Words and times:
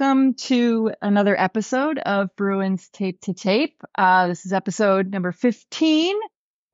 welcome 0.00 0.32
to 0.32 0.90
another 1.02 1.38
episode 1.38 1.98
of 1.98 2.34
Bruins 2.34 2.88
Tape 2.88 3.20
to 3.20 3.34
Tape. 3.34 3.82
Uh, 3.98 4.28
this 4.28 4.46
is 4.46 4.52
episode 4.52 5.10
number 5.10 5.30
15. 5.30 6.16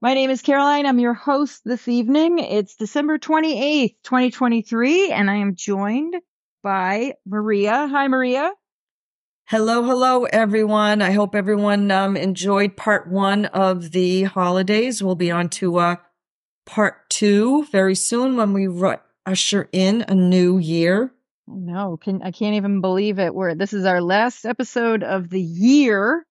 My 0.01 0.15
name 0.15 0.31
is 0.31 0.43
Karoline. 0.43 0.87
I'm 0.87 1.01
your 1.01 1.15
host 1.15 1.63
this 1.65 1.89
evening. 1.89 2.39
It's 2.39 2.77
December 2.77 3.19
28th, 3.19 3.97
2023, 4.05 5.11
and 5.11 5.29
I 5.29 5.37
am 5.37 5.57
joined 5.57 6.15
by 6.63 7.15
Maria. 7.27 7.89
Hi, 7.89 8.07
Maria. 8.07 8.53
Hello, 9.47 9.83
hello, 9.83 10.27
everyone. 10.27 11.03
I 11.03 11.11
hope 11.11 11.35
everyone 11.35 11.91
um, 11.91 12.17
enjoyed 12.17 12.77
part 12.77 13.09
one 13.09 13.47
of 13.47 13.91
the 13.91 14.25
holidays. 14.25 15.03
We'll 15.03 15.17
be 15.17 15.33
on 15.33 15.49
to 15.49 15.79
uh, 15.79 15.97
part 16.65 17.11
two 17.11 17.65
very 17.73 17.97
soon 17.97 18.37
when 18.37 18.53
we 18.53 18.69
usher 19.27 19.69
in 19.73 20.05
a 20.07 20.15
new 20.15 20.59
year. 20.59 21.13
No, 21.49 21.97
can 21.97 22.23
I 22.23 22.31
can't 22.33 22.57
even 22.57 22.81
believe 22.81 23.19
it. 23.19 23.35
We're 23.35 23.55
this 23.55 23.73
is 23.73 23.85
our 23.85 24.01
last 24.01 24.45
episode 24.45 25.03
of 25.03 25.31
the 25.31 25.41
year. 25.41 26.27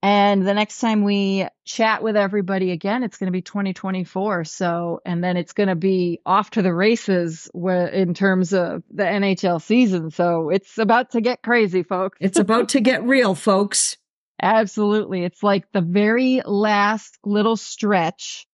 And 0.00 0.46
the 0.46 0.54
next 0.54 0.78
time 0.78 1.02
we 1.02 1.48
chat 1.64 2.04
with 2.04 2.16
everybody 2.16 2.70
again, 2.70 3.02
it's 3.02 3.16
going 3.16 3.26
to 3.26 3.32
be 3.32 3.42
2024. 3.42 4.44
So, 4.44 5.00
and 5.04 5.24
then 5.24 5.36
it's 5.36 5.52
going 5.52 5.70
to 5.70 5.74
be 5.74 6.20
off 6.24 6.50
to 6.50 6.62
the 6.62 6.72
races 6.72 7.50
where, 7.52 7.88
in 7.88 8.14
terms 8.14 8.52
of 8.52 8.84
the 8.92 9.02
NHL 9.02 9.60
season. 9.60 10.12
So 10.12 10.50
it's 10.50 10.78
about 10.78 11.10
to 11.12 11.20
get 11.20 11.42
crazy, 11.42 11.82
folks. 11.82 12.18
It's 12.20 12.38
about 12.38 12.70
to 12.70 12.80
get 12.80 13.02
real, 13.02 13.34
folks. 13.34 13.96
Absolutely. 14.40 15.24
It's 15.24 15.42
like 15.42 15.64
the 15.72 15.80
very 15.80 16.42
last 16.44 17.18
little 17.24 17.56
stretch 17.56 18.46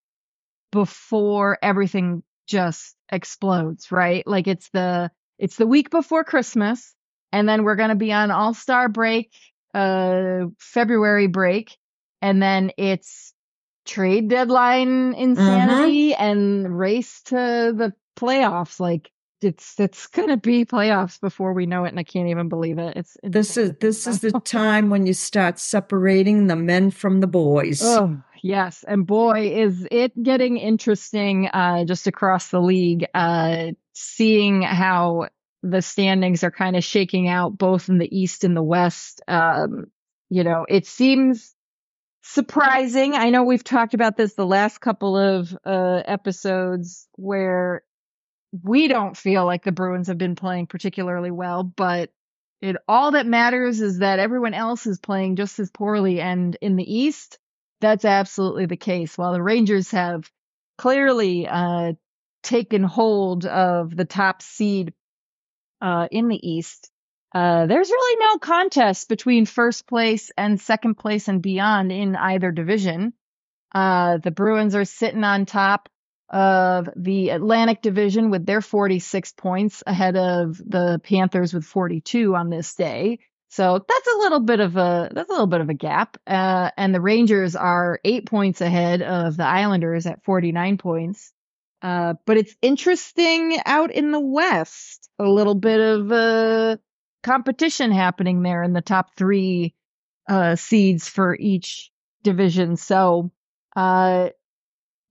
before 0.72 1.58
everything 1.60 2.22
just 2.46 2.96
explodes, 3.12 3.92
right? 3.92 4.26
Like 4.26 4.46
it's 4.46 4.70
the 4.70 5.10
it's 5.38 5.56
the 5.56 5.66
week 5.66 5.90
before 5.90 6.24
Christmas, 6.24 6.94
and 7.32 7.48
then 7.48 7.64
we're 7.64 7.76
going 7.76 7.90
to 7.90 7.94
be 7.94 8.12
on 8.12 8.30
All 8.30 8.54
Star 8.54 8.88
break, 8.88 9.32
uh, 9.72 10.46
February 10.58 11.26
break, 11.26 11.76
and 12.22 12.42
then 12.42 12.70
it's 12.78 13.32
trade 13.84 14.28
deadline 14.28 15.14
insanity 15.14 16.12
mm-hmm. 16.12 16.22
and 16.22 16.78
race 16.78 17.22
to 17.22 17.34
the 17.34 17.92
playoffs. 18.16 18.80
Like 18.80 19.10
it's 19.42 19.78
it's 19.78 20.06
going 20.06 20.28
to 20.28 20.36
be 20.36 20.64
playoffs 20.64 21.20
before 21.20 21.52
we 21.52 21.66
know 21.66 21.84
it, 21.84 21.90
and 21.90 21.98
I 21.98 22.04
can't 22.04 22.28
even 22.28 22.48
believe 22.48 22.78
it. 22.78 22.96
It's, 22.96 23.16
it's 23.22 23.32
this 23.32 23.56
is 23.56 23.72
this 23.80 24.06
is 24.06 24.20
the 24.20 24.32
time 24.44 24.90
when 24.90 25.06
you 25.06 25.14
start 25.14 25.58
separating 25.58 26.46
the 26.46 26.56
men 26.56 26.90
from 26.90 27.20
the 27.20 27.26
boys. 27.26 27.82
Oh 27.82 28.16
yes, 28.42 28.84
and 28.88 29.06
boy, 29.06 29.50
is 29.54 29.86
it 29.90 30.20
getting 30.22 30.56
interesting 30.56 31.48
uh, 31.48 31.84
just 31.84 32.06
across 32.06 32.48
the 32.48 32.60
league. 32.60 33.06
Uh, 33.14 33.72
seeing 33.94 34.62
how 34.62 35.28
the 35.62 35.80
standings 35.80 36.44
are 36.44 36.50
kind 36.50 36.76
of 36.76 36.84
shaking 36.84 37.26
out 37.28 37.56
both 37.56 37.88
in 37.88 37.98
the 37.98 38.16
East 38.16 38.44
and 38.44 38.56
the 38.56 38.62
West. 38.62 39.22
Um, 39.26 39.86
you 40.28 40.44
know, 40.44 40.66
it 40.68 40.86
seems 40.86 41.54
surprising. 42.22 43.14
I 43.14 43.30
know 43.30 43.44
we've 43.44 43.64
talked 43.64 43.94
about 43.94 44.16
this 44.16 44.34
the 44.34 44.46
last 44.46 44.78
couple 44.78 45.16
of 45.16 45.56
uh, 45.64 46.02
episodes 46.04 47.08
where 47.16 47.82
we 48.62 48.88
don't 48.88 49.16
feel 49.16 49.46
like 49.46 49.64
the 49.64 49.72
Bruins 49.72 50.08
have 50.08 50.18
been 50.18 50.36
playing 50.36 50.66
particularly 50.66 51.30
well, 51.30 51.64
but 51.64 52.10
it 52.60 52.76
all 52.88 53.12
that 53.12 53.26
matters 53.26 53.80
is 53.80 53.98
that 53.98 54.18
everyone 54.18 54.54
else 54.54 54.86
is 54.86 54.98
playing 54.98 55.36
just 55.36 55.58
as 55.58 55.70
poorly. 55.70 56.20
And 56.20 56.56
in 56.60 56.76
the 56.76 56.94
East, 56.94 57.38
that's 57.80 58.04
absolutely 58.04 58.66
the 58.66 58.76
case. 58.76 59.18
While 59.18 59.32
the 59.32 59.42
Rangers 59.42 59.90
have 59.90 60.30
clearly 60.78 61.46
uh, 61.46 61.92
taken 62.44 62.82
hold 62.82 63.46
of 63.46 63.96
the 63.96 64.04
top 64.04 64.42
seed 64.42 64.92
uh, 65.80 66.06
in 66.10 66.28
the 66.28 66.48
East, 66.48 66.90
uh, 67.34 67.66
there's 67.66 67.90
really 67.90 68.24
no 68.24 68.38
contest 68.38 69.08
between 69.08 69.44
first 69.44 69.88
place 69.88 70.30
and 70.38 70.60
second 70.60 70.94
place 70.94 71.26
and 71.26 71.42
beyond 71.42 71.90
in 71.90 72.14
either 72.14 72.52
division. 72.52 73.12
Uh, 73.74 74.18
the 74.18 74.30
Bruins 74.30 74.76
are 74.76 74.84
sitting 74.84 75.24
on 75.24 75.46
top 75.46 75.88
of 76.30 76.88
the 76.96 77.30
Atlantic 77.30 77.82
Division 77.82 78.30
with 78.30 78.46
their 78.46 78.60
46 78.60 79.32
points 79.32 79.82
ahead 79.86 80.16
of 80.16 80.56
the 80.58 81.00
Panthers 81.02 81.52
with 81.52 81.64
42 81.64 82.34
on 82.36 82.50
this 82.50 82.74
day. 82.74 83.18
So 83.48 83.84
that's 83.86 84.08
a 84.08 84.18
little 84.18 84.40
bit 84.40 84.60
of 84.60 84.76
a 84.76 85.10
that's 85.12 85.28
a 85.28 85.32
little 85.32 85.46
bit 85.46 85.60
of 85.60 85.68
a 85.68 85.74
gap. 85.74 86.16
Uh, 86.26 86.70
and 86.76 86.94
the 86.94 87.00
Rangers 87.00 87.54
are 87.54 88.00
eight 88.04 88.26
points 88.26 88.60
ahead 88.60 89.02
of 89.02 89.36
the 89.36 89.44
Islanders 89.44 90.06
at 90.06 90.24
49 90.24 90.78
points. 90.78 91.32
Uh, 91.84 92.14
but 92.24 92.38
it's 92.38 92.56
interesting 92.62 93.58
out 93.66 93.90
in 93.90 94.10
the 94.10 94.18
West, 94.18 95.10
a 95.18 95.24
little 95.24 95.54
bit 95.54 95.80
of 95.80 96.10
uh, 96.10 96.78
competition 97.22 97.92
happening 97.92 98.42
there 98.42 98.62
in 98.62 98.72
the 98.72 98.80
top 98.80 99.14
three 99.14 99.74
uh, 100.26 100.56
seeds 100.56 101.10
for 101.10 101.36
each 101.38 101.90
division. 102.22 102.78
So 102.78 103.32
uh, 103.76 104.30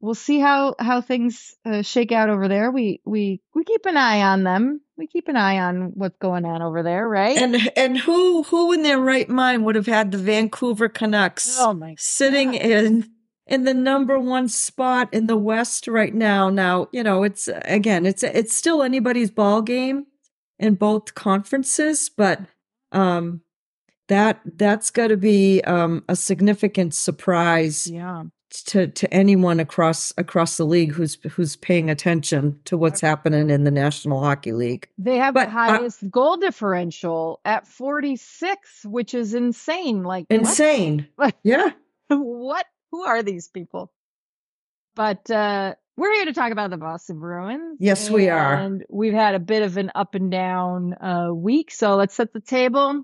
we'll 0.02 0.16
see 0.16 0.40
how 0.40 0.74
how 0.80 1.02
things 1.02 1.56
uh, 1.64 1.84
shake 1.84 2.12
out 2.12 2.32
over 2.32 2.48
there. 2.48 2.72
We 2.72 3.02
we 3.06 3.40
we 3.54 3.64
keep 3.66 3.86
an 3.86 3.96
eye 3.96 4.24
on 4.24 4.44
them. 4.44 4.82
We 4.98 5.06
keep 5.06 5.28
an 5.28 5.38
eye 5.38 5.60
on 5.60 5.92
what's 5.94 6.18
going 6.18 6.44
on 6.44 6.64
over 6.64 6.82
there, 6.82 7.08
right? 7.08 7.38
And 7.38 7.56
and 7.78 8.00
who 8.00 8.42
who 8.42 8.74
in 8.74 8.82
their 8.82 9.00
right 9.00 9.30
mind 9.30 9.64
would 9.66 9.76
have 9.76 9.86
had 9.86 10.12
the 10.12 10.18
Vancouver 10.18 10.90
Canucks 10.90 11.56
oh 11.60 11.80
sitting 11.98 12.56
in 12.56 13.13
in 13.48 13.66
the 13.66 13.74
number 13.74 14.20
one 14.20 14.48
spot 14.48 15.10
in 15.14 15.28
the 15.28 15.38
West 15.38 15.88
right 15.88 16.14
now. 16.14 16.50
Now, 16.50 16.88
you 16.92 17.04
know, 17.04 17.24
it's 17.24 17.50
again, 17.66 18.06
it's 18.06 18.24
it's 18.24 18.56
still 18.56 18.84
anybody's 18.84 19.32
ball 19.32 19.62
game 19.62 20.08
in 20.60 20.76
both 20.76 21.16
conferences, 21.16 22.10
but 22.10 22.40
um 22.92 23.42
that 24.08 24.42
that's 24.56 24.92
got 24.92 25.08
to 25.08 25.18
be 25.18 25.62
um 25.64 26.04
a 26.08 26.16
significant 26.16 26.94
surprise. 26.94 27.88
Yeah. 27.88 28.24
To, 28.68 28.86
to 28.86 29.12
anyone 29.12 29.60
across 29.60 30.14
across 30.16 30.58
the 30.58 30.64
league 30.64 30.92
who's 30.92 31.18
who's 31.32 31.56
paying 31.56 31.90
attention 31.90 32.60
to 32.66 32.78
what's 32.78 33.02
happening 33.02 33.50
in 33.50 33.64
the 33.64 33.72
National 33.72 34.22
Hockey 34.22 34.52
League. 34.52 34.88
They 35.00 35.18
have 35.18 35.34
but, 35.34 35.46
the 35.46 35.50
uh 35.50 35.54
highest 35.54 36.04
uh, 36.04 36.08
goal 36.12 36.38
differential 36.38 37.40
at 37.46 37.66
46, 37.66 38.86
which 38.86 39.16
is 39.16 39.34
insane. 39.34 40.04
Like 40.04 40.28
insane. 40.30 41.08
What? 41.16 41.36
Yeah. 41.42 41.72
what 42.10 42.68
who 42.94 43.02
are 43.02 43.24
these 43.24 43.48
people? 43.48 43.92
But 44.96 45.30
uh, 45.32 45.74
we're 45.98 46.14
here 46.14 46.26
to 46.26 46.34
talk 46.34 46.52
about 46.52 46.70
the 46.70 46.78
Boston 46.78 47.20
Bruins. 47.20 47.78
Yes, 47.80 48.08
we 48.08 48.30
are. 48.30 48.54
And 48.54 48.86
we've 48.88 49.16
had 49.16 49.34
a 49.34 49.40
bit 49.40 49.64
of 49.64 49.78
an 49.78 49.92
up 49.96 50.14
and 50.14 50.30
down 50.30 50.94
uh, 50.94 51.34
week. 51.34 51.72
So 51.72 51.96
let's 51.96 52.14
set 52.14 52.34
the 52.34 52.40
table. 52.40 52.92
A 52.92 53.04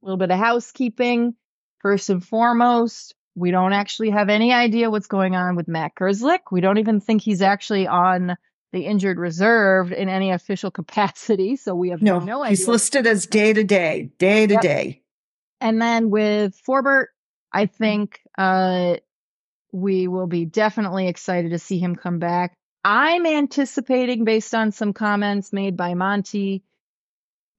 little 0.00 0.16
bit 0.16 0.30
of 0.30 0.38
housekeeping. 0.38 1.34
First 1.80 2.08
and 2.08 2.24
foremost, 2.24 3.16
we 3.34 3.50
don't 3.50 3.72
actually 3.72 4.10
have 4.10 4.28
any 4.28 4.52
idea 4.52 4.90
what's 4.90 5.08
going 5.08 5.34
on 5.34 5.56
with 5.56 5.66
Matt 5.66 5.96
Grzelcyk. 5.98 6.52
We 6.52 6.60
don't 6.60 6.78
even 6.78 7.00
think 7.00 7.20
he's 7.20 7.42
actually 7.42 7.88
on 7.88 8.36
the 8.72 8.86
injured 8.86 9.18
reserve 9.18 9.90
in 9.90 10.08
any 10.08 10.30
official 10.30 10.70
capacity. 10.80 11.56
So 11.56 11.74
we 11.74 11.88
have 11.88 12.00
no, 12.00 12.20
no 12.20 12.44
idea. 12.44 12.50
He's 12.50 12.68
listed 12.68 13.08
as 13.08 13.26
day 13.26 13.54
to 13.54 13.64
day, 13.64 14.12
day 14.18 14.46
to 14.46 14.56
day. 14.58 15.02
And 15.60 15.82
then 15.82 16.10
with 16.10 16.56
Forbort, 16.64 17.06
I 17.52 17.66
think 17.66 18.20
uh, 18.38 18.96
we 19.72 20.08
will 20.08 20.26
be 20.26 20.44
definitely 20.44 21.08
excited 21.08 21.50
to 21.50 21.58
see 21.58 21.78
him 21.78 21.96
come 21.96 22.18
back. 22.18 22.54
I'm 22.84 23.26
anticipating, 23.26 24.24
based 24.24 24.54
on 24.54 24.72
some 24.72 24.92
comments 24.92 25.52
made 25.52 25.76
by 25.76 25.94
Monty, 25.94 26.62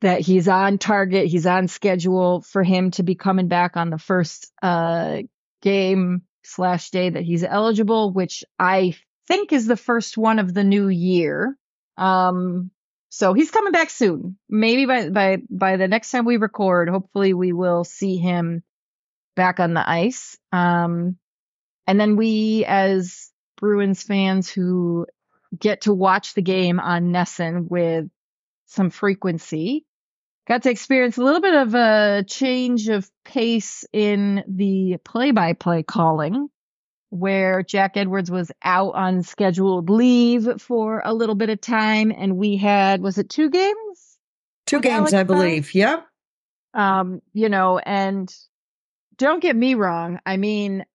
that 0.01 0.21
he's 0.21 0.47
on 0.47 0.79
target, 0.79 1.27
he's 1.27 1.45
on 1.45 1.67
schedule 1.67 2.41
for 2.41 2.63
him 2.63 2.91
to 2.91 3.03
be 3.03 3.15
coming 3.15 3.47
back 3.47 3.77
on 3.77 3.91
the 3.91 3.99
first 3.99 4.51
uh, 4.61 5.19
game 5.61 6.23
slash 6.43 6.89
day 6.89 7.09
that 7.11 7.23
he's 7.23 7.43
eligible, 7.43 8.11
which 8.11 8.43
I 8.57 8.95
think 9.27 9.53
is 9.53 9.67
the 9.67 9.77
first 9.77 10.17
one 10.17 10.39
of 10.39 10.53
the 10.53 10.63
new 10.63 10.87
year. 10.87 11.55
Um, 11.97 12.71
so 13.09 13.33
he's 13.33 13.51
coming 13.51 13.73
back 13.73 13.89
soon. 13.89 14.37
Maybe 14.49 14.85
by 14.85 15.09
by 15.09 15.37
by 15.49 15.77
the 15.77 15.87
next 15.87 16.09
time 16.09 16.25
we 16.25 16.37
record, 16.37 16.89
hopefully 16.89 17.33
we 17.33 17.53
will 17.53 17.83
see 17.83 18.17
him 18.17 18.63
back 19.41 19.59
on 19.59 19.73
the 19.73 19.89
ice. 19.89 20.37
Um, 20.51 21.17
and 21.87 21.99
then 21.99 22.15
we, 22.15 22.63
as 22.67 23.31
Bruins 23.57 24.03
fans 24.03 24.51
who 24.51 25.07
get 25.59 25.81
to 25.81 25.93
watch 25.93 26.35
the 26.35 26.43
game 26.43 26.79
on 26.79 27.11
NESN 27.11 27.67
with 27.67 28.05
some 28.67 28.91
frequency, 28.91 29.83
got 30.47 30.61
to 30.61 30.69
experience 30.69 31.17
a 31.17 31.23
little 31.23 31.41
bit 31.41 31.55
of 31.55 31.73
a 31.73 32.23
change 32.27 32.87
of 32.87 33.09
pace 33.25 33.83
in 33.91 34.43
the 34.47 34.97
play 35.03 35.31
by 35.31 35.53
play 35.53 35.81
calling, 35.81 36.47
where 37.09 37.63
Jack 37.63 37.97
Edwards 37.97 38.29
was 38.29 38.51
out 38.63 38.93
on 38.93 39.23
scheduled 39.23 39.89
leave 39.89 40.61
for 40.61 41.01
a 41.03 41.15
little 41.15 41.33
bit 41.33 41.49
of 41.49 41.59
time. 41.59 42.13
And 42.15 42.37
we 42.37 42.57
had, 42.57 43.01
was 43.01 43.17
it 43.17 43.27
two 43.27 43.49
games? 43.49 44.19
Two 44.67 44.81
games, 44.81 45.13
Alex 45.13 45.13
I 45.13 45.23
believe. 45.23 45.73
Yep. 45.73 46.05
Um, 46.75 47.23
you 47.33 47.49
know, 47.49 47.79
and 47.79 48.31
don't 49.17 49.41
get 49.41 49.55
me 49.55 49.75
wrong. 49.75 50.19
I 50.25 50.37
mean, 50.37 50.85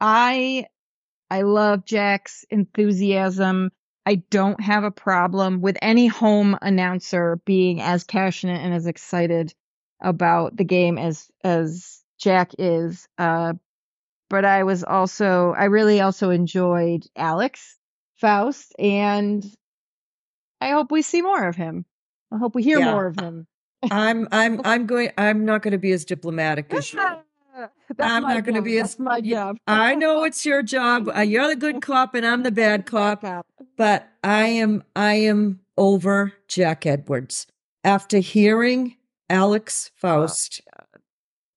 I 0.00 0.66
I 1.30 1.42
love 1.42 1.84
Jack's 1.84 2.44
enthusiasm. 2.50 3.70
I 4.06 4.16
don't 4.30 4.60
have 4.60 4.84
a 4.84 4.90
problem 4.90 5.60
with 5.60 5.76
any 5.82 6.06
home 6.06 6.56
announcer 6.62 7.40
being 7.44 7.80
as 7.80 8.04
passionate 8.04 8.62
and 8.62 8.72
as 8.72 8.86
excited 8.86 9.52
about 10.00 10.56
the 10.56 10.64
game 10.64 10.98
as 10.98 11.30
as 11.44 12.02
Jack 12.18 12.52
is. 12.58 13.06
Uh, 13.18 13.54
but 14.30 14.44
I 14.44 14.64
was 14.64 14.84
also 14.84 15.52
I 15.56 15.64
really 15.64 16.00
also 16.00 16.30
enjoyed 16.30 17.04
Alex 17.16 17.76
Faust, 18.16 18.74
and 18.78 19.44
I 20.60 20.70
hope 20.70 20.90
we 20.90 21.02
see 21.02 21.22
more 21.22 21.48
of 21.48 21.56
him. 21.56 21.84
I 22.32 22.38
hope 22.38 22.54
we 22.54 22.62
hear 22.62 22.78
Yeah. 22.78 22.92
more 22.92 23.06
of 23.06 23.16
him. 23.16 23.46
I'm 23.90 24.28
I'm 24.32 24.60
I'm 24.64 24.86
going 24.86 25.10
I'm 25.18 25.44
not 25.44 25.62
going 25.62 25.72
to 25.72 25.78
be 25.78 25.92
as 25.92 26.04
diplomatic 26.04 26.72
as 26.72 26.92
you. 26.92 27.17
That's 27.96 28.12
I'm 28.12 28.22
not 28.22 28.44
gonna 28.44 28.62
be 28.62 28.78
as- 28.78 28.90
That's 28.94 28.98
my 28.98 29.20
job. 29.20 29.56
I 29.66 29.94
know 29.94 30.24
it's 30.24 30.44
your 30.46 30.62
job. 30.62 31.08
Uh, 31.14 31.20
You're 31.20 31.48
the 31.48 31.56
good 31.56 31.82
cop 31.82 32.14
and 32.14 32.26
I'm 32.26 32.42
the 32.42 32.50
bad 32.52 32.86
cop. 32.86 33.24
but 33.76 34.08
I 34.22 34.46
am 34.46 34.82
I 34.94 35.14
am 35.14 35.60
over 35.76 36.32
Jack 36.48 36.86
Edwards 36.86 37.46
after 37.84 38.18
hearing 38.18 38.96
Alex 39.30 39.90
Faust 39.96 40.60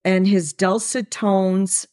and 0.03 0.27
his 0.27 0.53
dulcet 0.53 1.11
tones 1.11 1.87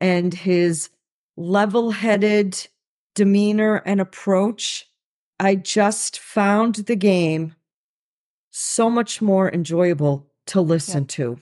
and 0.00 0.34
his 0.34 0.90
level-headed 1.36 2.68
demeanor 3.14 3.76
and 3.86 4.00
approach. 4.00 4.88
I 5.38 5.54
just 5.56 6.18
found 6.18 6.74
the 6.76 6.96
game 6.96 7.54
so 8.50 8.90
much 8.90 9.22
more 9.22 9.50
enjoyable 9.52 10.26
to 10.46 10.60
listen 10.60 11.06
to. 11.06 11.38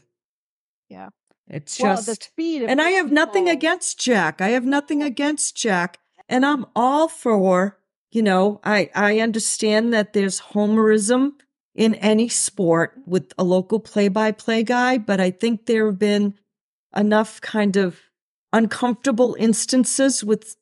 Yeah. 0.88 1.08
It's 1.50 1.81
Well, 1.81 1.97
just 1.97 2.06
the 2.06 2.14
speed, 2.14 2.62
and 2.62 2.81
I 2.81 2.91
have 2.91 3.11
nothing 3.11 3.44
people- 3.44 3.56
against 3.56 3.99
Jack. 4.00 4.41
I 4.41 4.49
have 4.50 4.64
nothing 4.64 5.02
against 5.02 5.56
Jack. 5.56 5.99
And 6.29 6.47
I'm 6.47 6.64
all 6.76 7.08
for, 7.08 7.76
you 8.12 8.23
know, 8.23 8.61
I, 8.62 8.88
I 8.94 9.19
understand 9.19 9.93
that 9.93 10.12
there's 10.12 10.41
homerism 10.41 11.32
in 11.75 11.97
any 11.97 12.29
sport 12.29 12.94
with 13.05 13.32
a 13.37 13.43
local 13.43 13.81
play 13.81 14.06
by 14.08 14.31
play 14.31 14.62
guy, 14.62 14.97
but 14.97 15.19
I 15.20 15.32
think 15.32 15.67
there 15.67 15.87
have 15.87 15.99
been 15.99 16.35
enough 16.97 17.41
kind 17.41 17.76
of 17.76 17.99
uncomfortable 18.53 19.35
instances 19.41 20.23
with 20.23 20.56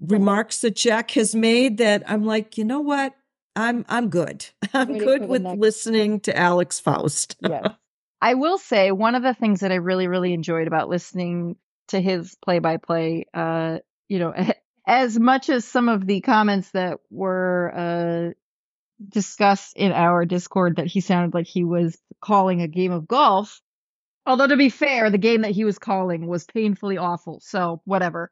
remarks 0.00 0.60
that 0.62 0.76
Jack 0.76 1.12
has 1.12 1.34
made 1.34 1.78
that 1.78 2.02
I'm 2.10 2.24
like, 2.24 2.56
you 2.58 2.64
know 2.64 2.80
what? 2.80 3.14
I'm 3.56 3.84
I'm 3.88 4.08
good. 4.08 4.46
I'm 4.74 4.88
Ready 4.92 5.04
good 5.04 5.28
with 5.28 5.42
next- 5.42 5.60
listening 5.60 6.20
to 6.20 6.36
Alex 6.36 6.80
Faust. 6.80 7.36
yes. 7.40 7.72
I 8.20 8.34
will 8.34 8.58
say 8.58 8.92
one 8.92 9.14
of 9.14 9.22
the 9.22 9.34
things 9.34 9.60
that 9.60 9.72
I 9.72 9.76
really, 9.76 10.06
really 10.08 10.32
enjoyed 10.32 10.66
about 10.66 10.88
listening 10.88 11.56
to 11.88 12.00
his 12.00 12.36
play 12.36 12.58
by 12.58 12.76
play, 12.76 13.26
uh, 13.32 13.78
you 14.08 14.18
know, 14.18 14.34
as 14.86 15.18
much 15.18 15.48
as 15.48 15.64
some 15.64 15.88
of 15.88 16.06
the 16.06 16.20
comments 16.20 16.70
that 16.72 16.98
were 17.10 17.72
uh, 17.74 18.34
discussed 19.08 19.76
in 19.76 19.92
our 19.92 20.24
Discord 20.24 20.76
that 20.76 20.86
he 20.86 21.00
sounded 21.00 21.34
like 21.34 21.46
he 21.46 21.64
was 21.64 21.98
calling 22.20 22.60
a 22.60 22.68
game 22.68 22.92
of 22.92 23.08
golf. 23.08 23.60
Although 24.26 24.48
to 24.48 24.56
be 24.56 24.68
fair, 24.68 25.10
the 25.10 25.18
game 25.18 25.42
that 25.42 25.52
he 25.52 25.64
was 25.64 25.78
calling 25.78 26.26
was 26.26 26.44
painfully 26.44 26.98
awful. 26.98 27.40
So 27.40 27.80
whatever. 27.84 28.30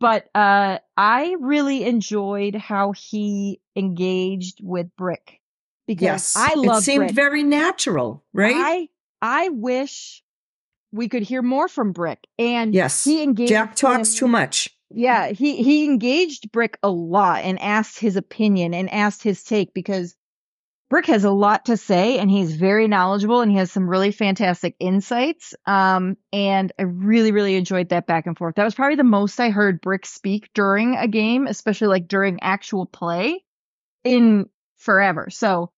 But 0.00 0.28
uh, 0.34 0.78
I 0.96 1.36
really 1.40 1.84
enjoyed 1.84 2.54
how 2.54 2.92
he 2.92 3.60
engaged 3.74 4.60
with 4.62 4.94
Brick 4.96 5.40
because 5.86 6.02
Yes. 6.04 6.34
I 6.36 6.54
love 6.54 6.78
it 6.78 6.84
seemed 6.84 7.06
Brick. 7.06 7.14
very 7.14 7.42
natural, 7.42 8.24
right? 8.32 8.54
I 8.56 8.88
I 9.24 9.48
wish 9.48 10.22
we 10.92 11.08
could 11.08 11.22
hear 11.22 11.40
more 11.42 11.66
from 11.66 11.92
Brick. 11.92 12.20
And 12.38 12.74
Yes. 12.74 13.02
he 13.04 13.22
engaged 13.22 13.48
Jack 13.48 13.74
talks 13.74 14.12
him- 14.14 14.18
too 14.18 14.28
much. 14.28 14.70
Yeah, 14.90 15.28
he 15.30 15.62
he 15.62 15.84
engaged 15.86 16.52
Brick 16.52 16.78
a 16.82 16.90
lot 16.90 17.42
and 17.42 17.58
asked 17.60 17.98
his 17.98 18.16
opinion 18.16 18.74
and 18.74 18.88
asked 18.92 19.22
his 19.24 19.42
take 19.42 19.74
because 19.74 20.14
Brick 20.90 21.06
has 21.06 21.24
a 21.24 21.30
lot 21.32 21.64
to 21.64 21.76
say 21.76 22.18
and 22.18 22.30
he's 22.30 22.54
very 22.54 22.86
knowledgeable 22.86 23.40
and 23.40 23.50
he 23.50 23.56
has 23.56 23.72
some 23.72 23.88
really 23.88 24.12
fantastic 24.12 24.76
insights. 24.78 25.54
Um, 25.66 26.16
and 26.32 26.70
I 26.78 26.82
really, 26.82 27.32
really 27.32 27.56
enjoyed 27.56 27.88
that 27.88 28.06
back 28.06 28.26
and 28.26 28.36
forth. 28.38 28.54
That 28.56 28.64
was 28.64 28.74
probably 28.76 28.94
the 28.96 29.02
most 29.04 29.40
I 29.40 29.48
heard 29.50 29.80
Brick 29.80 30.04
speak 30.06 30.50
during 30.54 30.94
a 30.96 31.08
game, 31.08 31.46
especially 31.48 31.88
like 31.88 32.06
during 32.06 32.38
actual 32.42 32.86
play 32.86 33.42
in 34.04 34.48
forever. 34.76 35.28
So 35.30 35.72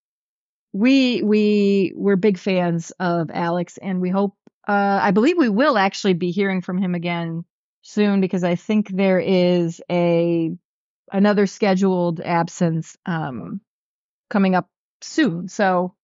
we 0.77 1.23
we 1.23 1.93
we're 1.97 2.17
big 2.17 2.39
fans 2.39 2.93
of 3.01 3.31
Alex 3.33 3.79
and 3.81 4.01
we 4.01 4.11
hope 4.11 4.35
uh 4.69 4.99
I 5.03 5.11
believe 5.11 5.39
we 5.39 5.49
will 5.49 5.79
actually 5.79 6.13
be 6.13 6.31
hearing 6.31 6.61
from 6.61 6.77
him 6.77 6.95
again 6.95 7.45
soon 7.83 8.21
because 8.21 8.45
I 8.45 8.57
think 8.57 8.89
there 8.91 9.19
is 9.19 9.81
a 9.91 10.51
another 11.11 11.47
scheduled 11.47 12.21
absence 12.21 12.97
um 13.07 13.61
coming 14.29 14.55
up 14.55 14.69
soon. 15.01 15.49
So 15.49 15.95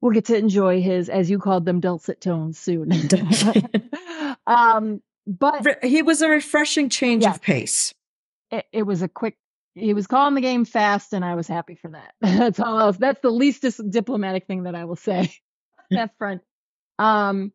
we'll 0.00 0.12
get 0.12 0.26
to 0.26 0.36
enjoy 0.38 0.80
his 0.80 1.10
as 1.10 1.28
you 1.28 1.38
called 1.38 1.66
them 1.66 1.80
dulcet 1.80 2.20
tones 2.22 2.58
soon. 2.58 2.90
um 4.46 5.02
but 5.26 5.84
He 5.84 6.00
was 6.02 6.22
a 6.22 6.28
refreshing 6.30 6.88
change 6.88 7.24
Yeah. 7.24 7.32
of 7.32 7.42
pace. 7.42 7.92
it, 8.50 8.64
it 8.72 8.82
was 8.84 9.02
a 9.02 9.08
quick 9.08 9.36
he 9.74 9.94
was 9.94 10.06
calling 10.06 10.34
the 10.34 10.40
game 10.40 10.64
fast 10.64 11.12
and 11.12 11.24
i 11.24 11.34
was 11.34 11.48
happy 11.48 11.74
for 11.74 11.88
that. 11.88 12.14
That's 12.20 12.60
all 12.60 12.78
else 12.78 12.96
that's 12.96 13.20
the 13.20 13.30
least 13.30 13.62
dis- 13.62 13.80
diplomatic 13.88 14.46
thing 14.46 14.64
that 14.64 14.74
i 14.74 14.84
will 14.84 14.96
say. 14.96 15.32
That 15.92 16.16
front 16.18 16.42
um 17.00 17.52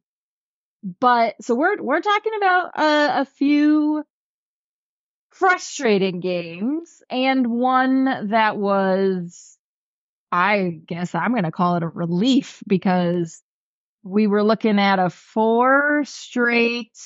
but 0.99 1.35
so 1.41 1.55
we're 1.55 1.81
we're 1.81 2.01
talking 2.01 2.33
about 2.35 2.65
uh, 2.77 3.21
a 3.21 3.25
few 3.25 4.03
frustrating 5.31 6.19
games 6.19 7.01
and 7.09 7.47
one 7.47 8.29
that 8.29 8.57
was 8.57 9.57
i 10.31 10.79
guess 10.85 11.15
i'm 11.15 11.31
going 11.31 11.43
to 11.43 11.51
call 11.51 11.77
it 11.77 11.83
a 11.83 11.87
relief 11.87 12.61
because 12.67 13.41
we 14.03 14.27
were 14.27 14.43
looking 14.43 14.79
at 14.79 14.99
a 14.99 15.09
four 15.09 16.03
straight 16.05 16.97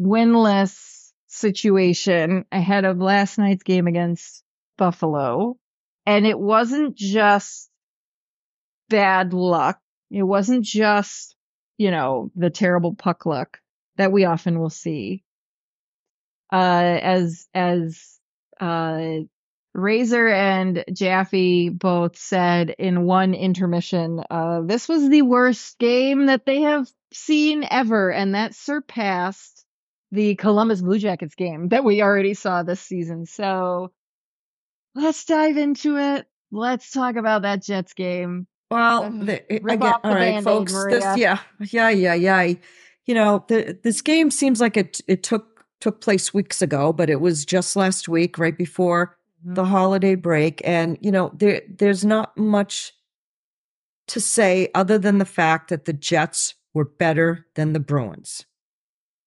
winless 0.00 1.12
situation 1.28 2.44
ahead 2.50 2.84
of 2.84 2.98
last 2.98 3.38
night's 3.38 3.62
game 3.62 3.86
against 3.86 4.42
Buffalo. 4.78 5.58
And 6.06 6.26
it 6.26 6.38
wasn't 6.38 6.96
just 6.96 7.68
bad 8.88 9.34
luck. 9.34 9.78
It 10.10 10.22
wasn't 10.22 10.64
just, 10.64 11.36
you 11.76 11.90
know, 11.90 12.30
the 12.34 12.48
terrible 12.48 12.94
puck 12.94 13.26
luck 13.26 13.60
that 13.98 14.10
we 14.10 14.24
often 14.24 14.58
will 14.58 14.70
see. 14.70 15.22
Uh, 16.50 16.98
as, 17.02 17.46
as, 17.52 18.18
uh, 18.58 19.18
Razor 19.74 20.28
and 20.28 20.84
Jaffe 20.92 21.68
both 21.68 22.16
said 22.16 22.70
in 22.78 23.04
one 23.04 23.34
intermission, 23.34 24.22
uh, 24.30 24.62
this 24.62 24.88
was 24.88 25.08
the 25.08 25.22
worst 25.22 25.78
game 25.78 26.26
that 26.26 26.46
they 26.46 26.62
have 26.62 26.88
seen 27.12 27.64
ever, 27.70 28.10
and 28.10 28.34
that 28.34 28.54
surpassed 28.54 29.64
the 30.10 30.34
Columbus 30.34 30.80
Blue 30.80 30.98
Jackets 30.98 31.34
game 31.34 31.68
that 31.68 31.84
we 31.84 32.02
already 32.02 32.34
saw 32.34 32.62
this 32.62 32.80
season. 32.80 33.26
So 33.26 33.92
let's 34.98 35.24
dive 35.24 35.56
into 35.56 35.96
it. 35.96 36.26
Let's 36.50 36.90
talk 36.90 37.16
about 37.16 37.42
that 37.42 37.62
Jets 37.62 37.94
game. 37.94 38.46
Well, 38.70 39.10
the, 39.10 39.52
eh, 39.52 39.58
rip 39.62 39.76
again, 39.76 39.92
off 39.92 40.02
the 40.02 40.08
all 40.08 40.14
right, 40.14 40.44
folks. 40.44 40.72
This, 40.72 41.04
yeah, 41.16 41.38
yeah, 41.60 41.88
yeah, 41.88 42.14
yeah. 42.14 42.54
You 43.06 43.14
know, 43.14 43.44
the, 43.48 43.78
this 43.82 44.02
game 44.02 44.30
seems 44.30 44.60
like 44.60 44.76
it 44.76 45.00
it 45.08 45.22
took 45.22 45.64
took 45.80 46.00
place 46.00 46.34
weeks 46.34 46.60
ago, 46.60 46.92
but 46.92 47.08
it 47.08 47.20
was 47.20 47.46
just 47.46 47.76
last 47.76 48.08
week, 48.08 48.38
right 48.38 48.56
before 48.56 49.16
mm-hmm. 49.42 49.54
the 49.54 49.64
holiday 49.64 50.14
break, 50.14 50.60
and 50.64 50.98
you 51.00 51.10
know, 51.10 51.32
there 51.34 51.62
there's 51.68 52.04
not 52.04 52.36
much 52.36 52.92
to 54.08 54.20
say 54.20 54.68
other 54.74 54.98
than 54.98 55.18
the 55.18 55.24
fact 55.24 55.70
that 55.70 55.84
the 55.84 55.92
Jets 55.92 56.54
were 56.74 56.84
better 56.84 57.46
than 57.54 57.72
the 57.72 57.80
Bruins. 57.80 58.44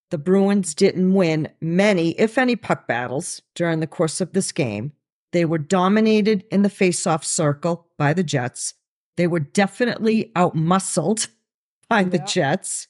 The 0.10 0.18
Bruins 0.18 0.76
didn't 0.76 1.14
win 1.14 1.50
many, 1.62 2.12
if 2.20 2.38
any, 2.38 2.56
puck 2.56 2.86
battles 2.86 3.42
during 3.56 3.80
the 3.80 3.88
course 3.88 4.20
of 4.20 4.34
this 4.34 4.52
game. 4.52 4.92
They 5.32 5.46
were 5.46 5.58
dominated 5.58 6.44
in 6.52 6.62
the 6.62 6.70
faceoff 6.70 7.24
circle 7.24 7.88
by 7.98 8.14
the 8.14 8.24
Jets. 8.24 8.74
They 9.18 9.28
were 9.28 9.40
definitely 9.40 10.32
outmuscled 10.36 11.28
by 11.90 12.04
the 12.04 12.18
Yeah. 12.18 12.26
Jets. 12.26 12.88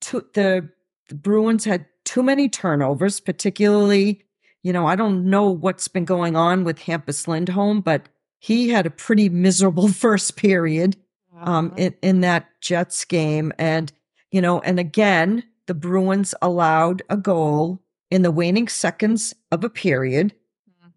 Too, 0.00 0.26
the, 0.34 0.68
the 1.08 1.14
Bruins 1.14 1.64
had 1.64 1.86
too 2.04 2.22
many 2.22 2.48
turnovers, 2.48 3.20
particularly, 3.20 4.24
you 4.62 4.72
know, 4.72 4.86
I 4.86 4.96
don't 4.96 5.28
know 5.30 5.50
what's 5.50 5.88
been 5.88 6.04
going 6.04 6.34
on 6.36 6.64
with 6.64 6.78
Hampus 6.80 7.28
Lindholm, 7.28 7.80
but 7.80 8.08
he 8.40 8.70
had 8.70 8.86
a 8.86 8.90
pretty 8.90 9.28
miserable 9.28 9.88
first 9.92 10.36
period 10.36 10.96
um, 11.40 11.72
in, 11.76 11.94
in 12.02 12.20
that 12.22 12.48
Jets 12.60 13.04
game. 13.04 13.52
And, 13.58 13.92
you 14.32 14.40
know, 14.40 14.60
and 14.60 14.80
again, 14.80 15.44
the 15.66 15.74
Bruins 15.74 16.34
allowed 16.42 17.02
a 17.08 17.16
goal 17.16 17.80
in 18.10 18.22
the 18.22 18.32
waning 18.32 18.68
seconds 18.68 19.34
of 19.52 19.62
a 19.62 19.70
period 19.70 20.34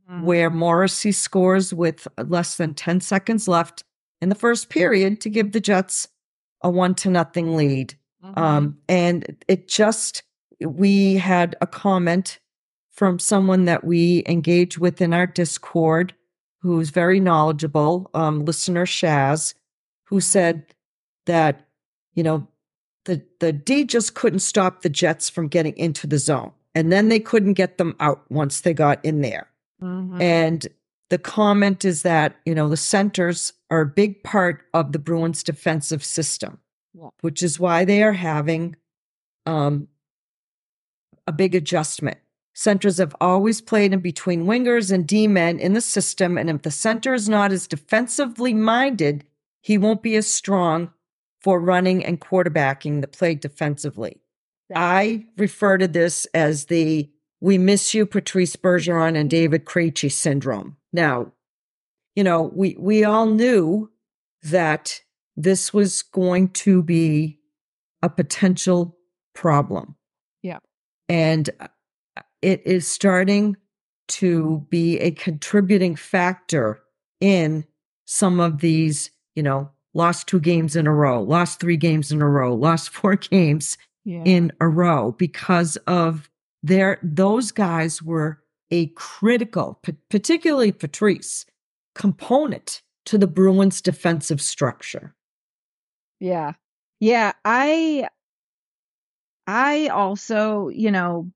Mhm. 0.10 0.22
where 0.24 0.50
Morrissey 0.50 1.12
scores 1.12 1.74
with 1.74 2.08
less 2.18 2.58
than 2.58 2.74
10 2.74 3.02
seconds 3.02 3.48
left 3.48 3.84
in 4.22 4.30
the 4.30 4.36
first 4.36 4.70
period 4.70 5.20
to 5.22 5.30
give 5.30 5.52
the 5.52 5.60
Jets 5.60 6.08
a 6.62 6.70
one 6.70 6.94
to 6.96 7.10
nothing 7.10 7.56
lead. 7.56 7.96
Mhm. 8.24 8.38
Um, 8.38 8.78
and 8.88 9.44
it 9.48 9.68
just, 9.68 10.24
we 10.62 11.16
had 11.16 11.56
a 11.62 11.68
comment 11.68 12.40
from 12.92 13.20
someone 13.20 13.66
that 13.66 13.84
we 13.84 14.24
engage 14.28 14.78
with 14.78 15.02
in 15.02 15.14
our 15.14 15.28
Discord, 15.28 16.14
who's 16.60 16.90
very 16.92 17.20
knowledgeable, 17.20 18.10
um, 18.14 18.46
listener 18.46 18.86
Shaz, 18.86 19.54
who 20.06 20.20
said 20.22 20.66
that, 21.26 21.68
you 22.14 22.24
know, 22.24 22.48
the, 23.06 23.22
the 23.40 23.52
D 23.54 23.84
just 23.84 24.16
couldn't 24.16 24.40
stop 24.40 24.82
the 24.82 24.90
Jets 24.90 25.30
from 25.30 25.48
getting 25.48 25.78
into 25.78 26.08
the 26.08 26.18
zone. 26.18 26.52
And 26.74 26.92
then 26.92 27.10
they 27.10 27.20
couldn't 27.20 27.54
get 27.54 27.78
them 27.78 27.96
out 28.00 28.24
once 28.32 28.62
they 28.62 28.74
got 28.74 29.04
in 29.04 29.22
there. 29.22 29.48
Mm-hmm. 29.82 30.22
And 30.22 30.68
the 31.10 31.18
comment 31.18 31.86
is 31.86 32.02
that, 32.02 32.38
you 32.46 32.56
know, 32.56 32.70
the 32.70 32.78
centers 32.78 33.54
are 33.70 33.82
a 33.82 33.86
big 33.86 34.24
part 34.24 34.64
of 34.74 34.92
the 34.92 35.00
Bruins 35.00 35.44
defensive 35.44 36.04
system, 36.04 36.60
yeah. 36.94 37.10
which 37.22 37.44
is 37.44 37.60
why 37.60 37.86
they 37.86 38.02
are 38.04 38.14
having 38.14 38.76
um, 39.46 39.88
a 41.28 41.32
big 41.32 41.56
adjustment. 41.56 42.18
Centers 42.54 42.98
have 42.98 43.16
always 43.20 43.60
played 43.60 43.92
in 43.92 44.00
between 44.00 44.46
wingers 44.46 44.92
and 44.92 45.06
D 45.06 45.28
men 45.28 45.60
in 45.60 45.74
the 45.74 45.82
system, 45.82 46.38
and 46.38 46.50
if 46.50 46.62
the 46.62 46.72
center 46.72 47.14
is 47.14 47.28
not 47.28 47.52
as 47.52 47.68
defensively 47.68 48.54
minded, 48.54 49.26
he 49.62 49.78
won't 49.78 50.02
be 50.02 50.16
as 50.16 50.32
strong 50.32 50.92
for 51.42 51.60
running 51.60 52.04
and 52.04 52.22
quarterbacking 52.22 53.02
the 53.02 53.08
play 53.08 53.36
defensively. 53.36 54.22
I 54.74 55.26
refer 55.38 55.78
to 55.78 55.88
this 55.88 56.26
as 56.34 56.66
the 56.66 57.10
we 57.46 57.60
miss 57.60 57.94
you, 57.94 58.08
Patrice 58.08 58.56
Bergeron 58.56 59.16
and 59.16 59.30
David 59.30 59.66
Krejci 59.66 60.12
syndrome. 60.12 60.78
Now, 60.92 61.32
you 62.16 62.24
know, 62.24 62.42
we, 62.42 62.76
we 62.80 63.04
all 63.04 63.28
knew 63.28 63.92
that 64.42 65.00
this 65.38 65.72
was 65.72 66.02
going 66.02 66.50
to 66.50 66.82
be 66.82 67.38
a 68.02 68.10
potential 68.10 68.98
problem. 69.36 69.96
Yeah. 70.42 70.58
And 71.08 71.48
uh, 71.60 71.68
it 72.42 72.66
is 72.66 72.88
starting 72.88 73.58
to 74.08 74.66
be 74.72 74.98
a 74.98 75.12
contributing 75.12 75.96
factor 75.96 76.82
in 77.22 77.64
some 78.06 78.40
of 78.40 78.60
these, 78.62 79.12
you 79.36 79.44
know, 79.44 79.70
lost 79.94 80.26
two 80.26 80.40
games 80.40 80.76
in 80.76 80.88
a 80.88 80.94
row, 80.94 81.22
lost 81.22 81.60
three 81.60 81.78
games 81.78 82.12
in 82.12 82.24
a 82.24 82.28
row, 82.28 82.56
lost 82.56 82.90
four 82.90 83.16
games 83.18 83.78
yeah. 84.04 84.24
in 84.26 84.52
a 84.60 84.68
row 84.68 85.12
because 85.12 85.76
of 85.86 86.28
their, 86.66 87.00
those 87.04 87.52
guys 87.52 88.02
were 88.02 88.42
a 88.72 88.88
critical, 88.88 89.80
particularly 90.10 90.72
Patrice, 90.72 91.46
component 91.94 92.82
to 93.06 93.18
the 93.18 93.28
Bruins 93.28 93.82
defensive 93.82 94.42
structure. 94.42 95.16
Yeah. 96.20 96.54
Yeah, 97.00 97.34
I 97.44 98.08
I 99.46 99.88
also, 99.88 100.70
you 100.70 100.90
know, 100.92 101.32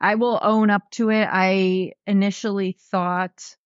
I 0.00 0.14
will 0.14 0.38
own 0.40 0.70
up 0.70 0.90
to 0.92 1.10
it. 1.10 1.28
I 1.30 1.92
initially 2.06 2.78
thought 2.90 3.56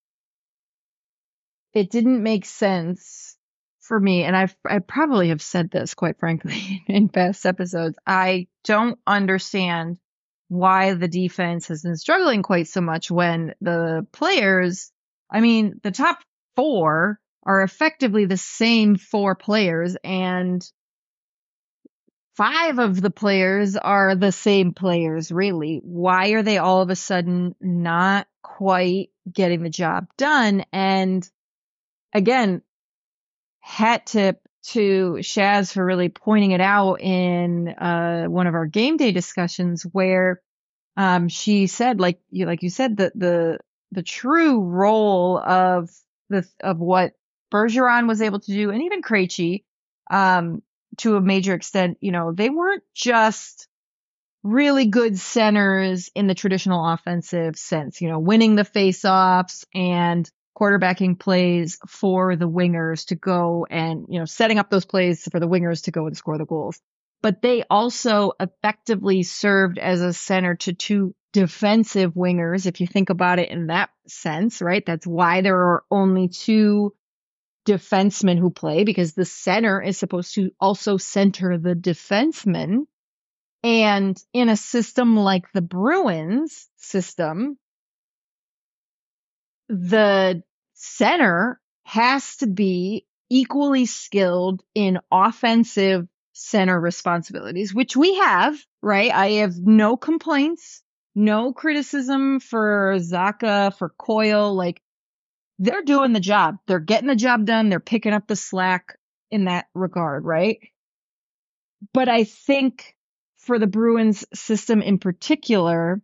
it 1.75 1.91
didn't 1.91 2.23
make 2.23 2.45
sense 2.45 3.37
for 3.81 4.01
me, 4.01 4.25
and 4.25 4.35
I've 4.37 4.57
I 4.65 4.81
probably 4.81 5.29
have 5.29 5.43
said 5.43 5.71
this 5.71 5.95
quite 5.95 6.19
frankly 6.19 6.83
in 6.89 7.09
past 7.09 7.47
episodes. 7.47 7.97
I 8.07 8.49
don't 8.65 8.99
understand 9.07 9.99
why 10.49 10.95
the 10.95 11.09
defense 11.09 11.69
has 11.69 11.83
been 11.83 11.97
struggling 11.97 12.43
quite 12.43 12.69
so 12.69 12.81
much 12.81 13.11
when 13.11 13.55
the 13.61 14.07
players, 14.13 14.93
I 15.31 15.41
mean, 15.41 15.81
the 15.83 15.91
top 15.91 16.19
four 16.55 17.19
are 17.45 17.63
effectively 17.63 18.25
the 18.25 18.37
same 18.37 18.97
four 18.97 19.35
players 19.35 19.97
and 20.03 20.69
five 22.37 22.79
of 22.79 23.01
the 23.01 23.11
players 23.11 23.77
are 23.77 24.15
the 24.15 24.33
same 24.33 24.73
players, 24.73 25.33
really. 25.33 25.81
Why 25.83 26.31
are 26.31 26.43
they 26.43 26.59
all 26.59 26.83
of 26.83 26.91
a 26.91 26.97
sudden 26.97 27.55
not 27.61 28.27
quite 28.43 29.11
getting 29.31 29.63
the 29.63 29.71
job 29.71 30.07
done? 30.17 30.65
And 30.73 31.29
again, 32.13 32.63
hat 33.61 34.07
tip 34.07 34.41
to 34.69 35.19
Shaz 35.21 35.73
for 35.73 35.85
really 35.85 36.09
pointing 36.09 36.53
it 36.53 36.61
out 36.61 37.01
in 37.01 37.69
uh, 37.69 38.25
one 38.27 38.47
of 38.47 38.55
our 38.55 38.67
game 38.67 38.97
day 38.97 39.13
discussions 39.13 39.83
where 39.83 40.41
um, 40.97 41.29
she 41.29 41.67
said, 41.67 42.01
like 42.01 42.21
you 42.31 42.47
like 42.47 42.63
you 42.63 42.71
said, 42.71 42.99
that 42.99 43.13
the 43.19 43.59
the 43.93 44.03
true 44.03 44.61
role 44.63 45.39
of 45.39 45.91
the 46.31 46.47
of 46.61 46.79
what 46.79 47.13
Bergeron 47.53 48.09
was 48.09 48.23
able 48.23 48.41
to 48.41 48.53
do, 48.53 48.71
and 48.71 48.83
even 48.83 49.03
Krejci, 49.03 49.65
um, 50.11 50.63
to 50.99 51.17
a 51.17 51.21
major 51.21 51.55
extent, 51.55 51.99
you 52.01 52.13
know, 52.13 52.33
they 52.33 52.51
weren't 52.51 52.83
just 52.95 53.69
really 54.43 54.87
good 54.87 55.19
centers 55.19 56.11
in 56.15 56.29
the 56.29 56.35
traditional 56.35 56.87
offensive 56.93 57.57
sense, 57.57 58.01
you 58.01 58.09
know, 58.09 58.19
winning 58.19 58.55
the 58.55 58.65
faceoffs 58.65 59.65
and 59.75 60.31
quarterbacking 60.59 61.19
plays 61.19 61.79
for 61.87 62.37
the 62.37 62.49
wingers 62.49 63.07
to 63.07 63.15
go 63.15 63.67
and, 63.69 64.07
you 64.09 64.19
know, 64.19 64.25
setting 64.25 64.59
up 64.59 64.71
those 64.71 64.87
plays 64.87 65.29
for 65.31 65.39
the 65.39 65.49
wingers 65.49 65.85
to 65.85 65.91
go 65.91 66.07
and 66.07 66.17
score 66.17 66.39
the 66.39 66.47
goals. 66.47 66.81
But 67.23 67.43
they 67.43 67.65
also 67.69 68.33
effectively 68.41 69.23
served 69.23 69.79
as 69.79 70.01
a 70.01 70.13
center 70.13 70.55
to 70.57 70.73
two 70.73 71.15
defensive 71.33 72.15
wingers, 72.15 72.67
if 72.67 72.81
you 72.81 72.87
think 72.87 73.11
about 73.11 73.39
it 73.39 73.51
in 73.51 73.67
that 73.67 73.91
sense, 74.07 74.63
right? 74.63 74.85
That's 74.87 75.07
why 75.07 75.43
there 75.43 75.57
are 75.57 75.85
only 75.91 76.29
two 76.29 76.95
defensemen 77.67 78.39
who 78.39 78.51
play 78.51 78.85
because 78.85 79.13
the 79.13 79.25
center 79.25 79.83
is 79.83 79.99
supposed 79.99 80.35
to 80.37 80.51
also 80.61 80.97
center 80.97 81.59
the 81.59 81.75
defenseman. 81.75 82.87
And 83.63 84.17
in 84.33 84.49
a 84.49 84.57
system 84.57 85.17
like 85.17 85.51
the 85.53 85.63
Bruins 85.63 86.69
system, 86.77 87.59
the 89.69 90.43
center 90.75 91.61
has 91.85 92.37
to 92.37 92.47
be 92.47 93.07
equally 93.29 93.87
skilled 93.87 94.63
in 94.75 94.99
offensive 95.11 96.07
center 96.33 96.79
responsibilities, 96.79 97.75
which 97.75 97.97
we 97.97 98.17
have, 98.17 98.59
right? 98.83 99.11
I 99.13 99.29
have 99.33 99.57
no 99.57 99.97
complaints, 99.97 100.83
no 101.15 101.53
criticism 101.53 102.41
for 102.41 102.97
Zacha, 102.99 103.77
for 103.77 103.89
Coyle. 103.99 104.55
Like 104.55 104.83
they're 105.59 105.83
doing 105.83 106.13
the 106.13 106.21
job. 106.21 106.57
They're 106.67 106.79
getting 106.79 107.09
the 107.09 107.17
job 107.17 107.47
done. 107.47 107.69
They're 107.69 107.81
picking 107.81 108.13
up 108.13 108.27
the 108.27 108.37
slack 108.37 108.99
in 109.31 109.47
that 109.47 109.67
regard, 109.75 110.25
right? 110.25 110.59
But 111.93 112.09
I 112.09 112.25
think 112.25 112.95
for 113.39 113.59
the 113.59 113.67
Bruins 113.67 114.25
system 114.35 114.83
in 114.83 114.99
particular, 114.99 116.03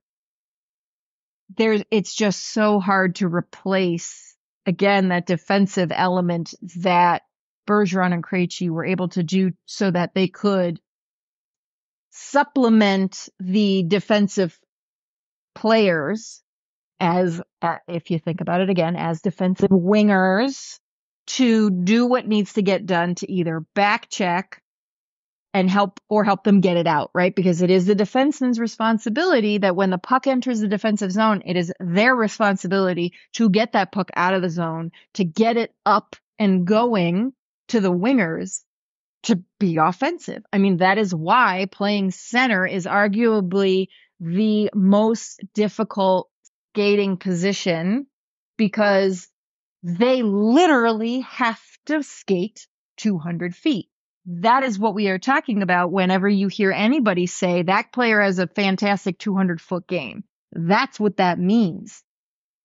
there's 1.57 1.83
it's 1.91 2.15
just 2.15 2.53
so 2.53 2.81
hard 2.81 3.17
to 3.17 3.29
replace 3.29 4.37
again 4.67 5.09
that 5.09 5.27
defensive 5.27 5.91
element 5.93 6.55
that 6.77 7.23
Bergeron 7.69 8.13
and 8.13 8.25
Krejci 8.25 8.71
were 8.71 8.85
able 8.85 9.09
to 9.11 9.23
do 9.23 9.53
so 9.67 9.91
that 9.91 10.15
they 10.15 10.29
could 10.29 10.81
supplement 12.11 13.29
the 13.41 13.85
defensive 13.87 14.59
players 15.55 16.43
as 17.01 17.43
uh, 17.63 17.79
if 17.89 18.11
you 18.11 18.19
think 18.19 18.41
about 18.41 18.61
it 18.61 18.71
again 18.71 18.97
as 18.97 19.23
defensive 19.23 19.71
wingers 19.71 20.79
to 21.27 21.71
do 21.71 22.07
what 22.07 22.27
needs 22.27 22.55
to 22.55 22.63
get 22.63 22.87
done 22.87 23.15
to 23.17 23.31
either 23.31 23.61
back 23.75 24.09
check 24.09 24.62
and 25.55 25.69
help 25.69 26.01
or 26.09 26.25
help 26.25 26.45
them 26.45 26.61
get 26.61 26.77
it 26.77 26.87
out, 26.87 27.11
right? 27.15 27.35
Because 27.35 27.63
it 27.63 27.71
is 27.71 27.87
the 27.87 27.95
defenseman's 27.95 28.59
responsibility 28.59 29.59
that 29.59 29.77
when 29.77 29.91
the 29.91 29.99
puck 29.99 30.27
enters 30.27 30.61
the 30.61 30.69
defensive 30.69 31.13
zone, 31.13 31.43
it 31.45 31.57
is 31.57 31.73
their 31.79 32.15
responsibility 32.15 33.13
to 33.35 33.51
get 33.51 33.73
that 33.73 33.93
puck 33.93 34.11
out 34.17 34.35
of 34.35 34.43
the 34.43 34.51
zone, 34.51 34.93
to 35.15 35.25
get 35.25 35.57
it 35.57 35.75
up 35.85 36.17
and 36.39 36.67
going 36.67 37.33
to 37.69 37.81
the 37.81 37.93
wingers 37.93 38.63
to 39.25 39.43
be 39.61 39.77
offensive. 39.77 40.43
I 40.53 40.59
mean, 40.59 40.79
that 40.79 40.99
is 40.99 41.15
why 41.15 41.67
playing 41.71 42.11
center 42.11 42.67
is 42.67 42.87
arguably 42.87 43.89
the 44.21 44.71
most 44.75 45.41
difficult 45.55 46.29
skating 46.73 47.17
position 47.19 48.07
because 48.57 49.29
they 49.83 50.23
literally 50.23 51.21
have 51.21 51.61
to 51.87 52.03
skate 52.03 52.67
200 52.99 53.55
feet. 53.55 53.89
That 54.27 54.63
is 54.63 54.79
what 54.79 54.95
we 54.95 55.09
are 55.09 55.19
talking 55.19 55.63
about 55.63 55.91
whenever 55.91 56.29
you 56.29 56.49
hear 56.49 56.71
anybody 56.71 57.27
say 57.27 57.63
that 57.63 57.93
player 57.93 58.21
has 58.21 58.39
a 58.39 58.47
fantastic 58.47 59.19
200 59.19 59.61
foot 59.61 59.87
game. 59.87 60.25
That's 60.53 61.01
what 61.01 61.17
that 61.17 61.39
means. 61.39 62.03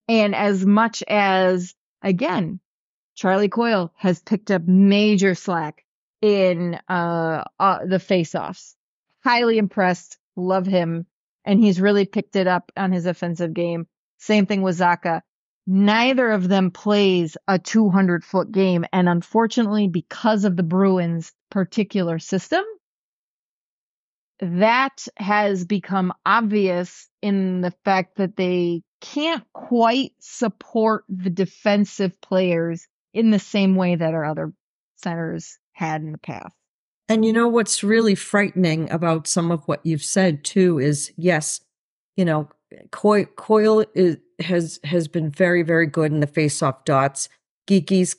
And 0.08 0.36
as 0.36 0.66
much 0.66 1.04
as, 1.08 1.74
again, 2.02 2.60
Charlie 3.16 3.50
Coyle 3.50 3.92
has 3.96 4.22
picked 4.22 4.52
up 4.52 4.68
major 4.68 5.34
slack 5.34 5.84
in 6.22 6.80
uh, 6.88 7.44
uh, 7.60 7.86
the 7.86 8.00
face-offs. 8.00 8.76
Highly 9.24 9.58
impressed, 9.58 10.18
love 10.36 10.68
him, 10.68 11.08
and 11.44 11.60
he's 11.60 11.82
really 11.82 12.06
picked 12.06 12.36
it 12.36 12.48
up 12.48 12.72
on 12.78 12.92
his 12.92 13.06
offensive 13.06 13.54
game. 13.54 13.88
Same 14.20 14.46
thing 14.46 14.62
with 14.62 14.78
Zacha. 14.78 15.22
Neither 15.70 16.32
of 16.32 16.48
them 16.48 16.72
plays 16.72 17.36
a 17.48 17.60
200 17.60 18.24
foot 18.24 18.54
game, 18.54 18.86
and 18.94 19.10
unfortunately, 19.10 19.90
because 19.90 20.46
of 20.46 20.56
the 20.56 20.64
Bruins' 20.64 21.34
particular 21.52 22.20
system, 22.20 22.64
that 24.40 25.08
has 25.18 25.66
become 25.66 26.14
obvious 26.26 27.10
in 27.22 27.60
the 27.60 27.74
fact 27.84 28.16
that 28.16 28.38
they 28.38 28.82
can't 29.02 29.44
quite 29.54 30.14
support 30.20 31.04
the 31.10 31.30
defensive 31.30 32.20
players 32.22 32.88
in 33.14 33.32
the 33.32 33.40
same 33.40 33.76
way 33.76 33.96
that 33.96 34.14
our 34.14 34.24
other 34.24 34.54
centers 34.96 35.58
had 35.74 36.02
in 36.02 36.14
the 36.14 36.18
past. 36.18 36.54
And 37.10 37.26
you 37.26 37.34
know 37.34 37.48
what's 37.48 37.84
really 37.84 38.16
frightening 38.16 38.90
about 38.92 39.28
some 39.28 39.52
of 39.52 39.64
what 39.68 39.86
you've 39.86 40.04
said 40.04 40.44
too 40.44 40.80
is 40.80 41.12
yes, 41.18 41.62
you 42.16 42.26
know, 42.26 42.50
Coyle 42.92 43.86
is, 43.96 44.18
has 44.40 44.80
has 44.84 45.08
been 45.08 45.32
very 45.32 45.64
very 45.64 45.88
good 45.88 46.12
in 46.12 46.20
the 46.20 46.28
face-off 46.28 46.86
dots. 46.86 47.30
Geekie's 47.68 48.16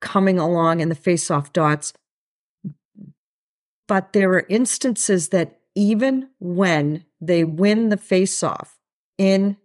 coming 0.00 0.38
along 0.38 0.80
in 0.80 0.88
the 0.88 0.94
face-off 0.94 1.52
dots. 1.52 1.92
But 3.88 4.12
there 4.12 4.30
are 4.32 4.46
instances 4.48 5.28
that 5.28 5.60
even 5.74 6.28
when 6.38 7.04
they 7.20 7.44
win 7.44 7.88
the 7.88 7.96
face-off 7.96 8.78
in 9.16 9.56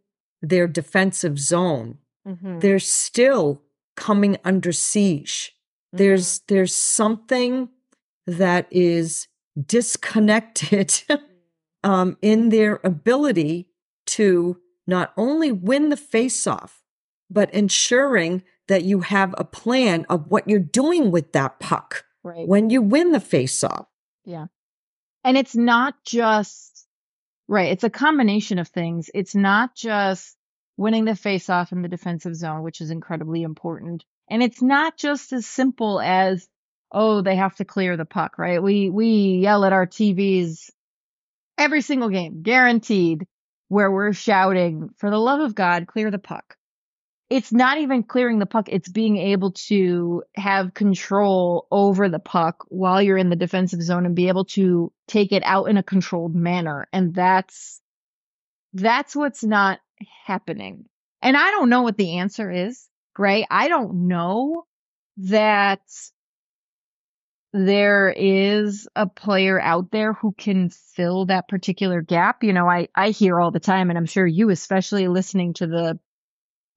their 0.42 0.68
defensive 0.68 1.40
zone, 1.40 1.98
mm-hmm. 2.28 2.60
they're 2.60 2.80
still 2.80 3.64
coming 3.96 4.38
under 4.46 4.72
siege. 4.72 5.54
Mm-hmm. 5.94 5.98
There's 5.98 6.40
there's 6.48 6.76
something 6.76 7.70
that 8.26 8.68
is 8.72 9.28
disconnected 9.66 11.02
um, 11.88 12.18
in 12.22 12.50
their 12.50 12.82
ability 12.84 13.70
to 14.06 14.58
not 14.86 15.14
only 15.16 15.54
win 15.54 15.88
the 15.88 15.96
face-off, 15.96 16.84
but 17.30 17.54
ensuring 17.54 18.44
that 18.68 18.84
you 18.84 19.00
have 19.00 19.34
a 19.38 19.46
plan 19.46 20.06
of 20.10 20.28
what 20.28 20.50
you're 20.50 20.60
doing 20.60 21.12
with 21.12 21.32
that 21.32 21.62
puck 21.62 22.04
right. 22.24 22.46
when 22.46 22.70
you 22.70 22.82
win 22.82 23.14
the 23.14 23.22
face-off. 23.22 23.88
Yeah. 24.26 24.48
And 25.24 25.38
it's 25.38 25.56
not 25.56 25.96
just 26.04 26.86
right, 27.48 27.72
it's 27.72 27.86
a 27.86 27.90
combination 27.90 28.60
of 28.60 28.68
things. 28.68 29.10
It's 29.14 29.34
not 29.34 29.74
just 29.74 30.36
winning 30.76 31.06
the 31.06 31.16
face-off 31.16 31.72
in 31.72 31.84
the 31.84 31.88
defensive 31.88 32.36
zone, 32.36 32.64
which 32.64 32.82
is 32.82 32.92
incredibly 32.92 33.44
important. 33.44 34.04
And 34.30 34.44
it's 34.44 34.62
not 34.62 34.98
just 34.98 35.32
as 35.32 35.46
simple 35.46 36.02
as 36.02 36.50
oh, 36.92 37.22
they 37.22 37.36
have 37.36 37.56
to 37.58 37.66
clear 37.66 37.96
the 37.96 38.06
puck, 38.06 38.38
right? 38.38 38.62
We 38.62 38.90
we 38.90 39.40
yell 39.42 39.64
at 39.64 39.74
our 39.74 39.88
TVs 39.88 40.70
every 41.58 41.82
single 41.82 42.10
game, 42.10 42.42
guaranteed, 42.42 43.26
where 43.68 43.92
we're 43.92 44.14
shouting, 44.14 44.90
for 44.98 45.10
the 45.10 45.20
love 45.20 45.42
of 45.42 45.56
God, 45.56 45.88
clear 45.88 46.12
the 46.12 46.20
puck. 46.20 46.56
It's 47.30 47.52
not 47.52 47.78
even 47.80 48.04
clearing 48.04 48.40
the 48.40 48.46
puck, 48.46 48.70
it's 48.70 48.88
being 48.88 49.18
able 49.18 49.52
to 49.68 50.24
have 50.36 50.74
control 50.74 51.68
over 51.70 52.08
the 52.08 52.20
puck 52.20 52.64
while 52.70 53.02
you're 53.02 53.18
in 53.18 53.30
the 53.30 53.36
defensive 53.36 53.82
zone 53.82 54.06
and 54.06 54.16
be 54.16 54.30
able 54.30 54.46
to 54.46 54.94
take 55.08 55.34
it 55.34 55.44
out 55.44 55.66
in 55.66 55.76
a 55.76 55.84
controlled 55.84 56.36
manner. 56.36 56.88
And 56.94 57.14
that's 57.14 57.82
that's 58.74 59.16
what's 59.16 59.44
not 59.44 59.80
happening. 60.26 60.86
And 61.22 61.36
I 61.36 61.52
don't 61.52 61.70
know 61.70 61.82
what 61.82 61.98
the 61.98 62.18
answer 62.20 62.50
is, 62.50 62.88
Gray. 63.14 63.46
I 63.50 63.68
don't 63.68 64.08
know 64.08 64.66
that 65.18 65.82
there 67.54 68.14
is 68.16 68.88
a 68.96 69.08
player 69.08 69.60
out 69.60 69.92
there 69.92 70.14
who 70.14 70.34
can 70.34 70.70
fill 70.70 71.26
that 71.26 71.48
particular 71.48 72.02
gap. 72.02 72.44
You 72.44 72.54
know, 72.54 72.70
I, 72.70 72.90
I 72.96 73.10
hear 73.10 73.40
all 73.40 73.52
the 73.52 73.60
time, 73.60 73.90
and 73.90 73.98
I'm 73.98 74.06
sure 74.06 74.28
you, 74.28 74.50
especially 74.50 75.08
listening 75.08 75.54
to 75.56 75.68
the 75.68 76.00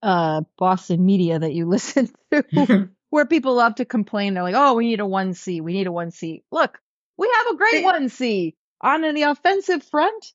uh, 0.02 0.42
Boston 0.58 1.04
media 1.04 1.38
that 1.38 1.52
you 1.52 1.66
listen 1.68 2.10
to, 2.30 2.88
where 3.10 3.26
people 3.26 3.54
love 3.54 3.76
to 3.76 3.84
complain. 3.84 4.34
They're 4.34 4.42
like, 4.42 4.54
oh, 4.56 4.75
we 4.75 4.88
need 4.88 5.00
a 5.00 5.04
1C. 5.04 5.60
We 5.60 5.73
need 5.73 5.86
a 5.86 5.90
1C. 5.90 6.42
Look, 6.50 6.78
we 7.18 7.30
have 7.34 7.54
a 7.54 7.56
great 7.56 7.84
1C 7.84 8.54
on 8.80 9.02
the 9.14 9.23
offensive 9.23 9.82
front. 9.82 10.32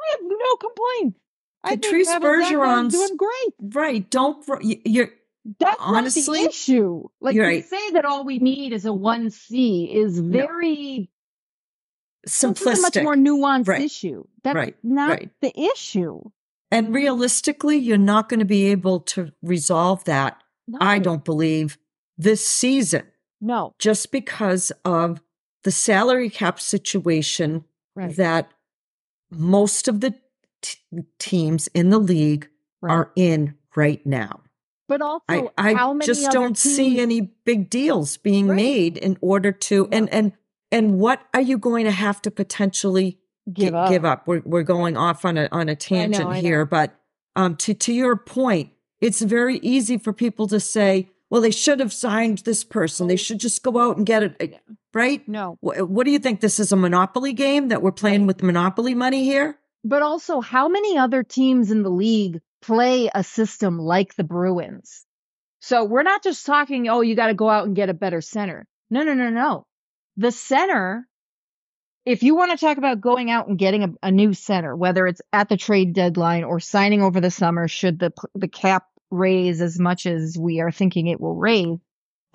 I 0.00 0.10
have 0.12 0.20
no 0.22 0.56
complaint. 0.56 1.16
I 1.64 1.76
Patrice 1.76 2.08
Bergeron's 2.08 2.94
doing 2.94 3.16
great. 3.16 3.74
Right. 3.74 4.08
Don't, 4.10 4.44
you're, 4.62 5.10
that's 5.58 5.76
honestly 5.80 6.42
not 6.42 6.44
the 6.44 6.48
issue. 6.50 7.08
Like 7.20 7.34
to 7.34 7.42
right. 7.42 7.64
say 7.64 7.90
that 7.92 8.04
all 8.04 8.24
we 8.24 8.38
need 8.38 8.72
is 8.72 8.84
a 8.84 8.92
one 8.92 9.30
C 9.30 9.84
is 9.84 10.18
very 10.18 11.10
no. 12.26 12.28
simplistic, 12.28 12.82
much 12.82 13.02
more 13.02 13.16
nuanced 13.16 13.68
right. 13.68 13.82
issue. 13.82 14.24
That's 14.42 14.56
right. 14.56 14.76
not 14.82 15.10
right. 15.10 15.30
the 15.40 15.58
issue. 15.58 16.20
And 16.70 16.94
realistically, 16.94 17.78
you're 17.78 17.96
not 17.96 18.28
going 18.28 18.40
to 18.40 18.46
be 18.46 18.66
able 18.66 19.00
to 19.00 19.32
resolve 19.42 20.04
that. 20.04 20.42
No. 20.66 20.78
I 20.82 20.98
don't 20.98 21.24
believe 21.24 21.78
this 22.18 22.46
season. 22.46 23.04
No, 23.40 23.74
just 23.78 24.10
because 24.10 24.72
of 24.84 25.22
the 25.62 25.70
salary 25.70 26.28
cap 26.28 26.60
situation 26.60 27.64
that 27.94 28.50
most 29.30 29.88
of 29.88 30.00
the 30.00 30.14
t- 30.60 30.78
teams 31.18 31.68
in 31.68 31.90
the 31.90 31.98
league 31.98 32.48
are 32.82 33.12
in 33.16 33.54
right 33.74 34.04
now. 34.04 34.40
But 34.88 35.02
also, 35.02 35.22
I, 35.28 35.48
I 35.58 35.98
just 36.02 36.30
don't 36.30 36.56
teams... 36.56 36.60
see 36.60 36.98
any 36.98 37.20
big 37.20 37.68
deals 37.68 38.16
being 38.16 38.48
right. 38.48 38.56
made 38.56 38.96
in 38.96 39.18
order 39.20 39.52
to 39.52 39.86
and 39.92 40.08
and 40.08 40.32
and 40.72 40.98
what 40.98 41.20
are 41.34 41.42
you 41.42 41.58
going 41.58 41.84
to 41.84 41.90
have 41.90 42.22
to 42.22 42.30
potentially 42.30 43.18
give 43.52 43.74
up? 43.74 43.90
Give 43.90 44.04
up. 44.06 44.26
We're 44.26 44.42
we're 44.44 44.62
going 44.62 44.96
off 44.96 45.26
on 45.26 45.36
a 45.36 45.48
on 45.52 45.68
a 45.68 45.76
tangent 45.76 46.24
I 46.26 46.30
know, 46.30 46.36
I 46.36 46.40
here, 46.40 46.64
but 46.64 46.98
um, 47.36 47.56
to 47.56 47.74
to 47.74 47.92
your 47.92 48.16
point, 48.16 48.70
it's 49.00 49.20
very 49.20 49.58
easy 49.58 49.98
for 49.98 50.14
people 50.14 50.48
to 50.48 50.58
say, 50.58 51.10
"Well, 51.28 51.42
they 51.42 51.50
should 51.50 51.80
have 51.80 51.92
signed 51.92 52.38
this 52.38 52.64
person. 52.64 53.08
They 53.08 53.16
should 53.16 53.40
just 53.40 53.62
go 53.62 53.78
out 53.78 53.98
and 53.98 54.06
get 54.06 54.22
it." 54.22 54.60
Right? 54.94 55.26
No. 55.28 55.58
What, 55.60 55.88
what 55.88 56.04
do 56.06 56.10
you 56.10 56.18
think? 56.18 56.40
This 56.40 56.58
is 56.58 56.72
a 56.72 56.76
monopoly 56.76 57.34
game 57.34 57.68
that 57.68 57.82
we're 57.82 57.92
playing 57.92 58.22
right. 58.22 58.28
with 58.28 58.42
monopoly 58.42 58.94
money 58.94 59.24
here? 59.24 59.58
But 59.84 60.02
also, 60.02 60.40
how 60.40 60.68
many 60.68 60.96
other 60.96 61.22
teams 61.22 61.70
in 61.70 61.82
the 61.82 61.90
league 61.90 62.40
play 62.60 63.10
a 63.14 63.22
system 63.22 63.78
like 63.78 64.14
the 64.14 64.24
Bruins. 64.24 65.04
So 65.60 65.84
we're 65.84 66.02
not 66.02 66.22
just 66.22 66.46
talking, 66.46 66.88
oh, 66.88 67.00
you 67.00 67.14
got 67.14 67.28
to 67.28 67.34
go 67.34 67.48
out 67.48 67.66
and 67.66 67.76
get 67.76 67.88
a 67.88 67.94
better 67.94 68.20
center. 68.20 68.66
No, 68.90 69.02
no, 69.02 69.14
no, 69.14 69.30
no. 69.30 69.66
The 70.16 70.32
center, 70.32 71.06
if 72.04 72.22
you 72.22 72.34
want 72.34 72.52
to 72.52 72.56
talk 72.56 72.78
about 72.78 73.00
going 73.00 73.30
out 73.30 73.48
and 73.48 73.58
getting 73.58 73.84
a, 73.84 73.88
a 74.04 74.10
new 74.10 74.34
center, 74.34 74.74
whether 74.74 75.06
it's 75.06 75.20
at 75.32 75.48
the 75.48 75.56
trade 75.56 75.94
deadline 75.94 76.44
or 76.44 76.60
signing 76.60 77.02
over 77.02 77.20
the 77.20 77.30
summer, 77.30 77.68
should 77.68 77.98
the 77.98 78.12
the 78.34 78.48
cap 78.48 78.86
raise 79.10 79.60
as 79.60 79.78
much 79.78 80.06
as 80.06 80.36
we 80.38 80.60
are 80.60 80.70
thinking 80.70 81.06
it 81.06 81.20
will 81.20 81.36
raise. 81.36 81.78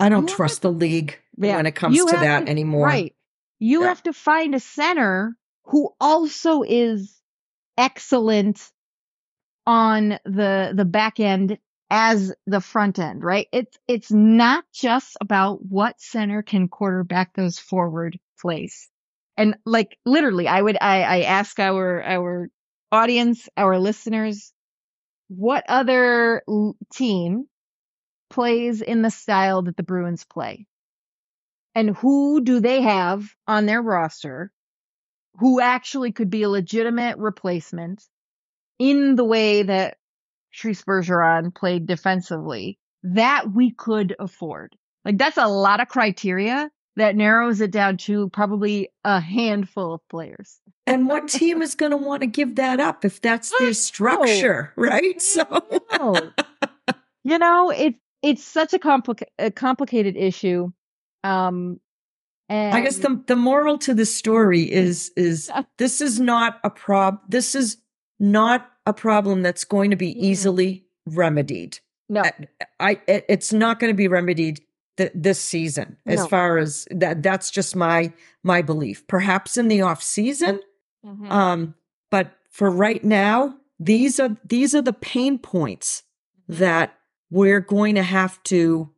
I 0.00 0.08
don't 0.08 0.28
trust 0.28 0.62
the 0.62 0.72
league 0.72 1.18
yeah, 1.36 1.56
when 1.56 1.66
it 1.66 1.74
comes 1.74 1.98
to 1.98 2.04
that 2.12 2.46
to, 2.46 2.50
anymore. 2.50 2.86
Right. 2.86 3.14
You 3.58 3.82
yeah. 3.82 3.88
have 3.88 4.02
to 4.04 4.12
find 4.12 4.54
a 4.54 4.60
center 4.60 5.36
who 5.64 5.90
also 6.00 6.62
is 6.62 7.20
excellent 7.78 8.70
on 9.66 10.18
the 10.24 10.72
the 10.74 10.84
back 10.84 11.20
end 11.20 11.58
as 11.90 12.32
the 12.46 12.60
front 12.60 12.98
end, 12.98 13.22
right? 13.22 13.46
It's 13.52 13.76
it's 13.88 14.10
not 14.10 14.64
just 14.72 15.16
about 15.20 15.64
what 15.64 16.00
center 16.00 16.42
can 16.42 16.68
quarterback 16.68 17.34
those 17.34 17.58
forward 17.58 18.18
plays. 18.40 18.88
And 19.36 19.56
like 19.64 19.98
literally, 20.04 20.48
I 20.48 20.60
would 20.60 20.76
I, 20.80 21.02
I 21.02 21.20
ask 21.22 21.58
our 21.58 22.02
our 22.02 22.48
audience, 22.92 23.48
our 23.56 23.78
listeners, 23.78 24.52
what 25.28 25.64
other 25.68 26.42
team 26.92 27.46
plays 28.30 28.82
in 28.82 29.02
the 29.02 29.10
style 29.10 29.62
that 29.62 29.76
the 29.76 29.82
Bruins 29.82 30.24
play? 30.24 30.66
And 31.74 31.96
who 31.96 32.40
do 32.42 32.60
they 32.60 32.82
have 32.82 33.24
on 33.46 33.66
their 33.66 33.82
roster 33.82 34.52
who 35.38 35.60
actually 35.60 36.12
could 36.12 36.30
be 36.30 36.42
a 36.42 36.48
legitimate 36.48 37.18
replacement 37.18 38.04
in 38.78 39.16
the 39.16 39.24
way 39.24 39.62
that 39.62 39.96
Patrice 40.52 40.82
Bergeron 40.82 41.54
played 41.54 41.86
defensively 41.86 42.78
that 43.02 43.52
we 43.52 43.70
could 43.70 44.16
afford. 44.18 44.76
Like 45.04 45.18
that's 45.18 45.36
a 45.36 45.48
lot 45.48 45.80
of 45.80 45.88
criteria 45.88 46.70
that 46.96 47.16
narrows 47.16 47.60
it 47.60 47.70
down 47.70 47.96
to 47.96 48.28
probably 48.30 48.88
a 49.04 49.20
handful 49.20 49.94
of 49.94 50.08
players. 50.08 50.60
And 50.86 51.08
what 51.08 51.28
team 51.28 51.60
is 51.60 51.74
going 51.74 51.90
to 51.90 51.96
want 51.96 52.20
to 52.20 52.26
give 52.26 52.56
that 52.56 52.80
up 52.80 53.04
if 53.04 53.20
that's 53.20 53.52
their 53.58 53.74
structure, 53.74 54.72
right? 54.76 55.20
So 55.20 55.44
you 57.24 57.38
know, 57.38 57.70
it's 57.70 57.98
it's 58.22 58.44
such 58.44 58.72
a, 58.72 58.78
complica- 58.78 59.28
a 59.38 59.50
complicated 59.50 60.16
issue. 60.16 60.70
Um 61.22 61.80
and 62.48 62.74
I 62.74 62.80
guess 62.80 62.98
the 62.98 63.22
the 63.26 63.36
moral 63.36 63.78
to 63.78 63.94
the 63.94 64.06
story 64.06 64.70
is 64.70 65.10
is 65.16 65.50
this 65.78 66.00
is 66.00 66.20
not 66.20 66.60
a 66.62 66.70
prob 66.70 67.20
this 67.28 67.54
is 67.54 67.78
not 68.18 68.70
a 68.86 68.92
problem 68.92 69.42
that's 69.42 69.64
going 69.64 69.90
to 69.90 69.96
be 69.96 70.10
easily 70.26 70.84
remedied. 71.06 71.78
No, 72.08 72.22
I, 72.22 72.32
I 72.80 73.00
it's 73.06 73.52
not 73.52 73.80
going 73.80 73.92
to 73.92 73.96
be 73.96 74.08
remedied 74.08 74.60
th- 74.96 75.12
this 75.14 75.40
season. 75.40 75.96
As 76.06 76.26
far 76.26 76.58
as 76.58 76.86
that, 76.90 77.22
that's 77.22 77.50
just 77.50 77.74
my 77.74 78.12
my 78.42 78.62
belief. 78.62 79.06
Perhaps 79.06 79.56
in 79.56 79.68
the 79.68 79.82
off 79.82 80.02
season, 80.02 80.60
mm-hmm. 81.04 81.30
um, 81.30 81.74
but 82.10 82.32
for 82.50 82.70
right 82.70 83.02
now, 83.02 83.56
these 83.78 84.20
are 84.20 84.36
these 84.44 84.74
are 84.74 84.82
the 84.82 84.92
pain 84.92 85.38
points 85.38 86.02
mm-hmm. 86.48 86.60
that 86.60 86.98
we're 87.30 87.60
going 87.60 87.94
to 87.94 88.02
have 88.02 88.42
to 88.44 88.90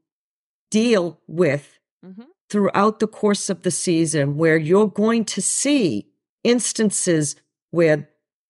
deal 0.70 1.20
with 1.28 1.78
mm-hmm. 2.04 2.22
throughout 2.50 2.98
the 2.98 3.06
course 3.06 3.48
of 3.48 3.62
the 3.62 3.70
season, 3.70 4.36
where 4.36 4.56
you're 4.56 4.88
going 4.88 5.24
to 5.24 5.40
see 5.40 6.08
instances 6.42 7.36
where 7.70 8.08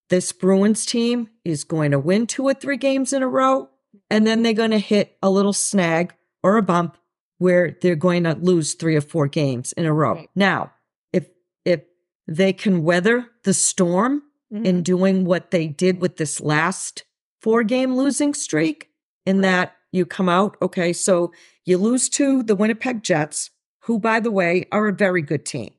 this 0.09 0.31
Bruins 0.31 0.85
team 0.85 1.29
is 1.43 1.63
going 1.63 1.91
to 1.91 1.99
win 1.99 2.27
two 2.27 2.43
or 2.43 2.53
three 2.53 2.77
games 2.77 3.13
in 3.13 3.21
a 3.23 3.27
row, 3.27 3.69
and 4.09 4.25
then 4.25 4.41
they're 4.43 4.53
going 4.53 4.71
to 4.71 4.79
hit 4.79 5.17
a 5.21 5.29
little 5.29 5.53
snag 5.53 6.13
or 6.43 6.57
a 6.57 6.61
bump 6.61 6.97
where 7.39 7.77
they're 7.81 7.95
going 7.95 8.23
to 8.23 8.33
lose 8.35 8.73
three 8.73 8.95
or 8.95 9.01
four 9.01 9.27
games 9.27 9.73
in 9.73 9.85
a 9.85 9.93
row. 9.93 10.15
Right. 10.15 10.29
Now, 10.35 10.71
if 11.13 11.27
if 11.65 11.81
they 12.27 12.53
can 12.53 12.83
weather 12.83 13.27
the 13.43 13.53
storm 13.53 14.23
Mhm. 14.51 14.65
in 14.65 14.81
doing 14.83 15.25
what 15.25 15.51
they 15.51 15.67
did 15.67 15.99
with 16.01 16.15
this 16.17 16.39
last 16.39 17.03
four 17.41 17.63
game 17.63 17.95
losing 17.95 18.33
streak, 18.33 18.89
in 19.25 19.41
that 19.41 19.73
you 19.91 20.05
come 20.05 20.29
out, 20.29 20.55
okay, 20.61 20.93
so 20.93 21.31
you 21.65 21.77
lose 21.77 22.07
to 22.09 22.43
the 22.43 22.55
Winnipeg 22.55 23.03
Jets, 23.03 23.49
who 23.81 23.99
by 23.99 24.21
the 24.21 24.31
way 24.31 24.65
are 24.71 24.87
a 24.87 24.93
very 24.93 25.21
good 25.21 25.45
team. 25.45 25.73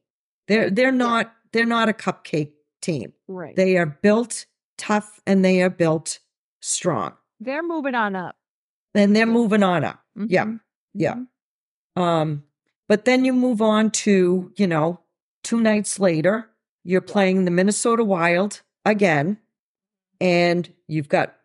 They're 0.49 0.69
they're 0.71 0.93
not 0.93 1.33
they're 1.53 1.64
not 1.64 1.88
a 1.88 1.95
cupcake 1.95 2.53
team. 2.81 3.12
right. 3.27 3.55
They 3.57 3.77
are 3.77 3.87
built 3.87 4.47
tough 4.77 5.21
and 5.27 5.45
they 5.45 5.61
are 5.62 5.71
built 5.71 6.19
strong. 6.61 7.14
They're 7.41 7.62
moving 7.62 7.95
on 7.95 8.17
up. 8.17 8.37
And 8.95 9.14
they're 9.14 9.27
moving 9.27 9.62
on 9.62 9.85
up. 9.85 10.01
Yeah. 10.17 10.45
Mhm. 10.45 10.61
Yeah. 10.95 11.14
Mhm. 11.97 12.01
Um, 12.01 12.45
but 12.88 13.05
then 13.05 13.25
you 13.25 13.33
move 13.33 13.61
on 13.61 13.91
to, 13.91 14.53
you 14.57 14.67
know, 14.67 15.01
two 15.45 15.61
nights 15.61 15.99
later, 16.01 16.51
you're 16.85 17.01
playing 17.01 17.45
the 17.45 17.51
Minnesota 17.51 18.03
Wild 18.05 18.62
again, 18.85 19.38
and 20.21 20.73
you've 20.87 21.09
got 21.09 21.37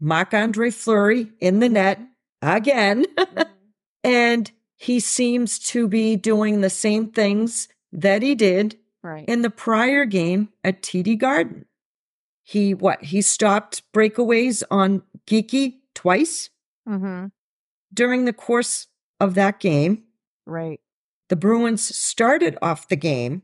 Marc 0.00 0.34
Andre 0.34 0.70
Fleury 0.70 1.32
in 1.40 1.60
the 1.60 1.68
net 1.68 2.00
again. 2.42 3.04
Mhm. 3.16 3.48
and 4.04 4.50
he 4.76 4.98
seems 4.98 5.58
to 5.58 5.86
be 5.86 6.16
doing 6.16 6.60
the 6.62 6.70
same 6.70 7.10
things 7.10 7.68
that 7.92 8.22
he 8.22 8.34
did 8.34 8.78
Right. 9.02 9.24
in 9.28 9.42
the 9.42 9.50
prior 9.50 10.04
game 10.04 10.50
at 10.62 10.82
TD 10.82 11.18
Garden. 11.18 11.64
He 12.42 12.74
what? 12.74 13.02
He 13.04 13.22
stopped 13.22 13.82
breakaways 13.92 14.62
on 14.70 15.02
Geekie 15.26 15.76
twice 15.94 16.50
hmm 16.86 17.26
during 17.92 18.24
the 18.24 18.32
course 18.32 18.86
of 19.18 19.34
that 19.34 19.60
game. 19.60 20.04
Right. 20.46 20.80
The 21.28 21.36
Bruins 21.36 21.94
started 21.96 22.56
off 22.62 22.88
the 22.88 22.96
game 22.96 23.42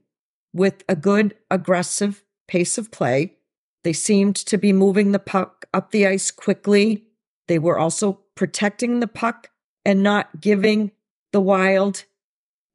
with 0.52 0.84
a 0.88 0.96
good 0.96 1.34
aggressive 1.50 2.24
pace 2.48 2.78
of 2.78 2.90
play. 2.90 3.36
They 3.84 3.92
seemed 3.92 4.36
to 4.36 4.58
be 4.58 4.72
moving 4.72 5.12
the 5.12 5.18
puck 5.18 5.66
up 5.72 5.90
the 5.90 6.06
ice 6.06 6.30
quickly. 6.30 7.06
They 7.48 7.58
were 7.58 7.78
also 7.78 8.20
protecting 8.34 9.00
the 9.00 9.06
puck 9.06 9.50
and 9.84 10.02
not 10.02 10.40
giving 10.40 10.90
the 11.32 11.40
Wild 11.40 12.04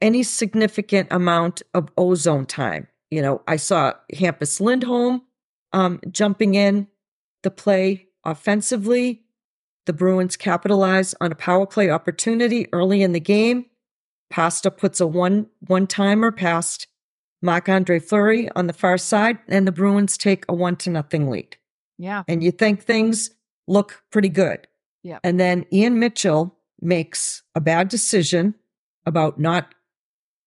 any 0.01 0.23
significant 0.23 1.07
amount 1.11 1.61
of 1.73 1.89
ozone 1.97 2.45
time. 2.45 2.87
You 3.09 3.21
know, 3.21 3.41
I 3.47 3.57
saw 3.57 3.93
Hampus 4.13 4.59
Lindholm 4.59 5.21
um, 5.73 5.99
jumping 6.09 6.55
in 6.55 6.87
the 7.43 7.51
play 7.51 8.07
offensively. 8.23 9.23
The 9.85 9.93
Bruins 9.93 10.37
capitalize 10.37 11.15
on 11.19 11.31
a 11.31 11.35
power 11.35 11.65
play 11.65 11.89
opportunity 11.89 12.67
early 12.71 13.01
in 13.01 13.13
the 13.13 13.19
game. 13.19 13.65
Pasta 14.29 14.71
puts 14.71 15.01
a 15.01 15.07
one 15.07 15.47
one 15.59 15.87
timer 15.87 16.31
past 16.31 16.87
Marc 17.41 17.67
Andre 17.67 17.99
Fleury 17.99 18.49
on 18.55 18.67
the 18.67 18.73
far 18.73 18.97
side, 18.97 19.39
and 19.47 19.67
the 19.67 19.71
Bruins 19.71 20.17
take 20.17 20.45
a 20.47 20.53
one 20.53 20.75
to 20.77 20.89
nothing 20.89 21.29
lead. 21.29 21.57
Yeah. 21.97 22.23
And 22.27 22.43
you 22.43 22.51
think 22.51 22.81
things 22.81 23.31
look 23.67 24.03
pretty 24.11 24.29
good. 24.29 24.67
Yeah. 25.03 25.19
And 25.23 25.39
then 25.39 25.65
Ian 25.73 25.99
Mitchell 25.99 26.57
makes 26.79 27.43
a 27.55 27.61
bad 27.61 27.89
decision 27.89 28.55
about 29.05 29.39
not 29.39 29.73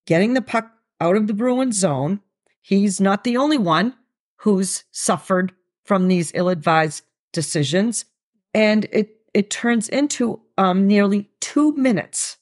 getting 0.07 0.35
the 0.35 0.43
puck 0.43 0.71
out 1.01 1.17
of 1.17 1.27
the 1.27 1.35
Bruins 1.35 1.79
zone. 1.79 2.21
He's 2.61 3.01
not 3.01 3.25
the 3.25 3.37
only 3.37 3.59
one 3.59 3.95
who's 4.39 4.85
suffered 4.91 5.53
from 5.85 6.09
these 6.09 6.33
ill-advised 6.35 7.03
decisions. 7.33 8.05
And 8.53 8.87
it 8.93 9.11
it 9.35 9.51
turns 9.51 9.89
into 9.89 10.41
um, 10.57 10.87
nearly 10.87 11.29
two 11.41 11.75
minutes 11.75 12.39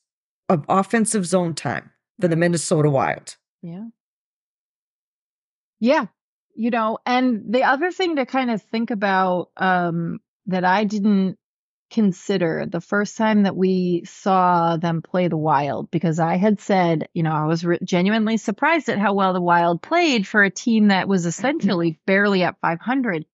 of 0.48 0.64
offensive 0.68 1.24
zone 1.24 1.54
time 1.54 1.90
for 2.20 2.28
the 2.28 2.36
Minnesota 2.36 2.90
Wild. 2.90 3.36
Yeah. 3.62 3.86
Yeah. 5.80 6.06
You 6.54 6.70
know, 6.70 6.98
and 7.06 7.42
the 7.48 7.64
other 7.64 7.90
thing 7.90 8.16
to 8.16 8.26
kind 8.26 8.50
of 8.50 8.60
think 8.60 8.90
about 8.90 9.48
um, 9.56 10.20
that 10.46 10.64
I 10.64 10.84
didn't 10.84 11.38
consider 11.92 12.66
the 12.66 12.80
first 12.80 13.16
time 13.16 13.42
that 13.42 13.54
we 13.54 14.02
saw 14.06 14.76
them 14.76 15.02
play 15.02 15.28
the 15.28 15.36
Wild, 15.36 15.90
because 15.90 16.18
I 16.18 16.36
had 16.36 16.60
said, 16.60 17.08
you 17.14 17.22
know, 17.22 17.32
I 17.32 17.46
was 17.46 17.64
re- 17.64 17.78
genuinely 17.84 18.38
surprised 18.38 18.88
at 18.88 18.98
how 18.98 19.14
well 19.14 19.34
the 19.34 19.40
Wild 19.40 19.82
played 19.82 20.26
for 20.26 20.42
a 20.42 20.50
team 20.50 20.88
that 20.88 21.06
was 21.06 21.26
essentially 21.26 22.00
barely 22.06 22.42
at 22.42 22.58
500. 22.60 23.26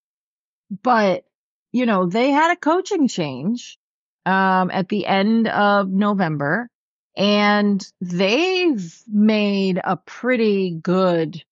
But, 0.82 1.24
you 1.72 1.86
know, 1.86 2.06
they 2.06 2.30
had 2.30 2.52
a 2.52 2.56
coaching 2.56 3.08
change 3.08 3.78
um, 4.26 4.70
at 4.70 4.88
the 4.88 5.06
end 5.06 5.48
of 5.48 5.88
November 5.88 6.68
and 7.16 7.84
they've 8.00 9.02
made 9.08 9.80
a 9.82 9.96
pretty 9.96 10.78
good 10.82 11.42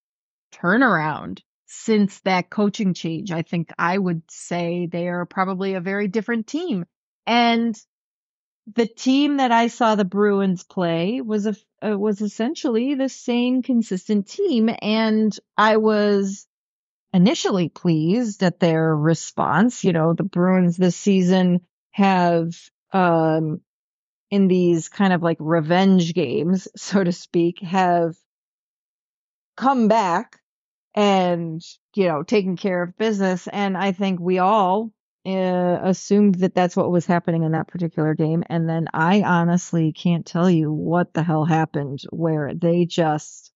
turnaround 0.55 1.41
since 1.67 2.21
that 2.21 2.51
coaching 2.51 2.95
change. 2.95 3.33
I 3.33 3.43
think 3.43 3.73
I 3.79 3.99
would 3.99 4.23
say 4.31 4.87
they 4.91 5.09
are 5.09 5.27
probably 5.27 5.75
a 5.75 5.81
very 5.81 6.09
different 6.09 6.47
team. 6.47 6.85
And 7.27 7.77
the 8.75 8.87
team 8.87 9.37
that 9.39 9.53
I 9.53 9.69
saw 9.69 9.95
the 9.95 10.05
Bruins 10.05 10.65
play 10.65 11.21
was 11.21 11.47
a 11.47 11.57
uh, 11.87 11.97
was 11.99 12.21
essentially 12.21 12.95
the 12.95 13.09
same 13.09 13.63
consistent 13.63 14.29
team 14.29 14.71
and 14.81 15.39
I 15.59 15.77
was 15.77 16.47
initially 17.13 17.69
pleased 17.69 18.43
at 18.43 18.61
their 18.61 18.97
response. 18.97 19.85
You 19.85 19.93
know, 19.93 20.15
the 20.15 20.25
Bruins 20.25 20.77
this 20.77 20.97
season 20.97 21.61
have 21.93 22.55
um 22.93 23.61
in 24.31 24.49
these 24.49 24.89
kind 24.89 25.13
of 25.13 25.23
like 25.23 25.39
revenge 25.41 26.15
games, 26.15 26.69
so 26.77 27.05
to 27.05 27.13
speak, 27.13 27.61
have 27.61 28.17
come 29.57 29.89
back 29.89 30.41
and, 30.95 31.63
you 31.95 32.09
know, 32.09 32.23
taken 32.23 32.57
care 32.57 32.83
of 32.83 32.97
business. 32.99 33.47
And 33.49 33.77
I 33.77 33.93
think 33.93 34.21
we 34.21 34.39
all 34.39 34.91
uh, 35.27 35.81
assumed 35.83 36.37
that 36.37 36.55
that's 36.55 36.77
what 36.77 36.91
was 36.91 37.05
happening 37.05 37.43
in 37.43 37.53
that 37.53 37.69
particular 37.69 38.15
game. 38.15 38.45
And 38.49 38.69
then 38.69 38.87
I 38.95 39.23
honestly 39.23 39.93
can't 39.93 40.25
tell 40.25 40.49
you 40.49 40.73
what 40.73 41.15
the 41.15 41.23
hell 41.23 41.45
happened 41.45 42.01
where 42.11 42.55
they 42.55 42.85
just 42.85 43.53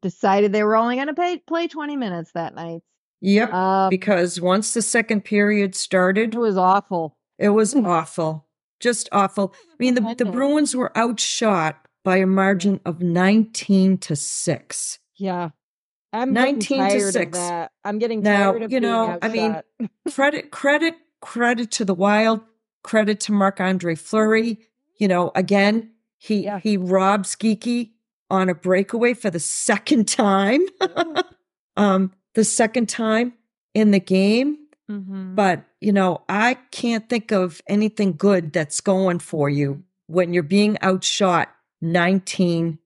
decided 0.00 0.52
they 0.52 0.64
were 0.64 0.76
only 0.76 0.96
going 0.96 1.06
to 1.06 1.14
play, 1.14 1.38
play 1.38 1.68
20 1.68 1.96
minutes 1.96 2.32
that 2.32 2.54
night. 2.54 2.80
Yep. 3.20 3.52
Um, 3.52 3.90
because 3.90 4.40
once 4.40 4.74
the 4.74 4.82
second 4.82 5.24
period 5.24 5.76
started, 5.76 6.34
it 6.34 6.38
was 6.38 6.56
awful. 6.56 7.16
It 7.38 7.50
was 7.50 7.74
awful. 7.76 8.48
Just 8.80 9.08
awful. 9.12 9.54
I 9.70 9.74
mean, 9.78 9.94
the, 9.94 10.14
the 10.18 10.24
Bruins 10.24 10.74
were 10.74 10.96
outshot 10.98 11.86
by 12.02 12.16
a 12.16 12.26
margin 12.26 12.80
of 12.84 13.00
19 13.00 13.98
to 13.98 14.16
6. 14.16 14.98
Yeah. 15.16 15.50
I'm 16.12 16.32
19 16.32 16.90
to 16.90 17.00
6. 17.12 17.38
I'm 17.84 17.98
getting 17.98 18.20
Now, 18.22 18.52
tired 18.52 18.62
of 18.62 18.72
you 18.72 18.80
know, 18.80 19.18
I 19.22 19.28
mean. 19.28 19.56
Credit, 20.12 20.50
credit, 20.50 20.94
credit 21.20 21.70
to 21.72 21.84
the 21.84 21.94
Wild, 21.94 22.40
credit 22.82 23.20
to 23.20 23.32
Marc 23.32 23.60
Andre 23.60 23.94
Fleury. 23.94 24.58
You 24.98 25.08
know, 25.08 25.32
again, 25.34 25.90
he 26.18 26.44
Yeah. 26.44 26.58
he 26.60 26.76
robs 26.76 27.34
Geekie 27.34 27.92
on 28.30 28.48
a 28.48 28.54
breakaway 28.54 29.14
for 29.14 29.30
the 29.30 29.40
second 29.40 30.06
time. 30.08 30.60
um, 31.76 32.12
the 32.34 32.44
second 32.44 32.88
time 32.88 33.34
in 33.74 33.90
the 33.90 34.00
game. 34.00 34.58
Mhm. 34.90 35.34
But, 35.34 35.64
you 35.80 35.92
know, 35.92 36.22
I 36.28 36.54
can't 36.70 37.08
think 37.08 37.30
of 37.32 37.60
anything 37.66 38.14
good 38.16 38.52
that's 38.52 38.80
going 38.80 39.20
for 39.20 39.48
you 39.48 39.82
when 40.06 40.34
you're 40.34 40.42
being 40.42 40.76
outshot 40.82 41.48
19 41.80 42.78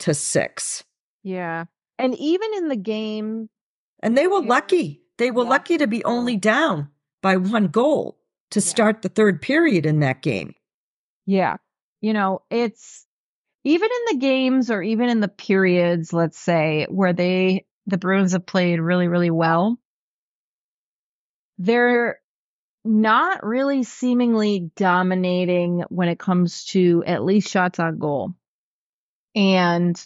to 0.00 0.14
6. 0.14 0.84
Yeah. 1.22 1.64
And 1.98 2.14
even 2.16 2.54
in 2.54 2.68
the 2.68 2.76
game, 2.76 3.48
And 4.00 4.16
they 4.18 4.26
were 4.26 4.42
lucky. 4.42 5.02
They 5.18 5.30
were 5.30 5.44
Yeah. 5.44 5.50
lucky 5.50 5.78
to 5.78 5.86
be 5.86 6.04
only 6.04 6.36
down 6.36 6.90
by 7.22 7.36
one 7.36 7.68
goal 7.68 8.18
to 8.50 8.60
Yeah. 8.60 8.64
start 8.64 9.02
the 9.02 9.08
third 9.08 9.40
period 9.40 9.86
in 9.86 10.00
that 10.00 10.22
game. 10.22 10.54
yeah, 11.26 11.56
you 12.02 12.12
know, 12.12 12.42
it's 12.50 13.06
even 13.64 13.88
in 13.90 14.14
the 14.14 14.20
games 14.20 14.70
or 14.70 14.82
even 14.82 15.08
in 15.08 15.20
the 15.20 15.28
periods, 15.28 16.12
let's 16.12 16.38
say, 16.38 16.86
where 16.90 17.14
they, 17.14 17.64
the 17.86 17.96
Bruins 17.96 18.32
have 18.32 18.44
played 18.44 18.78
really, 18.80 19.08
really 19.08 19.30
well, 19.30 19.78
they're 21.58 22.20
not 22.84 23.42
really 23.44 23.84
seemingly 23.84 24.70
dominating 24.76 25.84
when 25.88 26.08
it 26.08 26.18
comes 26.18 26.66
to 26.66 27.02
at 27.06 27.24
least 27.24 27.48
shots 27.50 27.78
on 27.78 27.98
goal. 27.98 28.34
And 29.34 29.96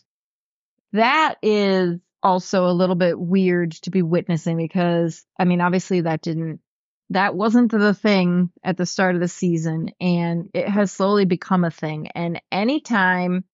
that 0.92 1.36
is 1.42 1.98
also 2.22 2.66
a 2.66 2.72
little 2.72 2.96
bit 2.96 3.18
weird 3.18 3.72
to 3.72 3.90
be 3.90 4.02
witnessing 4.02 4.56
because, 4.56 5.24
I 5.38 5.44
mean, 5.44 5.60
obviously 5.60 6.02
that 6.02 6.22
didn't, 6.22 6.60
that 7.10 7.34
wasn't 7.34 7.70
the 7.70 7.94
thing 7.94 8.50
at 8.62 8.76
the 8.76 8.86
start 8.86 9.14
of 9.14 9.20
the 9.20 9.28
season 9.28 9.90
and 10.00 10.50
it 10.52 10.68
has 10.68 10.92
slowly 10.92 11.24
become 11.24 11.64
a 11.64 11.70
thing. 11.70 12.08
And 12.08 12.40
anytime 12.50 13.44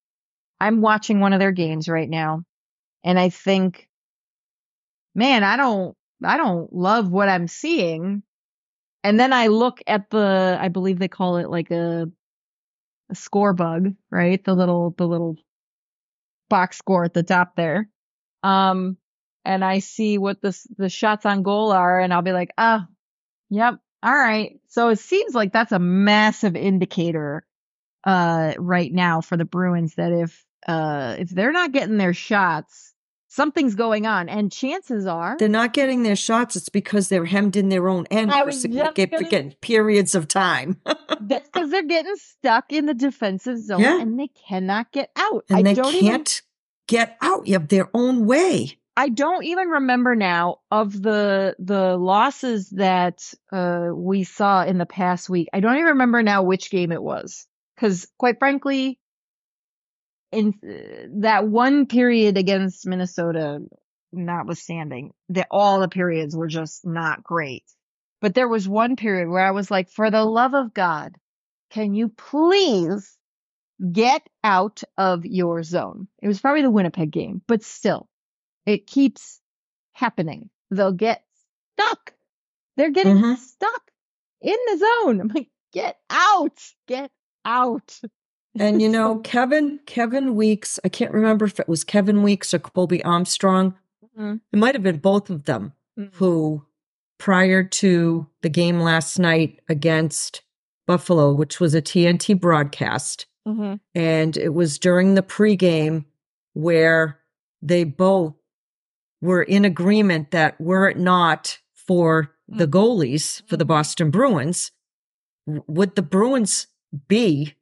I'm 0.61 0.81
watching 0.81 1.21
one 1.21 1.33
of 1.33 1.41
their 1.41 1.53
games 1.53 1.89
right 1.89 2.09
now 2.09 2.43
and 3.05 3.19
I 3.19 3.29
think 3.29 3.89
man, 5.15 5.45
I 5.45 5.57
don't, 5.57 5.97
I 6.23 6.37
don't 6.37 6.73
love 6.73 7.11
what 7.11 7.29
I'm 7.29 7.47
seeing. 7.47 8.23
And 9.03 9.21
then 9.21 9.33
I 9.33 9.49
look 9.49 9.81
at 9.87 10.11
the, 10.11 10.59
I 10.61 10.69
believe 10.69 10.99
they 10.99 11.09
call 11.09 11.37
it 11.37 11.51
like 11.51 11.71
a, 11.71 12.11
a 13.11 13.15
score 13.15 13.53
bug, 13.53 13.95
right? 14.11 14.43
The 14.43 14.55
little, 14.55 14.95
the 14.97 15.07
little 15.07 15.37
box 16.55 16.79
score 16.79 17.05
at 17.05 17.15
the 17.15 17.25
top 17.25 17.57
there. 17.57 17.89
Um, 18.45 18.97
and 19.45 19.65
I 19.65 19.81
see 19.81 20.19
what 20.19 20.41
the, 20.41 20.57
the 20.79 20.89
shots 20.89 21.27
on 21.27 21.43
goal 21.43 21.73
are 21.73 21.99
and 21.99 22.15
I'll 22.15 22.23
be 22.23 22.31
like, 22.31 22.53
oh, 22.57 22.83
yep. 23.51 23.75
All 24.05 24.15
right. 24.15 24.61
So 24.69 24.91
it 24.91 25.01
seems 25.01 25.35
like 25.35 25.53
that's 25.53 25.73
a 25.73 25.81
massive 25.81 26.55
indicator, 26.55 27.45
uh, 28.05 28.55
right 28.57 28.93
now 28.93 29.21
for 29.21 29.37
the 29.37 29.45
Bruins 29.45 29.97
that 29.97 30.13
if, 30.13 30.45
uh, 30.69 31.17
if 31.19 31.31
they're 31.31 31.51
not 31.51 31.73
getting 31.73 31.97
their 31.97 32.15
shots, 32.15 32.94
something's 33.35 33.75
going 33.75 34.07
on. 34.07 34.29
And 34.29 34.51
chances 34.53 35.07
are 35.07 35.37
They're 35.39 35.49
not 35.49 35.73
getting 35.73 36.03
their 36.05 36.17
shots. 36.17 36.55
It's 36.57 36.69
because 36.69 37.09
they're 37.09 37.25
hemmed 37.25 37.57
in 37.57 37.69
their 37.69 37.89
own 37.89 38.07
end 38.11 38.33
for 38.33 38.53
significant 38.53 39.31
gonna- 39.31 39.55
periods 39.61 40.15
of 40.15 40.29
time. 40.29 40.81
that's 41.21 41.49
because 41.49 41.71
they're 41.71 41.83
getting 41.83 42.17
stuck 42.17 42.73
in 42.73 42.87
the 42.87 42.95
defensive 42.95 43.59
zone 43.59 43.81
Yeah. 43.81 44.01
and 44.01 44.19
they 44.19 44.29
cannot 44.49 44.93
get 44.93 45.11
out. 45.17 45.45
and 45.49 45.59
I 45.59 45.63
they 45.63 45.75
don't 45.75 45.95
even 45.95 46.07
can't 46.09 46.43
get 46.87 47.17
out 47.21 47.49
of 47.49 47.69
their 47.69 47.89
own 47.95 48.27
way. 48.27 48.79
I 48.97 49.09
don't 49.09 49.43
even 49.45 49.69
remember 49.69 50.15
now 50.15 50.59
of 50.71 50.93
the 51.03 51.57
the 51.59 51.97
losses 51.97 52.71
that 52.71 53.35
uh 53.51 53.89
we 53.93 54.23
saw 54.23 54.63
in 54.65 54.79
the 54.79 54.87
past 54.87 55.29
week. 55.29 55.49
I 55.53 55.59
don't 55.59 55.75
even 55.75 55.87
remember 55.87 56.23
now 56.23 56.45
which 56.45 56.71
game 56.71 56.93
it 56.93 57.03
was 57.03 57.49
cuz 57.77 58.07
quite 58.19 58.39
frankly 58.39 59.01
in 60.35 61.21
that 61.23 61.47
one 61.47 61.87
period 61.87 62.37
against 62.37 62.87
Minnesota 62.87 63.61
notwithstanding, 64.13 65.13
that 65.31 65.49
all 65.51 65.81
the 65.81 65.89
periods 65.89 66.37
were 66.37 66.47
just 66.47 66.87
not 66.87 67.23
great. 67.23 67.65
But 68.21 68.35
there 68.35 68.49
was 68.49 68.69
one 68.69 68.97
period 68.97 69.29
where 69.29 69.45
I 69.47 69.51
was 69.53 69.71
like 69.71 69.89
for 69.91 70.11
the 70.11 70.25
love 70.25 70.55
of 70.55 70.75
God, 70.75 71.17
can 71.71 71.95
you 71.95 72.09
please 72.09 73.17
get 73.93 74.27
out 74.43 74.83
of 74.97 75.25
your 75.27 75.63
zone? 75.63 76.09
It 76.23 76.29
was 76.29 76.41
probably 76.41 76.63
the 76.63 76.71
Winnipeg 76.71 77.11
game, 77.11 77.43
but 77.47 77.63
still 77.63 78.09
it 78.67 78.87
keeps 78.87 79.41
happening. 79.93 80.51
They'll 80.71 80.93
get 80.93 81.25
stuck. 81.75 82.15
They're 82.77 82.91
getting 82.91 83.17
Mhm. 83.17 83.37
stuck 83.37 83.91
in 84.41 84.57
the 84.67 84.79
zone. 84.79 85.21
I'm 85.23 85.29
like, 85.29 85.51
get 85.73 85.99
out, 86.11 86.59
get 86.87 87.11
out. 87.45 88.01
And 88.57 88.81
you 88.81 88.89
know, 88.89 89.19
Kevin, 89.19 89.81
Kevin 89.87 90.35
Weeks, 90.37 90.79
I 90.85 90.89
can't 90.89 91.13
remember 91.13 91.45
if 91.45 91.59
it 91.59 91.69
was 91.69 91.83
Kevin 91.85 92.23
Weeks 92.23 92.55
or 92.55 92.59
Colby 92.61 93.03
Armstrong. 93.05 93.75
Mhm. 94.17 94.41
It 94.53 94.59
might 94.59 94.75
have 94.75 94.83
been 94.85 94.99
both 94.99 95.29
of 95.31 95.45
them 95.45 95.73
who, 96.15 96.65
prior 97.19 97.65
to 97.65 98.27
the 98.43 98.49
game 98.49 98.81
last 98.81 99.19
night 99.19 99.61
against 99.69 100.43
Buffalo, 100.87 101.33
which 101.33 101.59
was 101.61 101.75
a 101.75 101.83
TNT 101.83 102.35
broadcast, 102.35 103.27
Mhm. 103.47 103.81
and 103.95 104.37
it 104.37 104.55
was 104.55 104.79
during 104.79 105.15
the 105.15 105.23
pregame 105.23 106.05
where 106.53 107.19
they 107.63 107.83
both 107.85 108.35
were 109.21 109.43
in 109.43 109.65
agreement 109.65 110.31
that 110.31 110.61
were 110.61 110.89
it 110.89 110.99
not 110.99 111.59
for 111.73 112.31
the 112.47 112.67
goalies 112.69 113.43
for 113.49 113.57
the 113.57 113.65
Boston 113.65 114.11
Bruins, 114.11 114.71
would 115.47 115.97
the 115.97 116.03
Bruins 116.03 116.67
be 117.09 117.55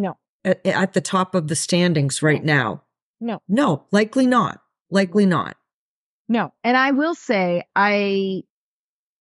No, 0.00 0.16
at, 0.44 0.64
at 0.66 0.92
the 0.92 1.00
top 1.00 1.34
of 1.34 1.48
the 1.48 1.56
standings 1.56 2.22
right 2.22 2.42
now? 2.42 2.82
no, 3.20 3.42
No, 3.48 3.84
likely 3.90 4.26
not. 4.26 4.60
Likely 4.90 5.26
not. 5.26 5.56
no. 6.28 6.52
And 6.64 6.76
I 6.76 6.90
will 6.92 7.14
say, 7.14 7.62
I, 7.76 8.42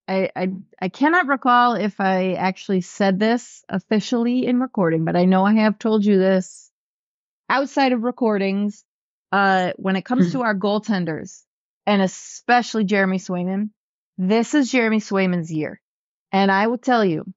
I, 0.07 0.29
I, 0.35 0.51
I 0.81 0.89
cannot 0.89 1.27
recall 1.27 1.73
if 1.75 1.99
I 1.99 2.33
actually 2.33 2.81
said 2.81 3.19
this 3.19 3.63
officially 3.69 4.45
in 4.47 4.59
recording, 4.59 5.05
but 5.05 5.15
I 5.15 5.25
know 5.25 5.45
I 5.45 5.53
have 5.55 5.77
told 5.77 6.05
you 6.05 6.17
this 6.17 6.71
outside 7.49 7.91
of 7.91 8.03
recordings. 8.03 8.83
Uh, 9.31 9.73
when 9.75 9.95
it 9.95 10.05
comes 10.05 10.31
to 10.31 10.41
our 10.41 10.55
goaltenders, 10.55 11.43
and 11.85 12.01
especially 12.01 12.83
Jeremy 12.83 13.19
Swayman, 13.19 13.69
this 14.17 14.55
is 14.55 14.71
Jeremy 14.71 14.99
Swayman's 14.99 15.51
year. 15.51 15.79
And 16.31 16.51
I 16.51 16.65
will 16.65 16.79
tell 16.79 17.05
you, 17.05 17.31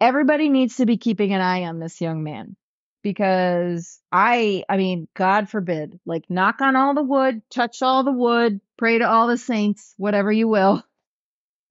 everybody 0.00 0.48
needs 0.48 0.76
to 0.76 0.86
be 0.86 0.96
keeping 0.96 1.32
an 1.32 1.40
eye 1.40 1.64
on 1.64 1.78
this 1.78 2.00
young 2.00 2.22
man 2.22 2.56
because 3.02 4.00
I, 4.10 4.64
I 4.68 4.76
mean, 4.76 5.08
God 5.14 5.48
forbid, 5.48 6.00
like 6.04 6.24
knock 6.28 6.60
on 6.60 6.76
all 6.76 6.94
the 6.94 7.02
wood, 7.02 7.42
touch 7.50 7.82
all 7.82 8.02
the 8.02 8.12
wood, 8.12 8.60
pray 8.76 8.98
to 8.98 9.08
all 9.08 9.28
the 9.28 9.38
saints, 9.38 9.94
whatever 9.96 10.32
you 10.32 10.48
will, 10.48 10.82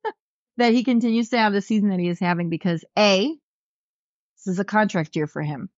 that 0.57 0.73
he 0.73 0.83
continues 0.83 1.29
to 1.29 1.37
have 1.37 1.53
the 1.53 1.61
season 1.61 1.89
that 1.89 1.99
he 1.99 2.07
is 2.07 2.19
having 2.19 2.49
because 2.49 2.85
A, 2.97 3.27
this 3.27 4.53
is 4.53 4.59
a 4.59 4.65
contract 4.65 5.15
year 5.15 5.27
for 5.27 5.41
him. 5.41 5.69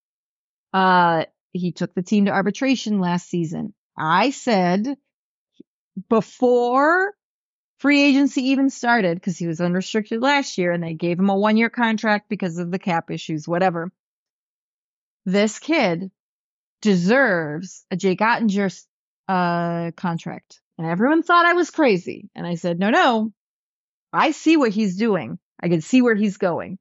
Uh, 0.73 1.25
he 1.53 1.71
took 1.71 1.95
the 1.95 2.03
team 2.03 2.25
to 2.25 2.31
arbitration 2.31 2.99
last 2.99 3.27
season. 3.27 3.73
I 3.97 4.29
said 4.29 4.95
before 6.10 7.13
free 7.77 8.03
agency 8.03 8.49
even 8.49 8.69
started, 8.69 9.15
because 9.15 9.37
he 9.37 9.47
was 9.47 9.61
unrestricted 9.61 10.21
last 10.21 10.57
year 10.57 10.71
and 10.71 10.83
they 10.83 10.93
gave 10.93 11.19
him 11.19 11.29
a 11.29 11.37
one 11.37 11.57
year 11.57 11.69
contract 11.69 12.29
because 12.29 12.57
of 12.57 12.71
the 12.71 12.79
cap 12.79 13.11
issues, 13.11 13.47
whatever. 13.47 13.91
This 15.25 15.59
kid 15.59 16.11
deserves 16.81 17.85
a 17.91 17.95
Jake 17.95 18.19
Oettinger 18.19 18.85
uh, 19.27 19.91
contract. 19.91 20.61
And 20.77 20.87
everyone 20.87 21.23
thought 21.23 21.45
I 21.45 21.53
was 21.53 21.71
crazy. 21.71 22.29
And 22.35 22.45
I 22.45 22.55
said, 22.55 22.79
no, 22.79 22.89
no, 22.89 23.33
I 24.13 24.31
see 24.31 24.57
what 24.57 24.71
he's 24.71 24.95
doing. 24.95 25.39
I 25.61 25.69
can 25.69 25.81
see 25.81 26.01
where 26.01 26.15
he's 26.15 26.37
going. 26.37 26.77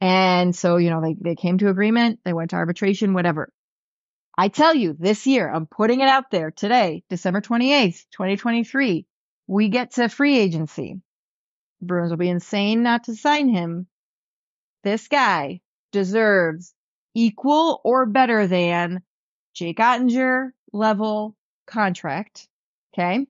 And 0.00 0.54
so, 0.56 0.76
you 0.76 0.88
know, 0.90 1.02
they, 1.02 1.16
they 1.20 1.34
came 1.34 1.58
to 1.58 1.68
agreement. 1.68 2.20
They 2.24 2.32
went 2.32 2.50
to 2.50 2.56
arbitration, 2.56 3.12
whatever. 3.12 3.52
I 4.38 4.48
tell 4.48 4.74
you, 4.74 4.96
this 4.98 5.26
year, 5.26 5.52
I'm 5.52 5.66
putting 5.66 6.00
it 6.00 6.08
out 6.08 6.30
there 6.30 6.50
today, 6.50 7.02
December 7.10 7.40
28th, 7.42 8.04
2023. 8.12 9.06
We 9.50 9.68
get 9.68 9.94
to 9.94 10.08
free 10.08 10.38
agency. 10.38 11.00
Bruins 11.82 12.10
will 12.10 12.18
be 12.18 12.28
insane 12.28 12.84
not 12.84 13.02
to 13.04 13.16
sign 13.16 13.48
him. 13.48 13.88
This 14.84 15.08
guy 15.08 15.60
deserves 15.90 16.72
equal 17.16 17.80
or 17.82 18.06
better 18.06 18.46
than 18.46 19.02
Jake 19.52 19.78
Oettinger 19.78 20.50
level 20.72 21.34
contract. 21.66 22.46
Okay. 22.94 23.26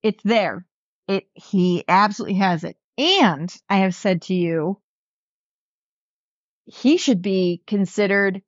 It's 0.00 0.22
there. 0.22 0.64
It, 1.08 1.26
he 1.34 1.82
absolutely 1.88 2.38
has 2.38 2.62
it. 2.62 2.76
And 2.96 3.52
I 3.68 3.78
have 3.78 3.96
said 3.96 4.22
to 4.22 4.34
you, 4.34 4.80
he 6.66 6.98
should 6.98 7.20
be 7.20 7.62
considered 7.66 8.42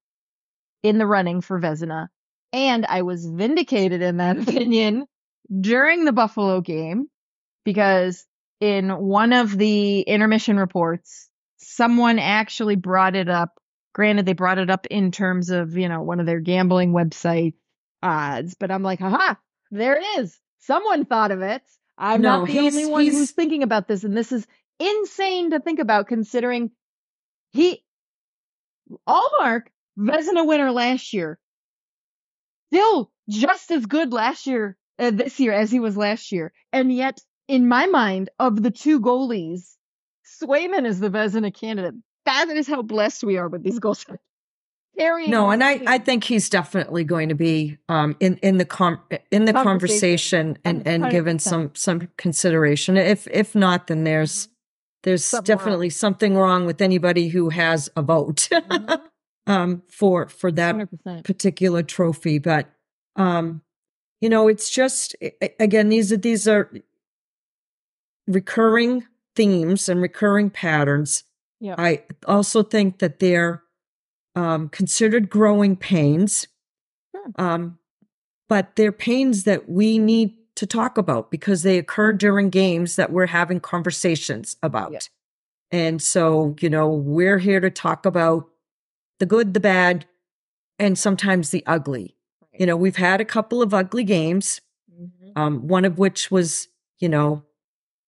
in 0.85 0.99
the 0.99 1.09
running 1.09 1.41
for 1.41 1.61
Vezina. 1.61 2.07
And 2.53 2.87
I 2.87 3.03
was 3.03 3.27
vindicated 3.27 4.01
in 4.01 4.19
that 4.19 4.39
opinion 4.49 5.09
during 5.61 6.05
the 6.05 6.13
Buffalo 6.13 6.61
game 6.61 7.07
because 7.65 8.27
in 8.61 8.91
one 8.91 9.33
of 9.33 9.57
the 9.57 10.01
intermission 10.01 10.59
reports, 10.59 11.29
someone 11.59 12.19
actually 12.19 12.77
brought 12.77 13.15
it 13.17 13.29
up. 13.29 13.51
Granted, 13.95 14.27
they 14.27 14.33
brought 14.33 14.59
it 14.59 14.71
up 14.71 14.87
in 14.87 15.11
terms 15.11 15.51
of, 15.51 15.77
you 15.77 15.89
know, 15.89 16.03
one 16.03 16.21
of 16.21 16.27
their 16.27 16.41
gambling 16.41 16.93
website 16.93 17.55
odds, 18.03 18.55
but 18.55 18.71
I'm 18.71 18.83
like, 18.83 19.01
haha, 19.01 19.35
there 19.71 19.97
it 19.97 20.05
is. 20.21 20.39
Someone 20.61 21.05
thought 21.05 21.31
of 21.31 21.41
it. 21.43 21.63
I'm 21.97 22.21
No, 22.21 22.41
not 22.41 22.49
the 22.49 22.59
only 22.61 22.87
one 22.87 23.03
he's- 23.03 23.15
who's 23.15 23.31
thinking 23.33 23.63
about 23.63 23.89
this. 23.89 24.05
And 24.05 24.17
this 24.17 24.31
is 24.33 24.47
insane 24.79 25.51
to 25.51 25.61
think 25.61 25.81
about 25.81 26.07
considering 26.07 26.71
he, 27.51 27.83
Ullmark, 29.09 29.63
Vezina 29.99 30.47
winner 30.47 30.71
last 30.71 31.13
year, 31.13 31.39
still 32.69 33.11
just 33.29 33.71
as 33.73 33.85
good 33.87 34.13
last 34.13 34.47
year, 34.47 34.77
uh, 34.99 35.11
this 35.11 35.39
year 35.41 35.53
as 35.53 35.71
he 35.71 35.81
was 35.81 35.97
last 35.97 36.33
year. 36.33 36.53
And 36.73 36.93
yet, 36.93 37.21
in 37.49 37.69
my 37.69 37.87
mind, 37.87 38.31
of 38.39 38.63
the 38.63 38.71
two 38.71 39.01
goalies, 39.01 39.75
Swayman 40.43 40.87
is 40.87 41.01
the 41.01 41.11
Vezina 41.11 41.53
candidate. 41.55 41.95
That 42.27 42.49
is 42.49 42.67
how 42.69 42.83
blessed 42.83 43.25
we 43.25 43.39
are 43.39 43.49
with 43.49 43.63
these 43.63 43.79
goals. 43.79 44.05
Carrying 44.99 45.31
No, 45.31 45.51
and 45.51 45.63
I. 45.63 45.81
I 45.87 45.99
think 45.99 46.25
he's 46.25 46.51
definitely 46.51 47.05
going 47.05 47.29
to 47.29 47.35
be 47.37 47.79
um, 47.89 48.17
in 48.19 48.37
in 48.39 48.57
the 48.59 48.65
com- 48.65 48.99
in 49.31 49.45
the 49.45 49.53
Conversation. 49.53 50.55
conversation 50.55 50.59
and, 50.65 50.87
and 51.05 51.11
given 51.13 51.37
100%. 51.37 51.41
some 51.41 51.71
some 51.75 52.09
consideration. 52.17 52.97
If 52.97 53.29
if 53.29 53.55
not, 53.55 53.87
then 53.87 54.03
there's 54.05 54.49
there's 55.05 55.23
Mm-hmm. 55.23 55.37
Something 55.37 55.53
wrong. 55.53 55.59
definitely 55.59 55.91
something 55.91 56.35
wrong 56.37 56.67
with 56.67 56.81
anybody 56.83 57.29
who 57.29 57.49
has 57.51 57.89
a 57.95 58.03
vote 58.03 58.49
Mhm. 58.51 59.01
um, 59.47 59.83
for 59.89 60.27
for 60.29 60.51
that 60.53 60.75
100%. 60.75 61.23
particular 61.25 61.85
trophy. 61.85 62.39
But 62.41 62.67
um, 63.15 63.63
you 64.21 64.29
know, 64.29 64.49
it's 64.49 64.71
just 64.71 65.15
again 65.61 65.89
these 65.89 66.13
are 66.13 66.17
these 66.17 66.49
are 66.49 66.71
recurring 68.27 69.07
themes 69.35 69.89
and 69.89 70.01
recurring 70.03 70.51
patterns. 70.51 71.25
Yeah. 71.61 71.75
I 71.79 72.05
also 72.27 72.63
think 72.63 72.99
that 72.99 73.19
they're 73.19 73.63
um, 74.35 74.69
considered 74.69 75.29
growing 75.31 75.77
pains, 75.77 76.47
Sure. 77.15 77.33
um, 77.37 77.79
but 78.49 78.77
they're 78.77 78.93
pains 78.93 79.45
that 79.45 79.69
we 79.69 79.99
need 79.99 80.35
to 80.57 80.67
talk 80.67 80.99
about 80.99 81.31
because 81.31 81.63
they 81.63 81.79
occur 81.79 82.13
during 82.13 82.51
games 82.51 82.97
that 82.97 83.13
we're 83.13 83.27
having 83.27 83.61
conversations 83.61 84.57
about. 84.63 85.09
And 85.71 86.01
so, 86.03 86.57
you 86.61 86.71
know, 86.71 86.89
we're 86.89 87.39
here 87.39 87.61
to 87.61 87.71
talk 87.71 88.07
about 88.07 88.49
the 89.19 89.27
good, 89.27 89.55
the 89.55 89.61
bad, 89.61 90.07
and 90.79 90.99
sometimes 90.99 91.51
the 91.51 91.65
ugly. 91.67 92.17
You 92.59 92.67
know, 92.67 92.77
we've 92.77 92.97
had 92.97 93.21
a 93.21 93.25
couple 93.25 93.63
of 93.63 93.73
ugly 93.73 94.05
games, 94.05 94.61
Mhm. 94.93 95.33
um, 95.37 95.69
one 95.69 95.85
of 95.85 95.99
which 95.99 96.31
was, 96.31 96.69
you 96.99 97.09
know, 97.09 97.45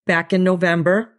back 0.07 0.33
in 0.33 0.43
November 0.43 1.13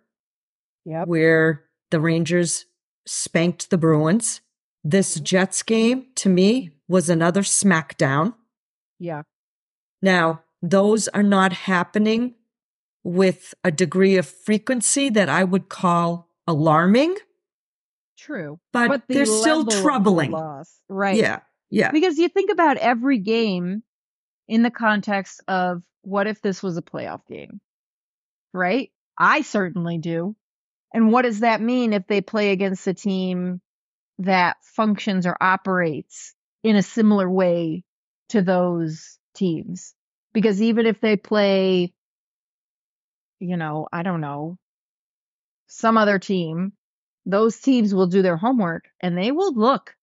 Yep. 0.86 1.08
where 1.08 1.66
the 1.92 2.00
Rangers 2.02 2.66
spanked 3.06 3.70
the 3.70 3.78
Bruins. 3.78 4.42
This 4.84 5.20
Jets 5.20 5.64
game 5.64 6.08
to 6.16 6.30
me 6.30 6.72
was 6.88 7.10
another 7.10 7.42
smackdown. 7.42 8.36
Yeah. 9.00 9.24
Now, 10.02 10.44
those 10.62 11.08
are 11.10 11.24
not 11.24 11.54
happening 11.54 12.36
with 13.04 13.54
a 13.64 13.72
degree 13.72 14.18
of 14.18 14.26
frequency 14.28 15.10
that 15.10 15.30
I 15.30 15.44
would 15.44 15.70
call 15.70 16.30
alarming, 16.48 17.16
True. 18.18 18.60
but, 18.74 19.08
the 19.08 19.14
they're 19.14 19.26
still 19.26 19.66
troubling. 19.66 20.32
loss- 20.32 20.82
Right. 20.90 21.18
Yeah. 21.18 21.42
Yeah. 21.72 21.92
Because 21.92 22.20
you 22.20 22.30
think 22.30 22.52
about 22.52 22.78
every 22.78 23.18
game 23.18 23.82
in 24.48 24.62
the 24.62 24.70
context 24.70 25.42
of 25.48 25.82
what 26.04 26.28
if 26.28 26.42
this 26.42 26.62
was 26.62 26.78
a 26.78 26.82
playoff 26.82 27.26
game? 27.28 27.62
Right? 28.54 28.92
I 29.18 29.42
certainly 29.42 29.98
do. 29.98 30.36
And 30.94 31.12
what 31.12 31.22
does 31.22 31.40
that 31.40 31.62
mean 31.62 31.94
if 31.94 32.06
they 32.08 32.20
play 32.20 32.52
against 32.52 32.86
a 32.88 32.94
team 32.94 33.62
that 34.20 34.58
functions 34.62 35.26
or 35.26 35.38
operates 35.40 36.36
in 36.64 36.76
a 36.76 36.84
similar 36.84 37.30
way 37.30 37.86
to 38.30 38.42
those 38.42 39.18
teams? 39.34 39.94
Because 40.34 40.62
even 40.62 40.86
if 40.86 41.00
they 41.00 41.16
play, 41.16 41.94
you 43.40 43.56
know, 43.56 43.88
I 43.92 44.04
don't 44.04 44.22
know, 44.22 44.58
some 45.68 45.98
other 45.98 46.20
team, 46.20 46.74
those 47.26 47.58
teams 47.60 47.94
will 47.96 48.08
do 48.08 48.22
their 48.22 48.38
homework 48.38 48.86
and 49.00 49.18
they 49.18 49.32
will 49.32 49.54
look 49.54 49.96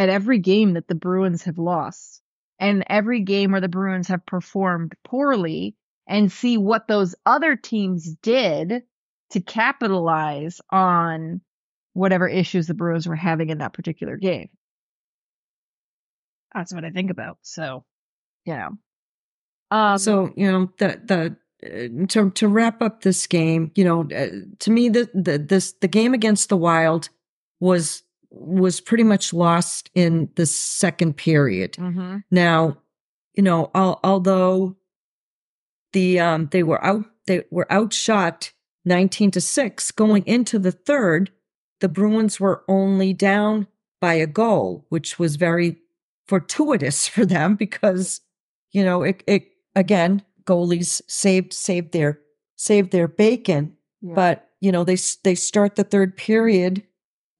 at 0.00 0.08
every 0.08 0.38
game 0.38 0.72
that 0.72 0.88
the 0.88 0.94
Bruins 0.94 1.42
have 1.42 1.58
lost 1.58 2.22
and 2.58 2.82
every 2.88 3.20
game 3.20 3.52
where 3.52 3.60
the 3.60 3.68
Bruins 3.68 4.08
have 4.08 4.24
performed 4.24 4.94
poorly 5.04 5.76
and 6.06 6.32
see 6.32 6.56
what 6.56 6.88
those 6.88 7.14
other 7.26 7.54
teams 7.54 8.14
did 8.22 8.82
to 9.32 9.40
capitalize 9.40 10.58
on 10.70 11.42
whatever 11.92 12.26
issues 12.26 12.66
the 12.66 12.72
Bruins 12.72 13.06
were 13.06 13.14
having 13.14 13.50
in 13.50 13.58
that 13.58 13.74
particular 13.74 14.16
game. 14.16 14.48
That's 16.54 16.72
what 16.72 16.86
I 16.86 16.90
think 16.90 17.10
about. 17.10 17.36
So, 17.42 17.84
you 18.46 18.54
know. 18.54 18.70
Um, 19.70 19.98
so 19.98 20.32
you 20.34 20.50
know 20.50 20.72
the 20.78 21.36
the 21.62 22.02
uh, 22.02 22.06
to 22.06 22.30
to 22.30 22.48
wrap 22.48 22.80
up 22.80 23.02
this 23.02 23.26
game, 23.26 23.70
you 23.74 23.84
know, 23.84 24.00
uh, 24.00 24.46
to 24.60 24.70
me 24.70 24.88
the, 24.88 25.10
the 25.12 25.36
this 25.36 25.74
the 25.74 25.88
game 25.88 26.14
against 26.14 26.48
the 26.48 26.56
Wild 26.56 27.10
was 27.60 28.02
was 28.30 28.80
pretty 28.80 29.02
much 29.04 29.32
lost 29.32 29.90
in 29.94 30.30
the 30.36 30.46
second 30.46 31.16
period. 31.16 31.72
mhm. 31.74 32.22
Now, 32.30 32.78
you 33.34 33.42
know, 33.42 33.70
al- 33.74 34.00
although 34.04 34.76
the 35.92 36.20
um 36.20 36.48
they 36.52 36.62
were 36.62 36.82
out 36.84 37.04
they 37.26 37.44
were 37.50 37.70
outshot 37.72 38.52
19 38.84 39.30
to 39.32 39.40
6 39.40 39.90
going 39.92 40.24
into 40.26 40.58
the 40.58 40.72
third, 40.72 41.30
the 41.80 41.88
Bruins 41.88 42.40
were 42.40 42.64
only 42.68 43.12
down 43.12 43.66
by 44.00 44.14
a 44.14 44.26
goal, 44.26 44.86
which 44.88 45.18
was 45.18 45.36
very 45.36 45.76
fortuitous 46.26 47.06
for 47.14 47.24
them 47.26 47.56
because 47.56 48.20
you 48.72 48.84
know, 48.84 49.02
it 49.02 49.22
it 49.26 49.48
again, 49.74 50.22
goalies 50.44 51.00
saved 51.08 51.52
saved 51.52 51.92
their 51.92 52.20
saved 52.56 52.92
their 52.92 53.08
bacon, 53.08 53.76
Yeah. 54.00 54.14
but 54.14 54.48
you 54.60 54.70
know, 54.70 54.84
they 54.84 54.96
they 55.24 55.34
start 55.34 55.74
the 55.74 55.84
third 55.84 56.16
period 56.16 56.84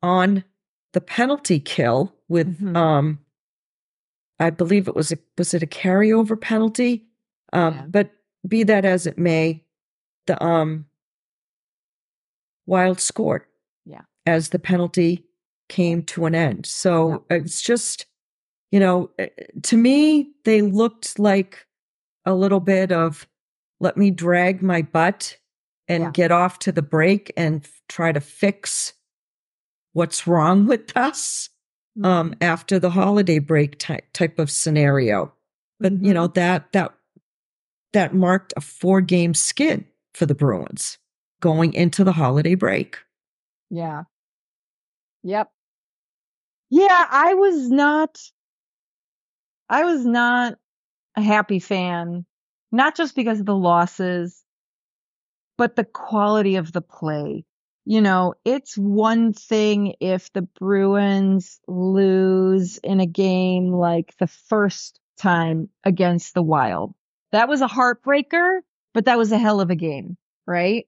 on 0.03 0.43
the 0.93 1.01
penalty 1.01 1.61
kill 1.61 2.15
with 2.29 2.61
Mhm. 2.61 2.77
um 2.77 3.19
I 4.39 4.51
believe 4.51 4.89
it 4.89 4.97
was 4.97 5.13
a 5.13 5.19
was 5.39 5.55
it 5.55 5.63
a 5.63 5.67
carryover 5.67 6.41
penalty? 6.41 7.07
Um 7.53 7.75
Yeah. 7.75 7.87
but 7.89 8.11
be 8.47 8.63
that 8.65 8.85
as 8.85 9.07
it 9.07 9.19
may, 9.19 9.65
the 10.27 10.43
um 10.43 10.87
Wild 12.67 13.01
scored. 13.01 13.43
Yeah. 13.85 14.03
As 14.27 14.51
the 14.51 14.59
penalty 14.59 15.27
came 15.69 16.03
to 16.05 16.27
an 16.27 16.35
end. 16.35 16.67
So 16.67 17.25
it's 17.31 17.61
just 17.63 18.07
you 18.71 18.79
know, 18.79 19.11
eh, 19.19 19.29
to 19.65 19.77
me 19.77 20.31
they 20.45 20.63
looked 20.63 21.19
like 21.19 21.67
a 22.25 22.35
little 22.35 22.61
bit 22.61 22.93
of 22.93 23.27
let 23.81 23.97
me 23.97 24.11
drag 24.11 24.63
my 24.63 24.83
butt 24.83 25.37
and 25.89 26.05
Yeah. 26.05 26.11
get 26.13 26.31
off 26.31 26.59
to 26.61 26.71
the 26.73 26.83
break 26.83 27.33
and 27.37 27.65
f- 27.65 27.83
try 27.89 28.13
to 28.13 28.21
fix 28.21 28.93
what's 29.93 30.27
wrong 30.27 30.67
with 30.67 30.97
us 30.97 31.49
um 32.05 32.35
after 32.41 32.79
the 32.79 32.91
holiday 32.91 33.39
break 33.39 33.79
type 33.79 34.05
type 34.13 34.39
of 34.39 34.51
scenario 34.51 35.33
but 35.79 35.93
you 36.03 36.15
know 36.15 36.27
that 36.29 36.71
that 36.73 36.93
that 37.93 38.15
marked 38.15 38.53
a 38.57 38.61
four 38.61 39.01
game 39.01 39.35
skid 39.35 39.85
for 40.15 40.27
the 40.27 40.35
bruins 40.35 40.99
going 41.41 41.73
into 41.75 42.05
the 42.05 42.13
holiday 42.13 42.55
break 42.55 42.99
Yeah. 43.71 44.05
Yep. 45.23 45.51
Yeah, 46.71 47.07
I 47.11 47.35
was 47.35 47.69
not 47.69 48.19
I 49.69 49.85
was 49.85 50.05
not 50.05 50.55
a 51.17 51.23
happy 51.23 51.59
fan, 51.59 52.25
not 52.73 52.97
just 52.97 53.15
because 53.15 53.41
of 53.41 53.47
the 53.47 53.57
losses, 53.57 54.45
but 55.57 55.77
the 55.77 55.85
quality 55.85 56.57
of 56.57 56.73
the 56.73 56.81
play. 56.81 57.45
You 57.85 58.01
know, 58.01 58.35
it's 58.45 58.77
one 58.77 59.33
thing 59.33 59.95
if 60.01 60.33
the 60.33 60.43
Bruins 60.43 61.61
lose 61.67 62.79
in 62.79 63.01
a 63.01 63.07
game 63.07 63.73
like 63.73 64.17
the 64.19 64.27
first 64.27 65.01
time 65.19 65.69
against 65.85 66.35
the 66.35 66.43
Wild. 66.43 66.95
That 67.33 67.49
was 67.49 67.63
a 67.63 67.69
heartbreaker, 67.69 68.61
but 68.93 69.07
that 69.07 69.19
was 69.19 69.33
a 69.33 69.39
hell 69.39 69.61
of 69.61 69.71
a 69.71 69.77
game, 69.77 70.17
right? 70.47 70.87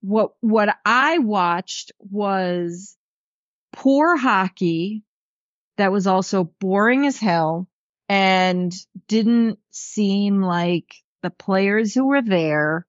what 0.00 0.32
what 0.40 0.76
I 0.84 1.18
watched 1.18 1.92
was 1.98 2.96
poor 3.72 4.16
hockey 4.16 5.04
that 5.76 5.92
was 5.92 6.06
also 6.06 6.44
boring 6.44 7.06
as 7.06 7.18
hell 7.18 7.68
and 8.08 8.74
didn't 9.08 9.58
seem 9.70 10.42
like 10.42 10.94
the 11.22 11.30
players 11.30 11.94
who 11.94 12.06
were 12.06 12.22
there 12.22 12.86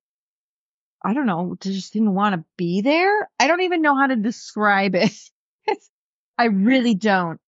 I 1.04 1.14
don't 1.14 1.26
know, 1.26 1.56
just 1.60 1.94
didn't 1.94 2.14
want 2.14 2.36
to 2.36 2.46
be 2.58 2.82
there. 2.82 3.30
I 3.40 3.48
don't 3.48 3.62
even 3.62 3.82
know 3.82 3.96
how 3.96 4.08
to 4.08 4.16
describe 4.16 4.96
it. 4.96 5.14
I 6.38 6.46
really 6.46 6.96
don't. 6.96 7.40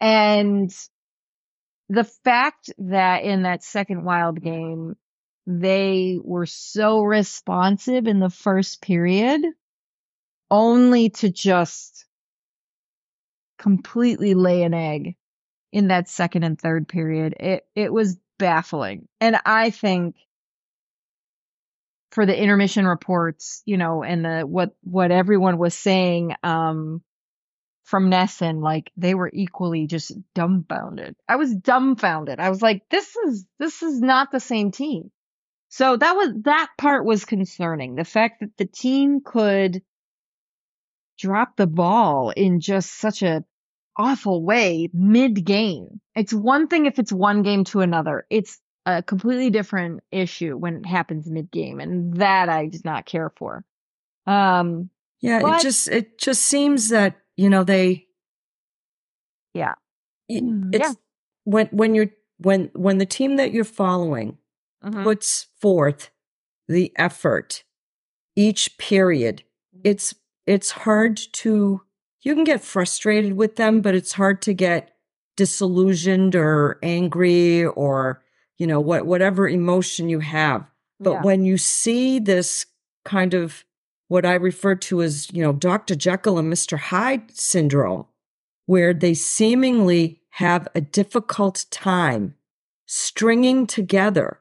And 0.00 0.74
the 1.88 2.04
fact 2.04 2.70
that 2.78 3.22
in 3.22 3.42
that 3.42 3.62
second 3.62 4.04
wild 4.04 4.40
game, 4.42 4.96
they 5.46 6.18
were 6.22 6.46
so 6.46 7.02
responsive 7.02 8.06
in 8.06 8.20
the 8.20 8.30
first 8.30 8.80
period, 8.80 9.42
only 10.50 11.10
to 11.10 11.30
just 11.30 12.06
completely 13.58 14.34
lay 14.34 14.62
an 14.62 14.74
egg 14.74 15.16
in 15.72 15.88
that 15.88 16.08
second 16.08 16.44
and 16.44 16.58
third 16.58 16.88
period. 16.88 17.34
It 17.38 17.66
it 17.74 17.92
was 17.92 18.18
baffling. 18.38 19.08
And 19.20 19.38
I 19.44 19.70
think 19.70 20.16
for 22.12 22.26
the 22.26 22.38
intermission 22.38 22.86
reports, 22.86 23.62
you 23.64 23.78
know, 23.78 24.02
and 24.04 24.24
the 24.24 24.42
what 24.42 24.76
what 24.82 25.10
everyone 25.10 25.58
was 25.58 25.74
saying 25.74 26.34
um 26.42 27.02
from 27.84 28.10
NESN, 28.10 28.62
like 28.62 28.90
they 28.96 29.14
were 29.14 29.30
equally 29.32 29.86
just 29.86 30.12
dumbfounded. 30.34 31.16
I 31.28 31.36
was 31.36 31.54
dumbfounded. 31.54 32.38
I 32.38 32.50
was 32.50 32.62
like, 32.62 32.82
this 32.90 33.16
is 33.16 33.46
this 33.58 33.82
is 33.82 34.00
not 34.00 34.30
the 34.30 34.40
same 34.40 34.70
team. 34.70 35.10
So 35.68 35.96
that 35.96 36.12
was 36.12 36.28
that 36.44 36.68
part 36.78 37.04
was 37.04 37.24
concerning. 37.24 37.94
The 37.94 38.04
fact 38.04 38.40
that 38.40 38.56
the 38.58 38.66
team 38.66 39.20
could 39.24 39.82
drop 41.18 41.56
the 41.56 41.66
ball 41.66 42.30
in 42.30 42.60
just 42.60 42.98
such 42.98 43.22
a 43.22 43.44
awful 43.96 44.44
way 44.44 44.90
mid 44.92 45.44
game. 45.44 46.00
It's 46.14 46.32
one 46.32 46.68
thing 46.68 46.86
if 46.86 46.98
it's 46.98 47.12
one 47.12 47.42
game 47.42 47.64
to 47.64 47.80
another. 47.80 48.26
It's 48.30 48.58
a 48.86 49.02
completely 49.02 49.50
different 49.50 50.00
issue 50.10 50.56
when 50.56 50.76
it 50.78 50.86
happens 50.86 51.30
mid 51.30 51.50
game 51.50 51.80
and 51.80 52.16
that 52.16 52.48
I 52.48 52.66
did 52.66 52.84
not 52.84 53.06
care 53.06 53.30
for. 53.36 53.64
Um 54.26 54.90
yeah 55.20 55.40
But- 55.40 55.60
it 55.60 55.62
just 55.62 55.88
it 55.88 56.18
just 56.18 56.42
seems 56.42 56.88
that 56.88 57.16
you 57.36 57.48
know 57.50 57.64
they 57.64 58.06
Yeah. 59.54 59.74
it- 60.28 60.42
Mm, 60.42 60.74
it's 60.74 60.88
yeah. 60.88 60.94
when 61.44 61.66
when 61.68 61.94
you're 61.94 62.10
when 62.38 62.70
when 62.74 62.98
the 62.98 63.06
team 63.06 63.36
that 63.36 63.52
you're 63.52 63.64
following 63.64 64.38
mhm. 64.84 65.02
puts 65.04 65.46
forth 65.60 66.10
the 66.68 66.92
effort 66.96 67.64
each 68.36 68.78
period 68.78 69.42
it's 69.84 70.14
it's 70.46 70.70
hard 70.70 71.16
to 71.32 71.82
you 72.22 72.34
can 72.34 72.44
get 72.44 72.62
frustrated 72.62 73.34
with 73.34 73.56
them 73.56 73.80
but 73.80 73.94
it's 73.94 74.12
hard 74.12 74.40
to 74.42 74.54
get 74.54 74.96
disillusioned 75.36 76.34
or 76.34 76.78
angry 76.82 77.64
or 77.64 78.21
you 78.62 78.68
know, 78.68 78.78
what, 78.78 79.06
whatever 79.06 79.48
emotion 79.48 80.08
you 80.08 80.20
have. 80.20 80.64
But 81.00 81.14
Yeah. 81.14 81.22
when 81.22 81.44
you 81.44 81.58
see 81.58 82.20
this 82.20 82.64
kind 83.04 83.34
of 83.34 83.64
what 84.06 84.24
I 84.24 84.34
refer 84.34 84.76
to 84.76 85.02
as, 85.02 85.28
you 85.32 85.42
know, 85.42 85.52
Dr. 85.52 85.96
Jekyll 85.96 86.38
and 86.38 86.52
Mr. 86.52 86.78
Hyde 86.78 87.36
syndrome, 87.36 88.06
where 88.66 88.94
they 88.94 89.14
seemingly 89.14 90.20
have 90.44 90.68
a 90.76 90.80
difficult 90.80 91.64
time 91.72 92.36
stringing 92.86 93.66
together 93.66 94.38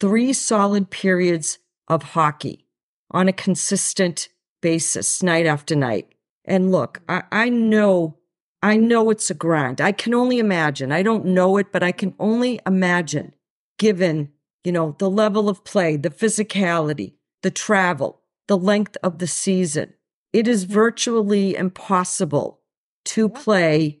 three 0.00 0.32
solid 0.32 0.90
periods 0.90 1.58
of 1.86 2.02
hockey 2.02 2.66
on 3.12 3.28
a 3.28 3.32
consistent 3.32 4.28
basis, 4.62 5.22
night 5.22 5.46
after 5.46 5.76
night. 5.76 6.08
And 6.44 6.72
look, 6.72 7.02
I, 7.08 7.22
I 7.30 7.48
know, 7.50 8.18
I 8.64 8.78
know 8.78 9.10
it's 9.10 9.30
a 9.30 9.34
grind. 9.34 9.80
I 9.80 9.92
can 9.92 10.12
only 10.12 10.40
imagine. 10.40 10.90
I 10.90 11.04
don't 11.04 11.26
know 11.26 11.56
it, 11.58 11.70
but 11.70 11.84
I 11.84 11.92
can 11.92 12.14
only 12.18 12.58
imagine 12.66 13.32
given, 13.78 14.30
you 14.62 14.72
know, 14.72 14.96
the 14.98 15.10
level 15.10 15.48
of 15.48 15.64
play, 15.64 15.96
the 15.96 16.10
physicality, 16.10 17.14
the 17.42 17.50
travel, 17.50 18.20
the 18.48 18.56
length 18.56 18.96
of 19.02 19.18
the 19.18 19.26
season. 19.26 19.94
It 20.32 20.48
is 20.48 20.64
mm-hmm. 20.64 20.74
virtually 20.74 21.56
impossible 21.56 22.60
to 23.06 23.28
play, 23.28 24.00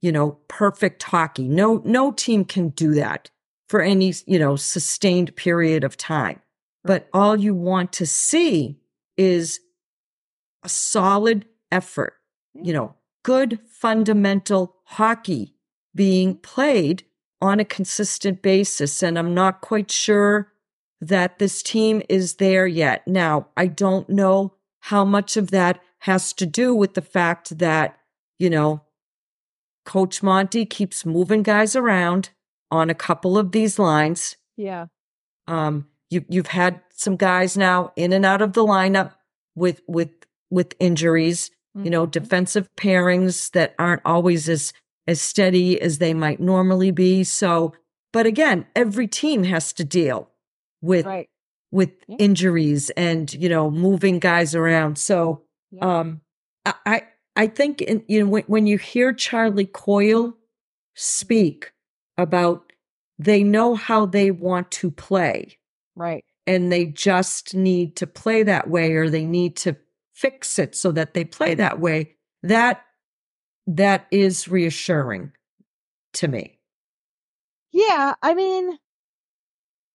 you 0.00 0.12
know, 0.12 0.38
perfect 0.48 1.02
hockey. 1.02 1.48
No, 1.48 1.82
no 1.84 2.12
team 2.12 2.44
can 2.44 2.70
do 2.70 2.94
that 2.94 3.30
for 3.68 3.80
any, 3.80 4.12
you 4.26 4.38
know, 4.38 4.56
sustained 4.56 5.34
period 5.36 5.84
of 5.84 5.96
time. 5.96 6.40
But 6.84 7.08
all 7.12 7.36
you 7.36 7.54
want 7.54 7.92
to 7.94 8.06
see 8.06 8.80
is 9.16 9.60
a 10.62 10.68
solid 10.68 11.46
effort, 11.70 12.14
you 12.54 12.72
know, 12.72 12.94
good 13.22 13.60
fundamental 13.66 14.76
hockey 14.84 15.54
being 15.94 16.36
played 16.36 17.04
on 17.42 17.60
a 17.60 17.64
consistent 17.64 18.40
basis. 18.40 19.02
And 19.02 19.18
I'm 19.18 19.34
not 19.34 19.60
quite 19.60 19.90
sure 19.90 20.52
that 21.00 21.38
this 21.38 21.62
team 21.62 22.00
is 22.08 22.36
there 22.36 22.66
yet. 22.66 23.06
Now, 23.06 23.48
I 23.56 23.66
don't 23.66 24.08
know 24.08 24.54
how 24.80 25.04
much 25.04 25.36
of 25.36 25.50
that 25.50 25.80
has 25.98 26.32
to 26.34 26.46
do 26.46 26.74
with 26.74 26.94
the 26.94 27.02
fact 27.02 27.58
that, 27.58 27.98
you 28.38 28.48
know, 28.48 28.82
Coach 29.84 30.22
Monty 30.22 30.64
keeps 30.64 31.04
moving 31.04 31.42
guys 31.42 31.74
around 31.74 32.30
on 32.70 32.88
a 32.88 32.94
couple 32.94 33.36
of 33.36 33.50
these 33.52 33.78
lines. 33.78 34.36
Yeah. 34.56 34.86
Um, 35.48 35.88
you 36.08 36.24
you've 36.28 36.46
had 36.48 36.80
some 36.94 37.16
guys 37.16 37.56
now 37.56 37.92
in 37.96 38.12
and 38.12 38.24
out 38.24 38.42
of 38.42 38.52
the 38.52 38.64
lineup 38.64 39.14
with 39.56 39.82
with 39.88 40.10
with 40.50 40.74
injuries. 40.78 41.50
You 41.74 41.88
know, 41.88 42.06
Mhm. 42.06 42.10
defensive 42.10 42.68
pairings 42.76 43.50
that 43.52 43.74
aren't 43.78 44.02
always 44.04 44.46
as 44.48 44.74
as 45.06 45.20
steady 45.20 45.80
as 45.80 45.98
they 45.98 46.14
might 46.14 46.40
normally 46.40 46.90
be. 46.90 47.24
So, 47.24 47.74
but 48.12 48.26
again, 48.26 48.66
every 48.76 49.06
team 49.06 49.44
has 49.44 49.72
to 49.74 49.84
deal 49.84 50.30
with 50.80 51.06
Right. 51.06 51.28
with 51.70 51.90
Yeah. 52.06 52.16
injuries 52.18 52.90
and 52.90 53.32
you 53.34 53.48
know 53.48 53.70
moving 53.70 54.18
guys 54.18 54.54
around. 54.54 54.98
So, 54.98 55.42
Yeah. 55.70 56.00
um, 56.00 56.20
I 56.64 57.02
I, 57.34 57.46
think 57.46 57.80
in, 57.80 58.04
you 58.08 58.20
know 58.24 58.30
when, 58.30 58.42
when 58.44 58.66
you 58.66 58.76
hear 58.78 59.12
Charlie 59.12 59.66
Coyle 59.66 60.36
speak 60.94 61.72
about 62.18 62.72
they 63.18 63.42
know 63.42 63.74
how 63.74 64.04
they 64.06 64.30
want 64.30 64.70
to 64.72 64.90
play 64.90 65.58
Right. 65.96 66.24
and 66.46 66.70
they 66.70 66.86
just 66.86 67.54
need 67.54 67.96
to 67.96 68.06
play 68.06 68.42
that 68.42 68.68
way 68.68 68.92
or 68.92 69.08
they 69.08 69.24
need 69.24 69.56
to 69.56 69.76
fix 70.12 70.58
it 70.58 70.74
so 70.76 70.92
that 70.92 71.14
they 71.14 71.24
play 71.24 71.54
that 71.54 71.80
way 71.80 72.16
that 72.42 72.84
that 73.66 74.06
is 74.10 74.48
reassuring 74.48 75.32
to 76.14 76.28
me 76.28 76.58
Yeah. 77.72 78.14
I 78.22 78.34
mean, 78.34 78.78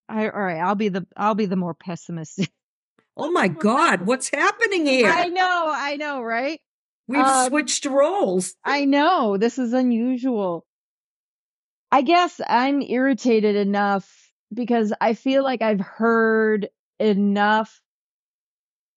I, 0.09 0.29
all 0.29 0.41
right. 0.41 0.59
I'll 0.59 0.75
be 0.75 0.89
the 0.89 1.05
I'll 1.15 1.35
be 1.35 1.45
the 1.45 1.55
more 1.55 1.73
pessimistic. 1.73 2.49
oh 3.17 3.31
my 3.31 3.47
god 3.47 4.05
what's 4.05 4.29
happening 4.29 4.85
here 4.85 5.09
I 5.09 5.27
know. 5.27 5.65
I 5.73 5.95
know. 5.97 6.21
Right. 6.21 6.61
we've 7.07 7.19
um, 7.19 7.47
switched 7.47 7.85
roles 7.85 8.55
I 8.63 8.85
know 8.85 9.37
this 9.37 9.57
is 9.57 9.73
unusual. 9.73 10.65
I 11.91 12.01
guess 12.01 12.41
I'm 12.47 12.81
irritated 12.81 13.55
enough 13.55 14.31
because 14.53 14.93
I 14.99 15.13
feel 15.13 15.43
like 15.43 15.61
I've 15.61 15.81
heard 15.81 16.69
enough 16.99 17.81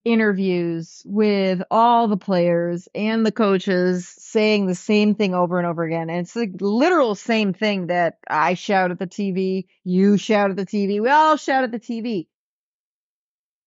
interviews 0.04 1.02
with 1.04 1.62
all 1.70 2.08
the 2.08 2.16
players 2.16 2.88
and 2.94 3.24
the 3.26 3.32
coaches 3.32 4.08
saying 4.08 4.66
the 4.66 4.74
same 4.74 5.14
thing 5.14 5.34
over 5.34 5.58
and 5.58 5.66
over 5.66 5.84
again. 5.84 6.08
And 6.08 6.20
it's 6.20 6.34
the 6.34 6.50
literal 6.60 7.14
same 7.14 7.52
thing 7.52 7.88
that 7.88 8.18
I 8.28 8.54
shout 8.54 8.90
at 8.90 8.98
the 8.98 9.06
TV, 9.06 9.66
you 9.84 10.16
shout 10.16 10.50
at 10.50 10.56
the 10.56 10.66
TV, 10.66 11.00
we 11.00 11.08
all 11.08 11.36
shout 11.36 11.64
at 11.64 11.72
the 11.72 11.78
TV. 11.78 12.26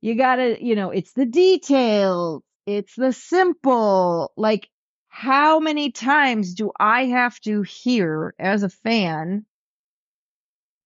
You 0.01 0.15
gotta, 0.15 0.57
you 0.63 0.75
know, 0.75 0.89
it's 0.89 1.13
the 1.13 1.25
details, 1.25 2.43
it's 2.65 2.95
the 2.95 3.13
simple. 3.13 4.33
Like, 4.35 4.69
how 5.07 5.59
many 5.59 5.91
times 5.91 6.55
do 6.55 6.71
I 6.79 7.05
have 7.05 7.39
to 7.41 7.61
hear 7.61 8.33
as 8.39 8.63
a 8.63 8.69
fan 8.69 9.45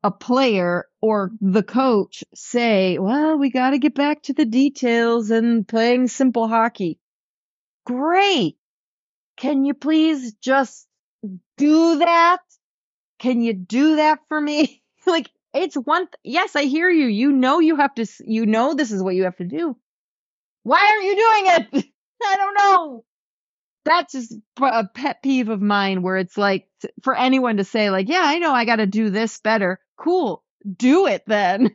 a 0.03 0.11
player 0.11 0.85
or 1.01 1.31
the 1.41 1.63
coach 1.63 2.23
say, 2.33 2.97
well, 2.97 3.37
we 3.37 3.49
got 3.49 3.71
to 3.71 3.79
get 3.79 3.95
back 3.95 4.23
to 4.23 4.33
the 4.33 4.45
details 4.45 5.31
and 5.31 5.67
playing 5.67 6.07
simple 6.07 6.47
hockey? 6.47 6.99
Great. 7.85 8.57
Can 9.37 9.65
you 9.65 9.73
please 9.73 10.33
just 10.33 10.87
do 11.57 11.99
that? 11.99 12.39
Can 13.19 13.41
you 13.41 13.53
do 13.53 13.97
that 13.97 14.19
for 14.29 14.39
me? 14.39 14.81
like, 15.07 15.29
it's 15.53 15.75
one, 15.75 16.03
th- 16.03 16.13
yes, 16.23 16.55
I 16.55 16.63
hear 16.63 16.89
you. 16.89 17.07
You 17.07 17.31
know, 17.31 17.59
you 17.59 17.77
have 17.77 17.95
to, 17.95 18.05
you 18.25 18.45
know, 18.45 18.73
this 18.73 18.91
is 18.91 19.01
what 19.01 19.15
you 19.15 19.23
have 19.23 19.37
to 19.37 19.45
do. 19.45 19.75
Why 20.63 20.79
aren't 20.79 21.05
you 21.05 21.15
doing 21.15 21.81
it? 21.81 21.85
I 22.23 22.35
don't 22.35 22.53
know 22.55 23.03
that's 23.87 24.11
just 24.11 24.35
a 24.61 24.85
pet 24.93 25.23
peeve 25.23 25.47
of 25.47 25.61
mine 25.61 26.01
where 26.01 26.17
it's 26.17 26.37
like 26.37 26.67
for 27.01 27.15
anyone 27.17 27.57
to 27.57 27.63
say 27.63 27.89
like 27.89 28.09
yeah 28.09 28.21
i 28.23 28.37
know 28.37 28.51
i 28.51 28.65
gotta 28.65 28.85
do 28.85 29.09
this 29.09 29.39
better 29.39 29.79
cool 29.97 30.43
do 30.77 31.07
it 31.07 31.23
then. 31.27 31.71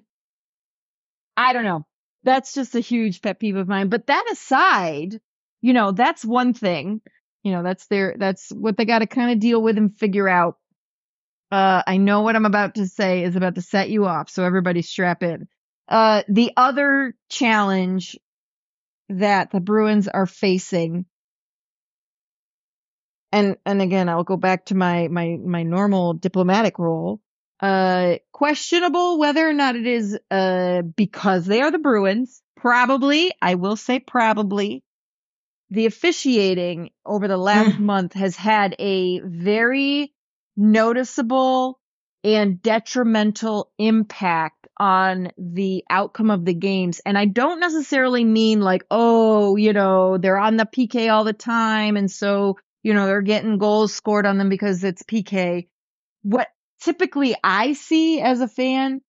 I 1.36 1.52
don't 1.52 1.64
know. 1.64 1.86
That's 2.24 2.54
just 2.54 2.74
a 2.74 2.80
huge 2.80 3.22
pet 3.22 3.40
peeve 3.40 3.56
of 3.56 3.68
mine 3.68 3.88
but 3.88 4.06
that 4.06 4.26
aside 4.30 5.20
you 5.60 5.72
know 5.72 5.92
that's 5.92 6.24
one 6.24 6.54
thing 6.54 7.00
you 7.42 7.52
know 7.52 7.62
that's 7.62 7.86
their 7.88 8.14
that's 8.18 8.50
what 8.50 8.76
they 8.76 8.84
gotta 8.84 9.06
kind 9.06 9.32
of 9.32 9.40
deal 9.40 9.60
with 9.62 9.76
and 9.78 9.96
figure 9.96 10.28
out. 10.28 10.56
Uh 11.50 11.82
i 11.86 11.96
know 11.96 12.22
what 12.22 12.36
i'm 12.36 12.46
about 12.46 12.76
to 12.76 12.86
say 12.86 13.24
is 13.24 13.36
about 13.36 13.56
to 13.56 13.62
set 13.62 13.90
you 13.90 14.06
off 14.06 14.30
so 14.30 14.44
everybody 14.44 14.82
strap 14.82 15.22
in. 15.22 15.48
Uh 15.88 16.22
the 16.28 16.52
other 16.56 17.14
challenge 17.28 18.16
that 19.08 19.50
the 19.50 19.60
bruins 19.60 20.08
are 20.08 20.26
facing 20.26 21.04
and 23.32 23.56
and 23.66 23.82
again 23.82 24.08
i'll 24.08 24.24
go 24.24 24.36
back 24.36 24.66
to 24.66 24.74
my 24.74 25.08
my 25.08 25.38
my 25.44 25.62
normal 25.62 26.14
diplomatic 26.14 26.78
role 26.78 27.20
uh 27.62 28.16
questionable 28.32 29.18
whether 29.18 29.48
or 29.48 29.52
not 29.52 29.76
it 29.76 29.86
is 29.86 30.18
uh 30.30 30.82
because 30.82 31.46
they 31.46 31.60
are 31.60 31.70
the 31.70 31.78
bruins 31.78 32.42
probably 32.56 33.32
i 33.40 33.54
will 33.54 33.76
say 33.76 33.98
probably 33.98 34.82
the 35.70 35.86
officiating 35.86 36.90
over 37.06 37.28
the 37.28 37.38
last 37.38 37.78
month 37.78 38.12
has 38.12 38.36
had 38.36 38.76
a 38.78 39.20
very 39.20 40.12
noticeable 40.56 41.80
and 42.24 42.62
detrimental 42.62 43.72
impact 43.78 44.68
on 44.78 45.32
the 45.36 45.84
outcome 45.90 46.30
of 46.30 46.44
the 46.44 46.54
games. 46.54 47.00
And 47.04 47.18
I 47.18 47.24
don't 47.24 47.58
necessarily 47.58 48.24
mean 48.24 48.60
like, 48.60 48.84
oh, 48.90 49.56
you 49.56 49.72
know, 49.72 50.18
they're 50.18 50.38
on 50.38 50.56
the 50.56 50.66
PK 50.66 51.12
all 51.12 51.24
the 51.24 51.32
time. 51.32 51.96
And 51.96 52.10
so, 52.10 52.58
you 52.82 52.94
know, 52.94 53.06
they're 53.06 53.22
getting 53.22 53.58
goals 53.58 53.94
scored 53.94 54.26
on 54.26 54.38
them 54.38 54.48
because 54.48 54.84
it's 54.84 55.02
PK. 55.02 55.68
What 56.22 56.48
typically 56.82 57.34
I 57.42 57.72
see 57.72 58.20
as 58.20 58.40
a 58.40 58.48
fan, 58.48 59.00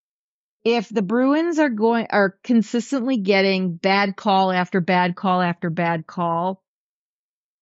if 0.64 0.90
the 0.90 1.02
Bruins 1.02 1.60
are 1.60 1.70
going, 1.70 2.08
are 2.10 2.38
consistently 2.44 3.18
getting 3.18 3.76
bad 3.76 4.16
call 4.16 4.52
after 4.52 4.80
bad 4.80 5.16
call 5.16 5.42
after 5.42 5.70
bad 5.70 6.08
call, 6.08 6.62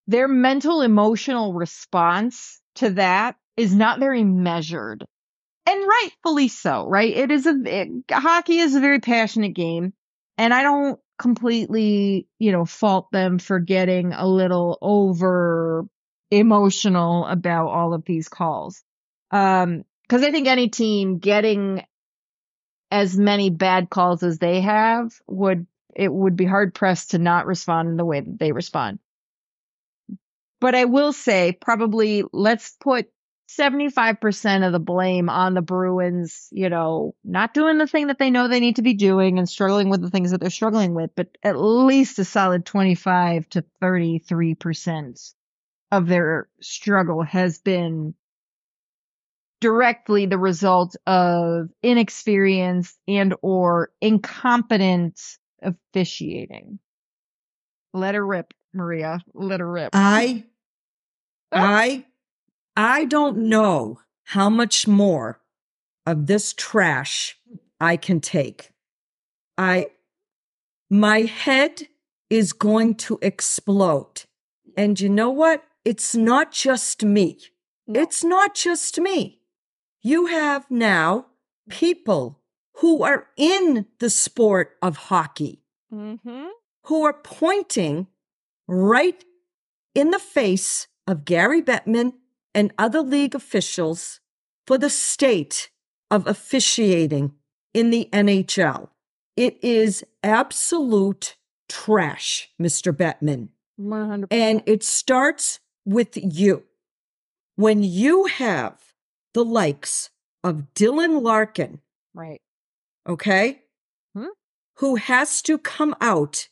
their 0.08 0.28
mental 0.28 0.82
emotional 0.82 1.54
response 1.54 2.60
to 2.76 2.92
that 2.92 3.36
is 3.58 3.74
not 3.74 4.00
very 4.00 4.24
measured 4.24 5.06
and 5.66 5.88
rightfully 5.88 6.48
so, 6.48 6.88
right? 6.88 7.16
It 7.16 7.32
is 7.32 7.46
a 7.46 7.56
it, 7.66 7.90
hockey 8.12 8.58
is 8.58 8.76
a 8.76 8.80
very 8.80 9.00
passionate 9.00 9.54
game, 9.54 9.94
and 10.38 10.54
I 10.54 10.64
don't 10.64 11.00
completely, 11.20 12.28
you 12.40 12.52
know, 12.52 12.66
fault 12.66 13.08
them 13.12 13.38
for 13.40 13.60
getting 13.60 14.12
a 14.14 14.28
little 14.28 14.78
over 14.82 15.86
emotional 16.32 17.26
about 17.26 17.68
all 17.68 17.94
of 17.94 18.04
these 18.06 18.28
calls. 18.28 18.84
Um, 19.30 19.84
because 20.12 20.26
I 20.26 20.32
think 20.32 20.50
any 20.50 20.68
team 20.68 21.20
getting 21.20 21.86
as 22.92 23.18
many 23.18 23.50
bad 23.50 23.90
calls 23.90 24.24
as 24.24 24.40
they 24.40 24.60
have 24.60 25.14
would 25.26 25.68
it 25.96 26.12
would 26.12 26.36
be 26.36 26.44
hard 26.44 26.74
pressed 26.74 27.12
to 27.12 27.18
not 27.18 27.46
respond 27.46 27.88
in 27.88 27.96
the 27.96 28.04
way 28.04 28.20
that 28.20 28.38
they 28.38 28.52
respond. 28.52 29.00
But 30.60 30.76
I 30.76 30.84
will 30.84 31.14
say, 31.14 31.54
probably 31.54 32.26
let's 32.34 32.76
put 32.82 33.10
75% 33.58 34.66
of 34.66 34.74
the 34.74 34.80
blame 34.80 35.30
on 35.30 35.54
the 35.54 35.62
Bruins, 35.62 36.50
you 36.52 36.70
know, 36.70 37.16
not 37.24 37.54
doing 37.54 37.78
the 37.78 37.88
thing 37.88 38.08
that 38.08 38.20
they 38.20 38.32
know 38.32 38.50
they 38.50 38.60
need 38.60 38.76
to 38.78 38.82
be 38.82 38.94
doing 38.94 39.40
and 39.40 39.48
struggling 39.48 39.90
with 39.90 40.02
the 40.02 40.10
things 40.10 40.32
that 40.32 40.42
they're 40.42 40.50
struggling 40.50 40.94
with, 40.94 41.12
but 41.16 41.30
at 41.42 41.58
least 41.58 42.20
a 42.20 42.26
solid 42.26 42.66
25 42.66 43.48
to 43.52 43.64
33% 43.82 45.34
of 45.90 46.08
their 46.08 46.50
struggle 46.60 47.22
has 47.24 47.60
been 47.60 48.14
directly 49.62 50.26
the 50.26 50.38
result 50.38 50.96
of 51.08 51.70
inexperience 51.82 52.98
and 53.08 53.34
or 53.42 53.92
incompetent 54.02 55.22
officiating. 55.62 56.80
Let 57.94 58.16
her 58.16 58.26
rip, 58.26 58.54
Maria. 58.74 59.22
Let 59.34 59.60
her 59.60 59.72
rip. 59.72 59.92
I, 59.94 60.46
ah. 61.54 61.60
I, 61.64 62.06
I 62.76 63.06
don't 63.06 63.38
know 63.38 64.02
how 64.26 64.50
much 64.50 64.88
more 64.88 65.40
of 66.06 66.26
this 66.26 66.54
trash 66.54 67.38
I 67.80 67.98
can 67.98 68.20
take. 68.20 68.72
I, 69.58 69.88
my 70.90 71.22
head 71.22 71.88
is 72.30 72.54
going 72.54 72.96
to 72.96 73.20
explode. 73.22 74.24
And 74.76 75.00
you 75.00 75.10
know 75.10 75.30
what? 75.30 75.64
It's 75.86 76.16
not 76.16 76.52
just 76.52 77.04
me. 77.04 77.38
It's 77.88 78.24
not 78.24 78.56
just 78.56 79.00
me. 79.00 79.41
You 80.02 80.28
have 80.28 80.70
now 80.70 81.28
people 81.70 82.40
who 82.78 83.04
are 83.04 83.28
in 83.38 83.86
the 84.00 84.10
sport 84.10 84.74
of 84.82 84.98
hockey 84.98 85.60
Mm-hmm. 85.94 86.46
who 86.86 87.04
are 87.04 87.12
pointing 87.22 88.08
right 88.66 89.26
in 89.94 90.12
the 90.12 90.20
face 90.20 90.88
of 91.06 91.26
Gary 91.26 91.62
Bettman 91.62 92.14
and 92.56 92.72
other 92.78 93.02
league 93.02 93.36
officials 93.36 94.22
for 94.66 94.78
the 94.78 94.90
state 94.90 95.70
of 96.10 96.26
officiating 96.28 97.34
in 97.74 97.90
the 97.90 98.08
NHL. 98.14 98.88
It 99.36 99.62
is 99.62 100.06
absolute 100.24 101.36
trash, 101.68 102.50
Mr. 102.58 102.94
Bettman. 102.94 103.50
100%. 103.78 104.28
And 104.32 104.64
it 104.66 104.82
starts 104.84 105.60
with 105.84 106.12
you. 106.16 106.64
When 107.58 107.84
you 107.84 108.26
have 108.28 108.91
the 109.34 109.46
likes 109.46 110.10
of 110.44 110.74
Dylan 110.74 111.22
Larkin, 111.22 111.80
right. 112.14 112.42
okay, 113.08 113.62
Hmm? 114.16 114.26
who 114.78 114.96
has 114.96 115.42
to 115.44 115.58
come 115.58 115.96
out 116.02 116.50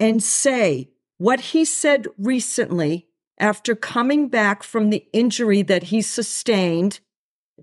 and 0.00 0.22
say 0.22 0.90
what 1.18 1.40
he 1.40 1.64
said 1.64 2.06
recently 2.16 3.06
after 3.38 3.74
coming 3.74 4.28
back 4.28 4.62
from 4.62 4.90
the 4.90 5.06
injury 5.12 5.62
that 5.62 5.84
he 5.84 6.02
sustained 6.02 7.00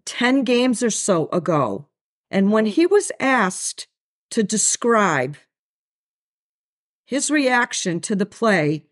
10 0.06 0.44
games 0.44 0.84
or 0.84 0.90
so 0.90 1.28
ago. 1.32 1.88
And 2.32 2.52
when 2.52 2.66
he 2.66 2.86
was 2.86 3.12
asked 3.20 3.88
to 4.32 4.44
describe 4.44 5.38
his 7.06 7.30
reaction 7.30 8.00
to 8.02 8.16
the 8.16 8.26
play 8.26 8.86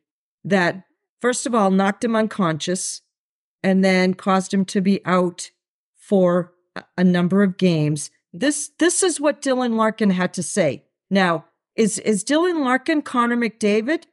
that, 0.43 0.83
first 1.21 1.45
of 1.45 1.55
all, 1.55 1.71
knocked 1.71 2.03
him 2.03 2.15
unconscious 2.15 3.01
and 3.63 3.83
then 3.83 4.13
caused 4.13 4.53
him 4.53 4.65
to 4.65 4.81
be 4.81 5.01
out 5.05 5.51
for 6.13 6.53
a- 6.95 7.03
number 7.03 7.41
of 7.41 7.57
games. 7.57 8.11
This 8.31 8.69
this 8.77 9.01
is 9.01 9.19
what 9.19 9.41
Dylan 9.41 9.75
Larkin 9.75 10.11
had 10.11 10.31
to 10.35 10.43
say. 10.43 10.83
Now, 11.09 11.45
is 11.75 11.97
is 11.97 12.23
Dylan 12.23 12.63
Larkin 12.63 13.01
Connor 13.01 13.35
McDavid? 13.35 14.03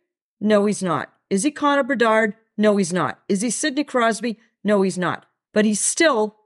No, 0.40 0.64
he's 0.64 0.82
not. 0.82 1.12
Is 1.28 1.42
he 1.42 1.50
Connor 1.50 1.82
Bedard? 1.82 2.34
No, 2.56 2.78
he's 2.78 2.90
not. 2.92 3.20
Is 3.28 3.42
he 3.42 3.50
Sidney 3.50 3.84
Crosby? 3.84 4.38
No, 4.64 4.80
he's 4.80 4.96
not. 4.96 5.26
But 5.52 5.66
he 5.66 5.74
still 5.74 6.36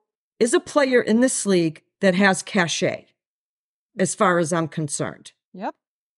is 0.40 0.54
a 0.54 0.58
player 0.60 1.00
in 1.00 1.20
this 1.20 1.46
league 1.46 1.82
that 2.00 2.16
has 2.16 2.42
cachet, 2.42 3.06
as 3.96 4.16
far 4.16 4.38
as 4.40 4.52
I'm 4.52 4.66
concerned. 4.66 5.30
Yep. 5.52 5.72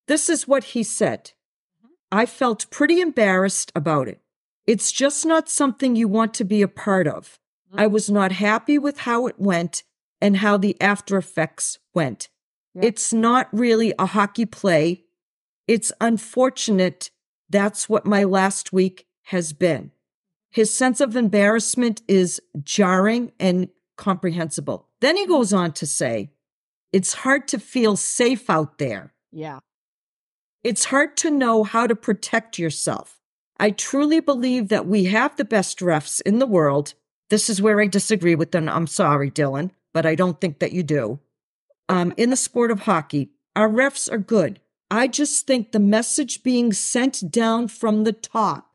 This 0.09 0.31
is 0.31 0.49
what 0.49 0.65
he 0.65 0.83
said. 0.83 1.33
I 2.11 2.25
felt 2.25 2.71
pretty 2.71 3.03
embarrassed 3.03 3.71
about 3.75 4.09
it. 4.09 4.23
It's 4.67 4.93
just 4.93 5.27
not 5.27 5.51
something 5.51 5.95
you 5.95 6.09
want 6.09 6.33
to 6.35 6.45
be 6.45 6.63
a 6.63 6.69
part 6.69 7.07
of. 7.07 7.39
I 7.73 7.85
mm-hmm. 7.85 7.93
was 7.93 8.11
not 8.11 8.33
happy 8.33 8.79
with 8.79 9.01
how 9.01 9.27
it 9.27 9.39
went 9.39 9.83
and 10.21 10.39
how 10.39 10.57
the 10.57 10.81
after 10.81 11.17
effects 11.17 11.79
went. 11.95 12.29
Yep. 12.75 12.85
It's 12.85 13.13
not 13.13 13.49
really 13.53 13.95
a 13.99 14.07
hockey 14.07 14.47
play. 14.47 15.05
It's 15.67 15.93
unfortunate. 16.01 17.11
That's 17.49 17.89
what 17.89 18.07
my 18.07 18.25
last 18.25 18.73
week 18.73 19.07
has 19.25 19.53
been. 19.53 19.93
His 20.51 20.73
sense 20.73 21.01
of 21.01 21.17
embarrassment 21.17 22.03
is 22.09 22.41
jarring 22.63 23.33
and 23.39 23.69
comprehensible. 23.97 24.89
Then 25.01 25.17
he 25.17 25.25
mm-hmm. 25.25 25.33
goes 25.33 25.53
on 25.53 25.73
to 25.73 25.87
say, 25.87 26.31
It's 26.93 27.15
hard 27.15 27.49
to 27.49 27.59
feel 27.59 27.97
safe 27.97 28.49
out 28.49 28.79
there. 28.79 29.13
Yeah. 29.33 29.59
It's 30.63 30.87
hard 30.87 31.17
to 31.19 31.31
know 31.31 31.63
how 31.63 31.87
to 31.87 31.95
protect 31.95 32.59
yourself. 32.59 33.21
I 33.59 33.71
truly 33.71 34.21
believe 34.21 34.69
that 34.69 34.87
we 34.87 35.05
have 35.05 35.37
the 35.37 35.45
best 35.45 35.79
refs 35.81 36.21
in 36.23 36.39
the 36.39 36.47
world. 36.47 36.95
This 37.31 37.51
is 37.51 37.61
where 37.61 37.81
I 37.81 37.87
disagree 37.87 38.35
with 38.35 38.53
them. 38.53 38.69
I'm 38.69 38.87
sorry, 38.87 39.31
Dylan, 39.31 39.71
but 39.93 40.07
I 40.07 40.15
don't 40.15 40.41
think 40.41 40.59
that 40.61 40.73
you 40.73 40.83
do. 40.83 41.21
Um, 41.89 42.13
in 42.17 42.31
the 42.31 42.37
sport 42.37 42.71
of 42.71 42.81
hockey, 42.81 43.31
our 43.55 43.69
refs 43.69 44.11
are 44.11 44.19
good. 44.19 44.61
I 44.91 45.09
just 45.09 45.47
think 45.47 45.73
the 45.73 45.81
message 45.81 46.43
being 46.43 46.73
sent 46.73 47.31
down 47.31 47.69
from 47.69 48.05
the 48.05 48.13
top, 48.13 48.71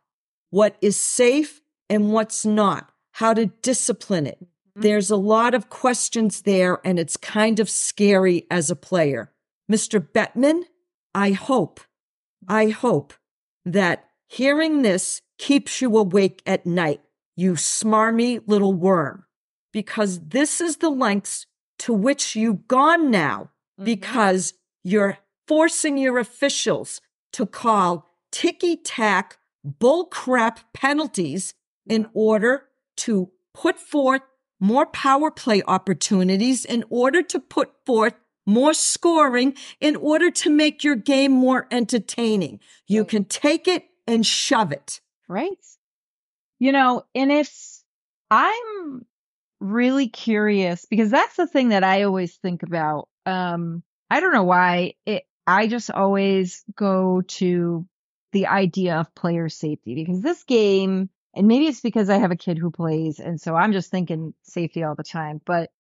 what 0.50 0.76
is 0.82 1.00
safe 1.00 1.62
and 1.90 2.12
what's 2.12 2.46
not, 2.46 2.92
how 3.14 3.34
to 3.34 3.46
discipline 3.46 4.28
it. 4.28 4.46
There's 4.76 5.12
a 5.12 5.18
lot 5.18 5.54
of 5.54 5.70
questions 5.70 6.42
there, 6.42 6.80
and 6.84 6.98
it's 6.98 7.18
kind 7.18 7.60
of 7.60 7.70
scary 7.70 8.48
as 8.50 8.70
a 8.70 8.76
player. 8.76 9.32
Mr. 9.70 10.00
Bettman, 10.00 10.64
I 11.14 11.32
hope, 11.32 11.82
I 12.48 12.70
hope 12.70 13.14
that 13.66 14.06
hearing 14.28 14.82
this 14.82 15.22
keeps 15.38 15.82
you 15.82 15.98
awake 15.98 16.42
at 16.46 16.66
night, 16.66 17.02
you 17.36 17.54
smarmy 17.54 18.42
little 18.48 18.74
worm, 18.74 19.26
because 19.72 20.20
this 20.20 20.62
is 20.62 20.78
the 20.78 20.90
lengths 20.90 21.46
to 21.80 21.94
which 21.94 22.36
you've 22.36 22.68
gone 22.68 23.10
now, 23.10 23.50
mm-hmm. 23.80 23.86
because 23.86 24.54
you're 24.84 25.18
forcing 25.48 25.98
your 25.98 26.18
officials 26.18 27.02
to 27.34 27.46
call 27.46 28.10
ticky 28.32 28.76
tack 28.76 29.38
bullcrap 29.66 30.58
penalties 30.74 31.54
in 31.88 32.08
order 32.14 32.64
to 32.98 33.32
put 33.54 33.80
forth 33.80 34.22
more 34.60 34.86
power 34.86 35.32
play 35.32 35.64
opportunities, 35.68 36.66
in 36.66 36.84
order 36.90 37.24
to 37.24 37.40
put 37.40 37.72
forth 37.86 38.14
more 38.46 38.74
scoring, 38.74 39.56
in 39.80 39.96
order 39.96 40.30
to 40.30 40.50
make 40.50 40.84
your 40.84 40.96
game 40.96 41.32
more 41.32 41.68
entertaining. 41.72 42.60
You 42.88 43.02
Right. 43.02 43.10
can 43.10 43.26
take 43.26 43.68
it 43.68 43.86
and 44.08 44.26
shove 44.26 44.72
it. 44.72 45.02
Right. 45.28 45.58
You 46.62 46.72
know, 46.72 47.02
and 47.16 47.32
it's, 47.32 47.84
I'm 48.30 49.04
really 49.60 50.10
curious 50.10 50.86
because 50.86 51.10
that's 51.10 51.36
the 51.36 51.48
thing 51.48 51.70
that 51.70 51.84
I 51.84 52.04
always 52.04 52.36
think 52.36 52.62
about. 52.62 53.10
Um, 53.26 53.82
I 54.12 54.20
don't 54.20 54.32
know 54.32 54.44
why 54.44 54.94
it, 55.08 55.24
I 55.48 55.66
just 55.66 55.90
always 55.90 56.64
go 56.76 57.24
to 57.40 57.88
the 58.32 58.46
idea 58.46 58.98
of 58.98 59.16
player 59.16 59.50
safety 59.50 59.96
because 59.96 60.22
this 60.22 60.44
game, 60.44 61.10
and 61.34 61.48
maybe 61.48 61.66
it's 61.66 61.82
because 61.82 62.12
I 62.12 62.20
have 62.20 62.30
a 62.30 62.36
kid 62.36 62.60
who 62.60 62.70
plays. 62.70 63.20
And 63.20 63.42
so 63.42 63.56
I'm 63.56 63.74
just 63.74 63.90
thinking 63.90 64.36
safety 64.44 64.84
all 64.84 64.94
the 64.94 65.02
time. 65.02 65.42
But, 65.44 65.72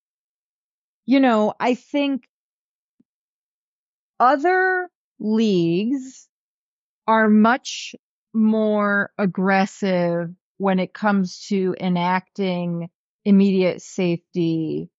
you 1.06 1.20
know, 1.20 1.54
I 1.60 1.76
think 1.76 2.28
other 4.20 4.90
leagues 5.20 6.28
are 7.06 7.30
much 7.30 7.94
more 8.34 9.12
aggressive 9.20 10.34
when 10.62 10.78
it 10.78 10.94
comes 10.94 11.48
to 11.48 11.76
enacting 11.80 12.88
immediate 13.26 13.82
safety 13.82 14.92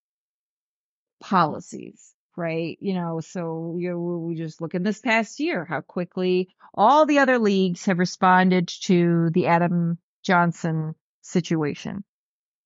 policies, 1.21 2.15
right? 2.37 2.77
You 2.81 2.95
know, 2.95 3.21
so 3.21 3.77
you 3.79 3.91
know, 3.91 4.25
we 4.27 4.35
just 4.35 4.61
look 4.61 4.75
in 4.75 4.83
this 4.83 4.99
past 4.99 5.39
year 5.39 5.65
how 5.65 5.81
quickly 5.81 6.49
all 6.75 7.07
the 7.07 7.21
other 7.21 7.39
leagues 7.39 7.85
have 7.85 8.01
responded 8.01 8.67
to 8.87 9.31
the 9.35 9.47
Adam 9.47 9.99
Johnson 10.25 10.97
situation. 11.21 12.03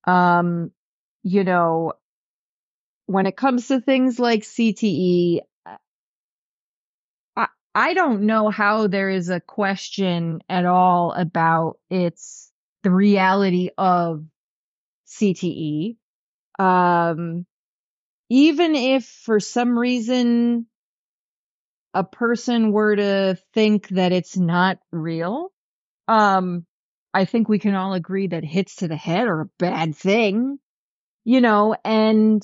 Um, 0.07 0.71
you 1.23 1.45
know, 1.45 1.93
when 3.05 3.27
it 3.27 3.37
comes 3.37 3.69
to 3.69 3.79
things 3.79 4.19
like 4.19 4.41
CTE, 4.41 5.41
I, 7.37 7.49
I 7.75 7.93
don't 7.93 8.23
know 8.23 8.49
how 8.49 8.87
there 8.87 9.11
is 9.11 9.29
a 9.29 9.41
question 9.41 10.41
at 10.49 10.65
all 10.65 11.13
about 11.13 11.77
its 11.91 12.46
the 12.87 12.93
reality 12.93 13.71
of 13.77 14.25
CTE. 15.09 15.97
Um, 16.57 17.45
even 18.31 18.77
if 18.77 19.05
for 19.05 19.41
some 19.41 19.77
reason 19.77 20.67
a 21.95 22.05
person 22.05 22.71
were 22.71 22.95
to 22.95 23.39
think 23.55 23.89
that 23.89 24.13
it's 24.13 24.37
not 24.37 24.79
real, 24.93 25.51
um, 26.07 26.65
I 27.13 27.25
think 27.25 27.49
we 27.49 27.59
can 27.59 27.75
all 27.75 27.93
agree 27.93 28.29
that 28.29 28.45
hits 28.45 28.77
to 28.77 28.89
the 28.89 28.97
head 28.97 29.27
are 29.27 29.41
a 29.41 29.51
bad 29.59 29.97
thing. 29.97 30.61
you 31.25 31.41
know, 31.41 31.75
and 31.85 32.41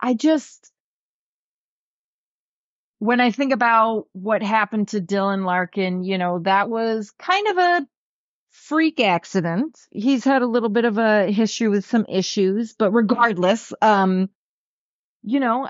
I 0.00 0.14
just, 0.14 0.72
when 2.98 3.20
I 3.20 3.30
think 3.30 3.52
about 3.52 4.06
what 4.12 4.42
happened 4.42 4.88
to 4.88 5.02
Dylan 5.02 5.44
Larkin, 5.44 6.02
you 6.02 6.16
know, 6.16 6.38
that 6.44 6.70
was 6.70 7.10
kind 7.18 7.48
of 7.48 7.58
a 7.58 7.86
freak 8.52 9.00
accident. 9.00 9.78
He's 9.90 10.24
had 10.24 10.42
a 10.42 10.46
little 10.46 10.68
bit 10.68 10.84
of 10.84 10.98
a 10.98 11.32
history 11.32 11.68
with 11.68 11.84
some 11.84 12.06
issues, 12.08 12.74
but 12.74 12.92
regardless, 12.92 13.72
um, 13.82 14.28
you 15.22 15.40
know, 15.40 15.68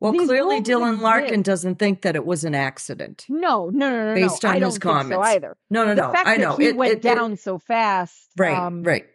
well, 0.00 0.12
clearly 0.12 0.60
Dylan 0.60 1.00
Larkin 1.00 1.42
doesn't 1.42 1.78
think 1.78 2.02
that 2.02 2.16
it 2.16 2.26
was 2.26 2.44
an 2.44 2.54
accident. 2.54 3.24
No, 3.28 3.70
no, 3.70 3.90
no, 3.90 4.08
no. 4.08 4.14
Based 4.14 4.42
no. 4.42 4.50
on 4.50 4.56
I 4.56 4.66
his 4.66 4.78
comments, 4.78 5.14
so 5.14 5.22
either. 5.22 5.56
No, 5.70 5.84
no, 5.84 5.94
the 5.94 6.02
no. 6.02 6.12
Fact 6.12 6.28
I 6.28 6.36
know 6.36 6.56
that 6.56 6.62
he 6.62 6.68
it 6.68 6.76
went 6.76 6.92
it, 6.94 7.02
down 7.02 7.32
it, 7.32 7.40
so 7.40 7.58
fast. 7.58 8.28
Right, 8.36 8.56
um, 8.56 8.82
right. 8.82 9.06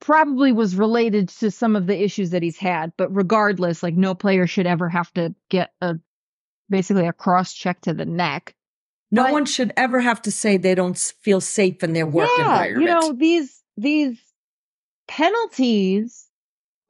Probably 0.00 0.52
was 0.52 0.74
related 0.74 1.28
to 1.28 1.50
some 1.50 1.76
of 1.76 1.86
the 1.86 2.00
issues 2.00 2.30
that 2.30 2.42
he's 2.42 2.58
had, 2.58 2.92
but 2.96 3.14
regardless, 3.14 3.82
like 3.82 3.94
no 3.94 4.14
player 4.14 4.46
should 4.46 4.66
ever 4.66 4.88
have 4.88 5.12
to 5.14 5.34
get 5.48 5.72
a 5.80 5.96
basically 6.68 7.06
a 7.06 7.12
cross 7.12 7.52
check 7.52 7.80
to 7.82 7.94
the 7.94 8.06
neck. 8.06 8.54
No 9.12 9.24
but, 9.24 9.32
one 9.32 9.44
should 9.44 9.74
ever 9.76 10.00
have 10.00 10.22
to 10.22 10.32
say 10.32 10.56
they 10.56 10.74
don't 10.74 10.98
feel 11.20 11.42
safe 11.42 11.84
in 11.84 11.92
their 11.92 12.06
work 12.06 12.30
yeah, 12.38 12.44
environment. 12.44 12.80
You 12.80 12.94
know 12.94 13.12
these 13.12 13.62
these 13.76 14.18
penalties 15.06 16.26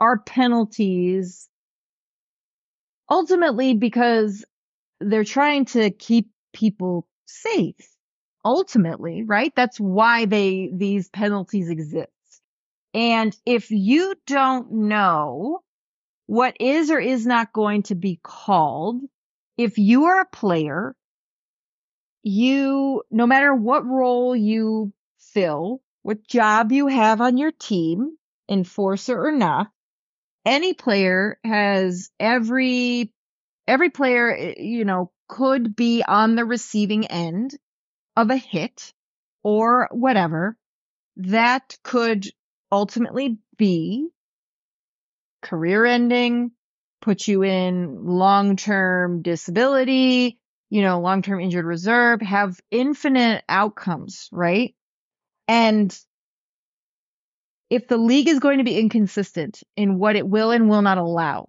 are 0.00 0.18
penalties 0.18 1.48
ultimately 3.10 3.74
because 3.74 4.44
they're 5.00 5.24
trying 5.24 5.64
to 5.64 5.90
keep 5.90 6.30
people 6.52 7.08
safe 7.26 7.88
ultimately 8.44 9.22
right 9.22 9.52
that's 9.54 9.78
why 9.78 10.24
they 10.24 10.70
these 10.72 11.08
penalties 11.08 11.68
exist 11.68 12.10
and 12.94 13.36
if 13.46 13.70
you 13.70 14.14
don't 14.26 14.70
know 14.70 15.60
what 16.26 16.56
is 16.60 16.90
or 16.90 16.98
is 16.98 17.26
not 17.26 17.52
going 17.52 17.82
to 17.82 17.94
be 17.94 18.18
called 18.22 19.00
if 19.56 19.78
you 19.78 20.04
are 20.04 20.20
a 20.20 20.26
player 20.26 20.94
you 22.22 23.02
no 23.10 23.26
matter 23.26 23.54
what 23.54 23.84
role 23.84 24.34
you 24.36 24.92
fill 25.18 25.80
what 26.02 26.26
job 26.26 26.72
you 26.72 26.86
have 26.86 27.20
on 27.20 27.36
your 27.36 27.52
team 27.52 28.16
enforcer 28.48 29.26
or 29.26 29.32
not 29.32 29.68
any 30.44 30.74
player 30.74 31.38
has 31.44 32.10
every 32.18 33.12
every 33.66 33.90
player 33.90 34.36
eh, 34.36 34.54
you 34.58 34.84
know 34.84 35.10
could 35.28 35.74
be 35.74 36.02
on 36.06 36.34
the 36.34 36.44
receiving 36.44 37.06
end 37.06 37.56
of 38.16 38.30
a 38.30 38.36
hit 38.36 38.92
or 39.42 39.88
whatever 39.90 40.56
that 41.16 41.76
could 41.82 42.26
ultimately 42.70 43.38
be 43.56 44.08
career 45.40 45.84
ending 45.84 46.52
put 47.00 47.26
you 47.26 47.42
in 47.42 48.06
long-term 48.06 49.22
disability 49.22 50.38
you 50.72 50.82
know 50.82 51.00
long-term 51.00 51.40
injured 51.40 51.64
reserve 51.64 52.20
have 52.20 52.58
infinite 52.70 53.44
outcomes 53.48 54.28
right 54.32 54.74
and 55.46 55.98
if 57.72 57.88
the 57.88 57.96
league 57.96 58.28
is 58.28 58.38
going 58.38 58.58
to 58.58 58.64
be 58.64 58.78
inconsistent 58.78 59.62
in 59.78 59.98
what 59.98 60.14
it 60.14 60.28
will 60.28 60.50
and 60.50 60.68
will 60.68 60.82
not 60.82 60.98
allow, 60.98 61.48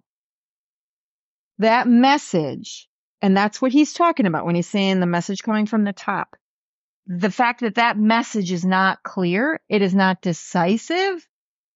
that 1.58 1.86
message, 1.86 2.88
and 3.20 3.36
that's 3.36 3.60
what 3.60 3.72
he's 3.72 3.92
talking 3.92 4.24
about 4.24 4.46
when 4.46 4.54
he's 4.54 4.66
saying 4.66 5.00
the 5.00 5.06
message 5.06 5.42
coming 5.42 5.66
from 5.66 5.84
the 5.84 5.92
top. 5.92 6.34
The 7.06 7.30
fact 7.30 7.60
that 7.60 7.74
that 7.74 7.98
message 7.98 8.52
is 8.52 8.64
not 8.64 9.02
clear, 9.02 9.60
it 9.68 9.82
is 9.82 9.94
not 9.94 10.22
decisive, 10.22 11.28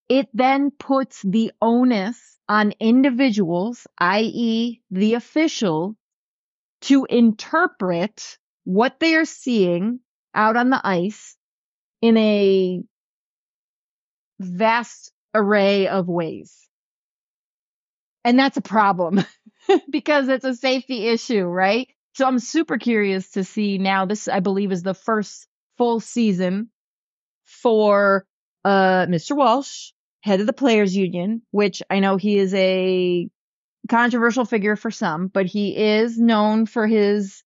it 0.08 0.28
then 0.32 0.70
puts 0.70 1.20
the 1.20 1.52
onus 1.60 2.18
on 2.48 2.72
individuals, 2.80 3.86
i.e., 3.98 4.80
the 4.90 5.12
official, 5.12 5.94
to 6.82 7.06
interpret 7.08 8.38
what 8.64 9.00
they 9.00 9.14
are 9.14 9.24
seeing 9.24 10.00
out 10.34 10.56
on 10.56 10.70
the 10.70 10.80
ice 10.82 11.36
in 12.00 12.16
a 12.16 12.82
vast 14.38 15.12
array 15.34 15.88
of 15.88 16.08
ways. 16.08 16.68
And 18.24 18.38
that's 18.38 18.56
a 18.56 18.62
problem 18.62 19.24
because 19.90 20.28
it's 20.28 20.44
a 20.44 20.54
safety 20.54 21.08
issue, 21.08 21.44
right? 21.44 21.88
So 22.14 22.26
I'm 22.26 22.38
super 22.38 22.78
curious 22.78 23.30
to 23.32 23.44
see 23.44 23.78
now 23.78 24.04
this 24.04 24.28
I 24.28 24.40
believe 24.40 24.72
is 24.72 24.82
the 24.82 24.94
first 24.94 25.46
full 25.76 26.00
season 26.00 26.70
for 27.44 28.26
uh 28.64 29.06
Mr. 29.06 29.36
Walsh, 29.36 29.92
head 30.22 30.40
of 30.40 30.46
the 30.46 30.52
players 30.52 30.96
union, 30.96 31.42
which 31.50 31.82
I 31.88 32.00
know 32.00 32.16
he 32.16 32.38
is 32.38 32.52
a 32.54 33.28
controversial 33.88 34.44
figure 34.44 34.76
for 34.76 34.90
some, 34.90 35.28
but 35.28 35.46
he 35.46 35.76
is 35.76 36.18
known 36.18 36.66
for 36.66 36.86
his 36.86 37.42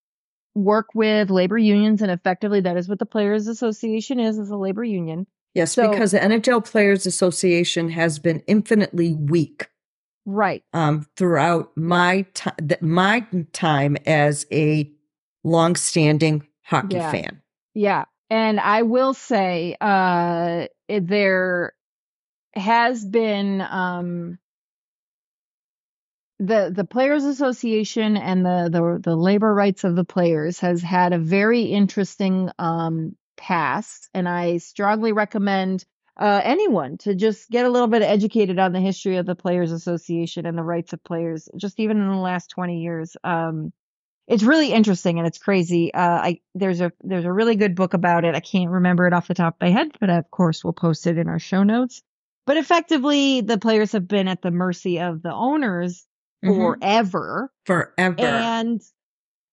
work 0.55 0.87
with 0.93 1.31
labor 1.31 1.57
unions 1.57 2.01
and 2.01 2.11
effectively 2.11 2.61
that 2.61 2.77
is 2.77 2.87
what 2.87 2.99
the 2.99 3.07
players 3.07 3.47
association 3.47 4.19
is 4.19 4.37
is 4.37 4.51
a 4.51 4.55
labor 4.55 4.83
union 4.83 5.25
Yes, 5.53 5.73
so, 5.73 5.89
because 5.89 6.11
the 6.11 6.19
NHL 6.19 6.65
Players 6.65 7.05
Association 7.05 7.89
has 7.89 8.17
been 8.17 8.41
infinitely 8.47 9.13
weak. 9.13 9.67
Right. 10.25 10.63
Um, 10.73 11.05
throughout 11.15 11.71
my 11.75 12.25
time, 12.33 12.55
my 12.81 13.25
time 13.51 13.97
as 14.05 14.47
a 14.51 14.91
long-standing 15.43 16.47
hockey 16.63 16.95
yeah. 16.95 17.11
fan. 17.11 17.41
Yeah, 17.75 18.05
and 18.29 18.59
I 18.59 18.83
will 18.83 19.13
say, 19.13 19.75
uh, 19.79 20.67
there 20.87 21.73
has 22.55 23.03
been 23.03 23.61
um 23.61 24.37
the 26.45 26.71
the 26.75 26.83
players 26.85 27.23
association 27.23 28.17
and 28.17 28.45
the 28.45 28.69
the 28.71 28.99
the 29.01 29.15
labor 29.15 29.53
rights 29.53 29.83
of 29.83 29.95
the 29.95 30.03
players 30.03 30.59
has 30.59 30.81
had 30.81 31.13
a 31.13 31.17
very 31.17 31.63
interesting 31.63 32.49
um 32.59 33.15
past, 33.37 34.09
and 34.13 34.27
I 34.27 34.57
strongly 34.57 35.11
recommend 35.11 35.85
uh, 36.17 36.41
anyone 36.43 36.97
to 36.99 37.15
just 37.15 37.49
get 37.49 37.65
a 37.65 37.69
little 37.69 37.87
bit 37.87 38.03
educated 38.03 38.59
on 38.59 38.71
the 38.71 38.79
history 38.79 39.17
of 39.17 39.25
the 39.25 39.35
Players 39.35 39.71
Association 39.71 40.45
and 40.45 40.57
the 40.57 40.63
rights 40.63 40.93
of 40.93 41.03
players, 41.03 41.49
just 41.57 41.79
even 41.79 41.97
in 41.97 42.07
the 42.07 42.15
last 42.15 42.51
20 42.51 42.81
years. 42.81 43.17
Um, 43.23 43.73
it's 44.27 44.43
really 44.43 44.71
interesting 44.71 45.17
and 45.17 45.27
it's 45.27 45.37
crazy. 45.37 45.93
Uh, 45.93 45.99
I 45.99 46.39
there's 46.55 46.81
a 46.81 46.91
there's 47.01 47.25
a 47.25 47.31
really 47.31 47.55
good 47.55 47.75
book 47.75 47.93
about 47.93 48.25
it. 48.25 48.35
I 48.35 48.39
can't 48.39 48.69
remember 48.69 49.07
it 49.07 49.13
off 49.13 49.27
the 49.27 49.33
top 49.33 49.55
of 49.55 49.61
my 49.61 49.71
head, 49.71 49.91
but 49.99 50.09
of 50.09 50.29
course 50.31 50.63
we'll 50.63 50.73
post 50.73 51.07
it 51.07 51.17
in 51.17 51.27
our 51.27 51.39
show 51.39 51.63
notes. 51.63 52.01
But 52.45 52.57
effectively, 52.57 53.41
the 53.41 53.57
players 53.57 53.93
have 53.93 54.07
been 54.07 54.27
at 54.27 54.41
the 54.41 54.51
mercy 54.51 54.99
of 54.99 55.21
the 55.21 55.33
owners 55.33 56.05
mm-hmm. 56.43 56.61
forever, 56.61 57.51
forever, 57.65 58.21
and 58.21 58.81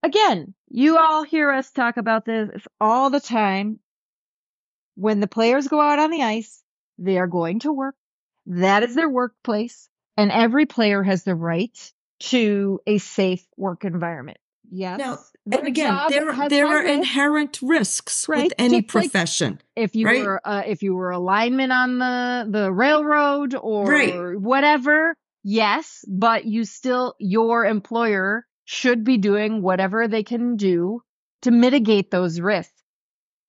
again, 0.02 0.54
you 0.68 0.98
all 0.98 1.22
hear 1.22 1.50
us 1.50 1.70
talk 1.70 1.96
about 1.96 2.24
this 2.24 2.50
all 2.80 3.10
the 3.10 3.20
time. 3.20 3.78
When 4.96 5.20
the 5.20 5.28
players 5.28 5.68
go 5.68 5.80
out 5.80 5.98
on 5.98 6.10
the 6.10 6.22
ice, 6.22 6.62
they 6.98 7.18
are 7.18 7.26
going 7.26 7.60
to 7.60 7.72
work. 7.72 7.94
That 8.46 8.82
is 8.82 8.94
their 8.94 9.08
workplace. 9.08 9.88
And 10.16 10.30
every 10.30 10.66
player 10.66 11.02
has 11.02 11.24
the 11.24 11.34
right 11.34 11.92
to 12.20 12.80
a 12.86 12.98
safe 12.98 13.46
work 13.56 13.84
environment. 13.84 14.38
Yes. 14.70 14.98
Now, 14.98 15.18
and 15.50 15.66
again, 15.66 15.98
there 16.10 16.48
there 16.48 16.66
are 16.66 16.82
inherent 16.82 17.58
risks 17.60 18.28
right? 18.28 18.44
with 18.44 18.52
any 18.58 18.82
Just 18.82 18.88
profession. 18.88 19.52
Like 19.52 19.60
if 19.76 19.96
you 19.96 20.06
right? 20.06 20.22
were 20.22 20.40
uh, 20.44 20.62
if 20.64 20.82
you 20.82 20.94
were 20.94 21.10
a 21.10 21.18
lineman 21.18 21.72
on 21.72 21.98
the 21.98 22.46
the 22.48 22.72
railroad 22.72 23.54
or 23.54 23.84
right. 23.86 24.38
whatever, 24.38 25.16
yes, 25.42 26.04
but 26.08 26.44
you 26.44 26.64
still 26.64 27.14
your 27.18 27.64
employer 27.64 28.46
should 28.64 29.04
be 29.04 29.18
doing 29.18 29.62
whatever 29.62 30.06
they 30.06 30.22
can 30.22 30.56
do 30.56 31.02
to 31.42 31.50
mitigate 31.50 32.10
those 32.10 32.40
risks. 32.40 32.72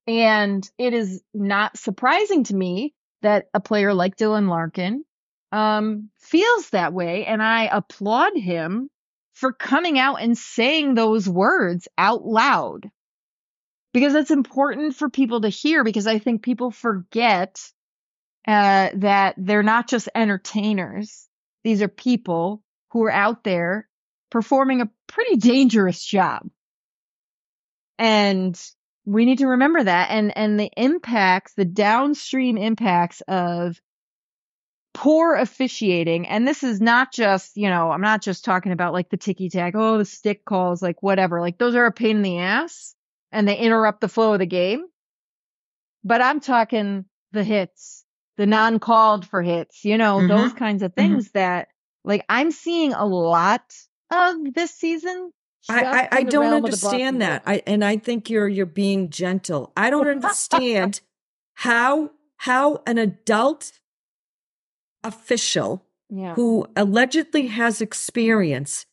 And 0.08 0.68
it 0.78 0.94
is 0.94 1.22
not 1.34 1.78
surprising 1.78 2.44
to 2.46 2.56
me 2.56 2.94
that 3.22 3.46
a 3.54 3.60
player 3.60 3.94
like 3.94 4.18
Dylan 4.18 4.50
Larkin 4.50 5.04
um, 5.52 6.10
feels 6.20 6.70
that 6.72 6.94
way. 6.94 7.26
And 7.26 7.42
I 7.42 7.66
applaud 7.66 8.36
him 8.36 8.90
for 9.34 9.54
coming 9.54 10.00
out 10.00 10.16
and 10.16 10.38
saying 10.38 10.96
those 10.96 11.28
words 11.28 11.88
out 11.98 12.26
loud 12.26 12.90
because 13.94 14.16
it's 14.16 14.32
important 14.32 14.96
for 14.96 15.10
people 15.10 15.42
to 15.42 15.50
hear 15.50 15.84
because 15.84 16.08
I 16.08 16.20
think 16.20 16.44
people 16.44 16.72
forget 16.72 17.60
uh, 18.48 18.90
that 18.96 19.36
they're 19.38 19.64
not 19.64 19.88
just 19.88 20.10
entertainers. 20.16 21.28
These 21.64 21.82
are 21.82 21.88
people 21.88 22.64
who 22.92 23.04
are 23.04 23.12
out 23.12 23.44
there 23.44 23.88
performing 24.30 24.82
a 24.82 24.90
pretty 25.08 25.38
dangerous 25.38 26.04
job. 26.04 26.48
And 27.98 28.60
we 29.06 29.26
need 29.26 29.40
to 29.40 29.48
remember 29.48 29.84
that 29.84 30.10
and 30.12 30.36
and 30.36 30.60
the 30.60 30.72
impacts, 30.78 31.54
the 31.54 31.66
downstream 31.66 32.58
impacts 32.58 33.22
of 33.28 33.80
poor 34.94 35.36
officiating 35.36 36.28
and 36.28 36.48
this 36.48 36.64
is 36.64 36.82
not 36.82 37.14
just, 37.14 37.56
you 37.56 37.70
know, 37.70 37.92
I'm 37.92 38.02
not 38.02 38.22
just 38.22 38.44
talking 38.44 38.72
about 38.72 38.94
like 38.94 39.10
the 39.10 39.18
ticky 39.18 39.50
tack, 39.50 39.74
oh, 39.76 39.98
the 39.98 40.06
stick 40.06 40.44
calls, 40.46 40.82
like 40.82 41.02
whatever. 41.02 41.42
Like 41.42 41.58
those 41.58 41.76
are 41.76 41.86
a 41.86 41.92
pain 41.92 42.18
in 42.18 42.22
the 42.22 42.40
ass 42.40 42.96
and 43.32 43.48
they 43.48 43.58
interrupt 43.58 44.02
the 44.02 44.10
flow 44.10 44.34
of 44.34 44.40
the 44.40 44.46
game. 44.46 44.86
But 46.04 46.22
I'm 46.22 46.40
talking 46.40 47.06
the 47.32 47.44
hits, 47.44 48.01
the 48.42 48.48
non-called 48.48 49.24
for 49.24 49.44
hits, 49.44 49.86
you 49.86 49.96
know, 50.00 50.18
Mhm. 50.18 50.28
those 50.28 50.54
kinds 50.54 50.82
of 50.82 50.96
things 50.96 51.30
that 51.34 51.68
like 52.04 52.26
I'm 52.28 52.50
seeing 52.50 52.92
a 52.92 53.06
lot 53.06 53.62
of 54.10 54.36
this 54.56 54.72
season. 54.72 55.32
I, 55.70 55.84
I, 55.86 56.08
I 56.12 56.24
don't 56.24 56.50
realm 56.50 56.66
of 56.66 56.72
the 56.72 56.78
Boston 56.78 56.90
understand 56.90 57.22
that. 57.22 57.44
I 57.46 57.62
and 57.68 57.86
I 57.86 57.98
think 57.98 58.32
you're 58.32 58.48
you're 58.48 58.66
being 58.66 59.12
gentle. 59.12 59.72
I 59.78 59.92
don't 59.92 60.08
understand 60.08 61.02
how 61.54 62.10
how 62.38 62.82
an 62.88 62.98
adult 62.98 63.74
official 65.04 65.86
yeah. 66.10 66.34
who 66.34 66.66
allegedly 66.76 67.46
has 67.48 67.80
experience 67.80 68.88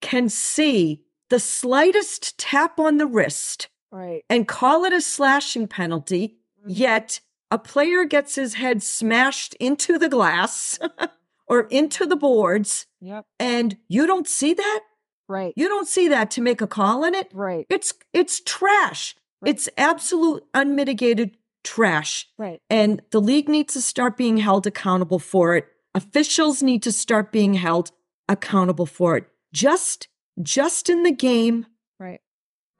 can 0.00 0.30
see 0.30 1.04
the 1.28 1.38
slightest 1.38 2.38
tap 2.38 2.78
on 2.80 2.96
the 2.96 3.06
wrist 3.06 3.68
Right. 3.90 4.24
and 4.30 4.48
call 4.48 4.84
it 4.84 4.94
a 4.94 5.00
slashing 5.02 5.68
penalty, 5.68 6.38
yet 6.66 7.20
a 7.50 7.58
player 7.58 8.04
gets 8.04 8.34
his 8.34 8.54
head 8.54 8.82
smashed 8.82 9.54
into 9.54 9.98
the 9.98 10.08
glass 10.08 10.78
or 11.46 11.62
into 11.70 12.06
the 12.06 12.16
boards, 12.16 12.86
Yep. 13.00 13.26
and 13.38 13.76
you 13.88 14.06
don't 14.06 14.26
see 14.28 14.54
that? 14.54 14.80
Right. 15.28 15.52
You 15.56 15.68
don't 15.68 15.88
see 15.88 16.08
that 16.08 16.30
to 16.32 16.40
make 16.42 16.60
a 16.60 16.66
call 16.66 17.04
on 17.04 17.14
it? 17.14 17.28
Right. 17.32 17.66
It's 17.70 17.94
it's 18.12 18.40
trash. 18.40 19.14
Right. 19.40 19.50
It's 19.54 19.68
absolute 19.78 20.44
unmitigated 20.54 21.36
trash. 21.62 22.28
Right. 22.38 22.60
And 22.68 23.00
the 23.10 23.20
league 23.20 23.48
needs 23.48 23.72
to 23.74 23.80
start 23.80 24.16
being 24.18 24.36
held 24.38 24.66
accountable 24.66 25.18
for 25.18 25.56
it. 25.56 25.66
Officials 25.94 26.62
need 26.62 26.82
to 26.82 26.92
start 26.92 27.32
being 27.32 27.54
held 27.54 27.90
accountable 28.28 28.86
for 28.86 29.16
it. 29.16 29.24
Just 29.52 30.08
just 30.42 30.90
in 30.90 31.04
the 31.04 31.12
game, 31.12 31.66
Right. 32.00 32.20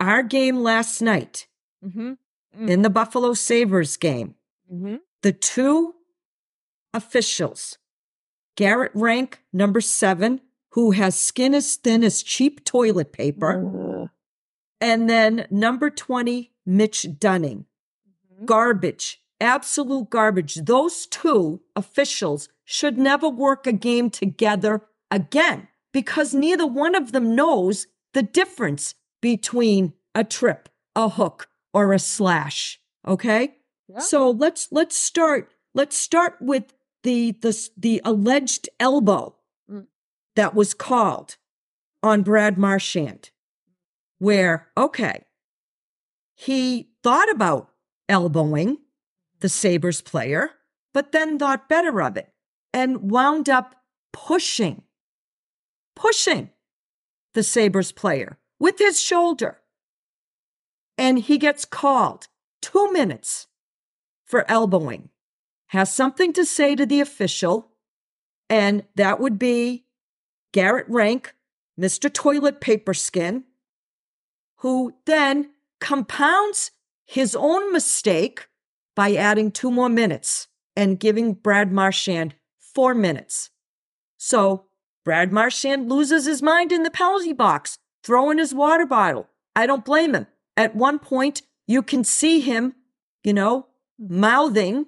our 0.01 0.23
game 0.23 0.57
last 0.63 1.01
night, 1.01 1.47
Mm-hmm. 1.85 2.69
in 2.69 2.83
the 2.83 2.91
Buffalo 2.91 3.33
Sabres 3.35 3.97
game, 3.97 4.35
Mm-hmm. 4.75 4.97
the 5.23 5.33
two 5.33 5.95
officials, 6.93 7.79
Garrett 8.57 8.91
Rank, 8.93 9.41
number 9.53 9.81
seven, 9.81 10.41
who 10.71 10.91
has 10.91 11.15
skin 11.15 11.55
as 11.55 11.77
thin 11.77 12.03
as 12.03 12.25
cheap 12.25 12.65
toilet 12.65 13.13
paper, 13.13 14.11
and 14.81 15.09
then 15.09 15.47
number 15.49 15.91
20, 15.91 16.51
Mitch 16.67 17.07
Dunning. 17.21 17.67
Garbage, 18.45 19.21
absolute 19.41 20.11
garbage. 20.11 20.57
Those 20.57 21.07
two 21.07 21.61
officials 21.77 22.49
should 22.65 22.99
never 22.99 23.29
work 23.29 23.69
a 23.69 23.73
game 23.73 24.11
together 24.11 24.83
again 25.09 25.69
because 25.93 26.35
neither 26.35 26.67
one 26.67 26.97
of 26.97 27.13
them 27.13 27.37
knows 27.37 27.87
the 28.13 28.25
difference 28.25 28.97
between 29.23 29.93
a 30.17 30.25
trip, 30.25 30.69
a 30.97 31.11
hook, 31.11 31.49
or 31.73 31.93
a 31.93 31.99
slash. 32.01 32.81
Okay? 33.07 33.55
Yeah. 33.89 33.99
So 34.01 34.31
let's 34.31 34.69
let's 34.71 34.97
start 34.97 35.53
let's 35.75 35.97
start 35.97 36.37
with 36.41 36.75
the 37.03 37.33
the 37.33 37.69
the 37.77 38.01
alleged 38.05 38.69
elbow 38.81 39.37
Mm. 39.71 39.87
that 40.37 40.55
was 40.55 40.75
called 40.75 41.37
on 42.03 42.23
Brad 42.23 42.59
Marchand 42.59 43.31
where 44.19 44.69
okay 44.77 45.25
he 46.35 46.91
thought 47.03 47.31
about 47.31 47.71
elbowing 48.09 48.77
the 49.41 49.49
Sabres 49.49 50.03
player 50.03 50.51
but 50.93 51.13
then 51.13 51.39
thought 51.39 51.67
better 51.69 52.03
of 52.03 52.17
it 52.19 52.29
and 52.75 53.11
wound 53.11 53.49
up 53.49 53.75
pushing 54.13 54.83
pushing 55.97 56.51
the 57.33 57.43
Sabres 57.43 57.91
player 57.93 58.39
with 58.59 58.79
his 58.79 59.01
shoulder 59.01 59.61
and 60.99 61.21
he 61.21 61.39
gets 61.39 61.65
called 61.65 62.29
2 62.61 62.93
minutes 62.93 63.47
for 64.25 64.51
elbowing 64.51 65.11
has 65.69 65.93
something 65.93 66.33
to 66.33 66.45
say 66.45 66.77
to 66.77 66.87
the 66.87 67.01
official, 67.01 67.71
and 68.49 68.85
that 68.95 69.21
would 69.21 69.39
be 69.39 69.85
Garrett 70.53 70.87
Rank, 70.89 71.35
Mr. 71.79 72.13
Toilet 72.13 72.61
Paper 72.61 72.95
Skin, 72.95 73.45
who 74.59 74.95
then 75.05 75.51
compounds 75.81 76.71
his 77.05 77.35
own 77.37 77.73
mistake 77.73 78.47
by 78.95 79.15
adding 79.15 79.51
two 79.51 79.71
more 79.71 79.89
minutes 79.89 80.49
and 80.77 81.01
giving 81.01 81.35
Brad 81.35 81.73
Marchand 81.73 82.35
four 82.59 82.95
minutes. 82.95 83.51
So 84.17 84.67
Brad 85.05 85.33
Marchand 85.33 85.91
loses 85.91 86.25
his 86.25 86.43
mind 86.43 86.73
in 86.73 86.83
the 86.83 86.91
penalty 86.91 87.33
box, 87.33 87.79
throwing 88.03 88.39
his 88.39 88.55
water 88.55 88.87
bottle. 88.87 89.29
I 89.55 89.67
don't 89.67 89.85
blame 89.85 90.15
him. 90.15 90.27
At 90.57 90.75
one 90.75 90.99
point, 90.99 91.43
you 91.67 91.83
can 91.83 92.05
see 92.05 92.41
him, 92.41 92.75
you 93.23 93.33
know, 93.33 93.67
mouthing, 93.99 94.87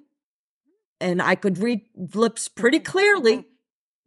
and 1.00 1.20
I 1.22 1.34
could 1.34 1.58
read 1.58 1.82
lips 2.14 2.48
pretty 2.48 2.78
mm-hmm, 2.78 2.90
clearly 2.90 3.36
mm-hmm. 3.38 3.50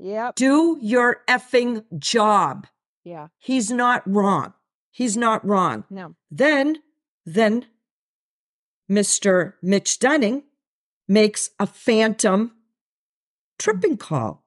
Yeah. 0.09 0.31
do 0.35 0.77
your 0.81 1.23
effing 1.27 1.83
job. 1.97 2.67
Yeah. 3.03 3.27
He's 3.37 3.69
not 3.69 4.01
wrong. 4.05 4.53
He's 4.91 5.17
not 5.17 5.45
wrong. 5.45 5.83
No. 5.89 6.15
Then, 6.31 6.77
then 7.25 7.65
Mr. 8.89 9.53
Mitch 9.61 9.99
Dunning 9.99 10.43
makes 11.07 11.51
a 11.59 11.67
phantom 11.67 12.47
mm-hmm. 12.47 12.55
tripping 13.57 13.97
call 13.97 14.45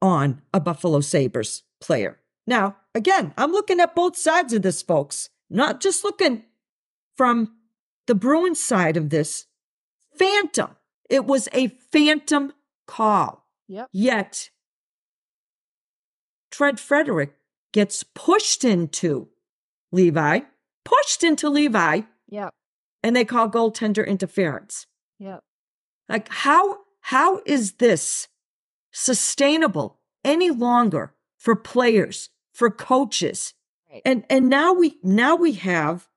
on 0.00 0.42
a 0.52 0.60
Buffalo 0.60 1.00
Sabres 1.00 1.62
player. 1.80 2.20
Now, 2.46 2.76
again, 2.94 3.32
I'm 3.36 3.52
looking 3.52 3.80
at 3.80 3.94
both 3.94 4.16
sides 4.16 4.52
of 4.52 4.62
this, 4.62 4.82
folks, 4.82 5.30
not 5.48 5.80
just 5.80 6.04
looking 6.04 6.44
from 7.16 7.54
the 8.06 8.14
Bruins 8.14 8.60
side 8.60 8.96
of 8.96 9.10
this. 9.10 9.46
Phantom. 10.18 10.76
It 11.10 11.26
was 11.26 11.48
a 11.52 11.68
phantom 11.92 12.52
call. 12.86 13.46
Yep. 13.68 13.88
Yet, 13.92 14.50
Fred 16.50 16.78
Frederic 16.78 17.34
gets 17.72 18.02
pushed 18.02 18.64
into 18.64 19.28
Levi, 19.92 20.40
pushed 20.84 21.24
into 21.24 21.48
Levi, 21.48 22.02
Yep. 22.28 22.54
and 23.02 23.16
they 23.16 23.24
call 23.24 23.48
goaltender 23.48 24.06
interference. 24.06 24.86
Yep. 25.18 25.40
Like, 26.08 26.28
how 26.28 26.78
how 27.00 27.40
is 27.44 27.74
this 27.74 28.28
sustainable 28.92 30.00
any 30.24 30.50
longer 30.50 31.14
for 31.38 31.56
players, 31.56 32.30
for 32.52 32.70
coaches? 32.70 33.54
Right. 33.90 34.02
And 34.04 34.24
and 34.30 34.48
now 34.48 34.72
we 34.72 34.98
now 35.02 35.34
we 35.36 35.52
have, 35.52 36.08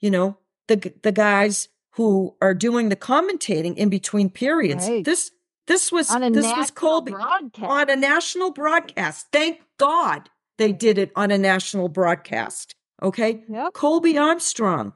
you 0.00 0.10
know, 0.10 0.38
the 0.68 0.92
the 1.02 1.12
guys 1.12 1.68
who 1.96 2.36
are 2.42 2.54
doing 2.54 2.88
the 2.88 2.96
commentating 2.96 3.74
in 3.76 3.88
between 3.88 4.30
periods. 4.30 4.88
Right. 4.88 5.04
This 5.04 5.30
this 5.66 5.90
was 5.90 6.08
this 6.08 6.56
was 6.56 6.70
Colby 6.70 7.12
broadcast. 7.12 7.64
on 7.64 7.90
a 7.90 7.96
national 7.96 8.52
broadcast. 8.52 9.26
Thank 9.32 9.60
God 9.78 10.30
they 10.58 10.72
did 10.72 10.98
it 10.98 11.10
on 11.16 11.30
a 11.30 11.38
national 11.38 11.88
broadcast. 11.88 12.74
Okay. 13.02 13.42
Yep. 13.48 13.72
Colby 13.72 14.16
Armstrong. 14.16 14.92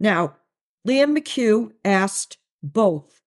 Now, 0.00 0.36
Liam 0.86 1.16
McHugh 1.16 1.72
asked 1.84 2.38
both 2.62 3.20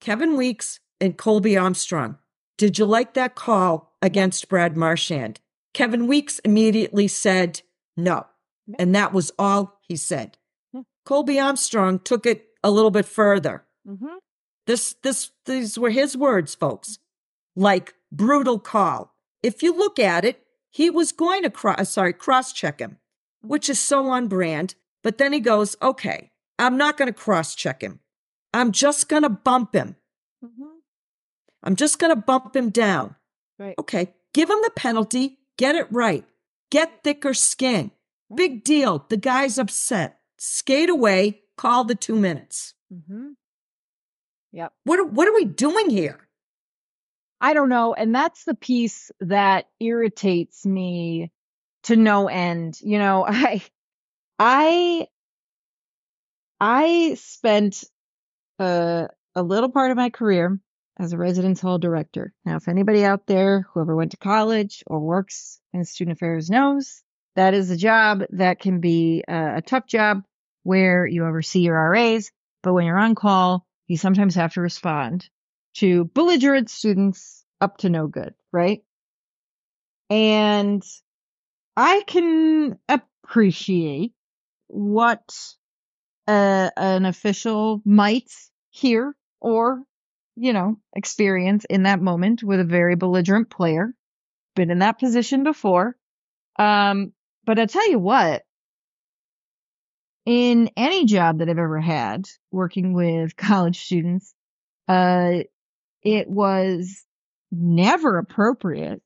Kevin 0.00 0.36
Weeks 0.36 0.80
and 1.00 1.16
Colby 1.16 1.56
Armstrong, 1.56 2.18
Did 2.56 2.78
you 2.78 2.84
like 2.84 3.14
that 3.14 3.34
call 3.34 3.96
against 4.02 4.48
Brad 4.48 4.76
Marchand? 4.76 5.40
Kevin 5.74 6.06
Weeks 6.06 6.40
immediately 6.40 7.08
said 7.08 7.62
no. 7.96 8.26
And 8.78 8.94
that 8.94 9.12
was 9.12 9.32
all 9.38 9.80
he 9.86 9.96
said. 9.96 10.36
Colby 11.04 11.40
Armstrong 11.40 12.00
took 12.00 12.26
it 12.26 12.47
a 12.62 12.70
little 12.70 12.90
bit 12.90 13.06
further. 13.06 13.64
Mm-hmm. 13.86 14.16
This, 14.66 14.94
this, 15.02 15.30
these 15.46 15.78
were 15.78 15.90
his 15.90 16.16
words, 16.16 16.54
folks. 16.54 16.98
Like 17.56 17.94
brutal 18.12 18.58
call. 18.58 19.14
If 19.42 19.62
you 19.62 19.76
look 19.76 19.98
at 19.98 20.24
it, 20.24 20.42
he 20.70 20.90
was 20.90 21.12
going 21.12 21.42
to 21.42 21.50
cross, 21.50 21.90
sorry, 21.90 22.12
cross 22.12 22.52
check 22.52 22.80
him, 22.80 22.98
which 23.40 23.68
is 23.68 23.80
so 23.80 24.08
on 24.08 24.28
brand. 24.28 24.74
But 25.02 25.18
then 25.18 25.32
he 25.32 25.40
goes, 25.40 25.76
okay, 25.80 26.30
I'm 26.58 26.76
not 26.76 26.96
going 26.96 27.06
to 27.06 27.18
cross 27.18 27.54
check 27.54 27.82
him. 27.82 28.00
I'm 28.52 28.72
just 28.72 29.08
going 29.08 29.22
to 29.22 29.28
bump 29.28 29.74
him. 29.74 29.96
Mm-hmm. 30.44 30.64
I'm 31.62 31.76
just 31.76 31.98
going 31.98 32.14
to 32.14 32.20
bump 32.20 32.54
him 32.54 32.70
down. 32.70 33.16
Right. 33.58 33.74
Okay, 33.78 34.14
give 34.32 34.48
him 34.48 34.58
the 34.62 34.70
penalty, 34.76 35.38
get 35.56 35.74
it 35.74 35.86
right, 35.90 36.24
get 36.70 37.02
thicker 37.02 37.34
skin. 37.34 37.90
Big 38.34 38.62
deal. 38.62 39.06
The 39.08 39.16
guy's 39.16 39.58
upset. 39.58 40.20
Skate 40.36 40.90
away, 40.90 41.40
call 41.58 41.84
the 41.84 41.94
two 41.94 42.16
minutes. 42.16 42.72
Mm-hmm. 42.92 43.32
Yep. 44.52 44.72
What, 44.84 44.98
are- 44.98 45.04
what 45.04 45.28
are 45.28 45.34
we 45.34 45.44
doing 45.44 45.90
here? 45.90 46.18
I 47.40 47.52
don't 47.54 47.68
know. 47.68 47.94
And 47.94 48.14
that's 48.14 48.44
the 48.44 48.54
piece 48.54 49.10
that 49.20 49.66
irritates 49.78 50.64
me 50.64 51.30
to 51.84 51.96
no 51.96 52.28
end. 52.28 52.78
You 52.80 52.98
know, 52.98 53.24
I, 53.28 53.62
I, 54.38 55.06
I 56.60 57.14
spent 57.14 57.84
a, 58.58 59.08
a 59.34 59.42
little 59.42 59.68
part 59.70 59.90
of 59.90 59.96
my 59.96 60.10
career 60.10 60.58
as 60.98 61.12
a 61.12 61.18
residence 61.18 61.60
hall 61.60 61.78
director. 61.78 62.32
Now, 62.44 62.56
if 62.56 62.66
anybody 62.66 63.04
out 63.04 63.26
there, 63.26 63.66
whoever 63.72 63.94
went 63.94 64.10
to 64.12 64.16
college 64.16 64.82
or 64.86 64.98
works 64.98 65.60
in 65.72 65.84
student 65.84 66.16
affairs 66.16 66.50
knows, 66.50 67.02
that 67.36 67.54
is 67.54 67.70
a 67.70 67.76
job 67.76 68.22
that 68.30 68.58
can 68.58 68.80
be 68.80 69.22
a, 69.28 69.58
a 69.58 69.62
tough 69.62 69.86
job 69.86 70.22
where 70.68 71.06
you 71.06 71.24
oversee 71.24 71.60
your 71.60 71.90
RAs, 71.90 72.30
but 72.62 72.74
when 72.74 72.84
you're 72.84 72.98
on 72.98 73.14
call, 73.14 73.64
you 73.86 73.96
sometimes 73.96 74.34
have 74.34 74.52
to 74.52 74.60
respond 74.60 75.26
to 75.72 76.04
belligerent 76.12 76.68
students 76.68 77.46
up 77.58 77.78
to 77.78 77.88
no 77.88 78.06
good, 78.06 78.34
right? 78.52 78.82
And 80.10 80.84
I 81.74 82.02
can 82.06 82.78
appreciate 82.86 84.12
what 84.66 85.22
uh, 86.26 86.68
an 86.76 87.06
official 87.06 87.80
might 87.86 88.30
hear 88.68 89.16
or, 89.40 89.82
you 90.36 90.52
know, 90.52 90.76
experience 90.94 91.64
in 91.70 91.84
that 91.84 92.02
moment 92.02 92.42
with 92.42 92.60
a 92.60 92.64
very 92.64 92.94
belligerent 92.94 93.48
player. 93.48 93.94
Been 94.54 94.70
in 94.70 94.80
that 94.80 94.98
position 94.98 95.44
before. 95.44 95.96
Um, 96.58 97.12
but 97.46 97.58
I 97.58 97.64
tell 97.64 97.90
you 97.90 97.98
what, 97.98 98.42
in 100.28 100.68
any 100.76 101.06
job 101.06 101.38
that 101.38 101.48
I've 101.48 101.56
ever 101.56 101.80
had 101.80 102.28
working 102.50 102.92
with 102.92 103.34
college 103.38 103.80
students, 103.80 104.34
uh, 104.86 105.38
it 106.02 106.28
was 106.28 107.02
never 107.50 108.18
appropriate 108.18 109.00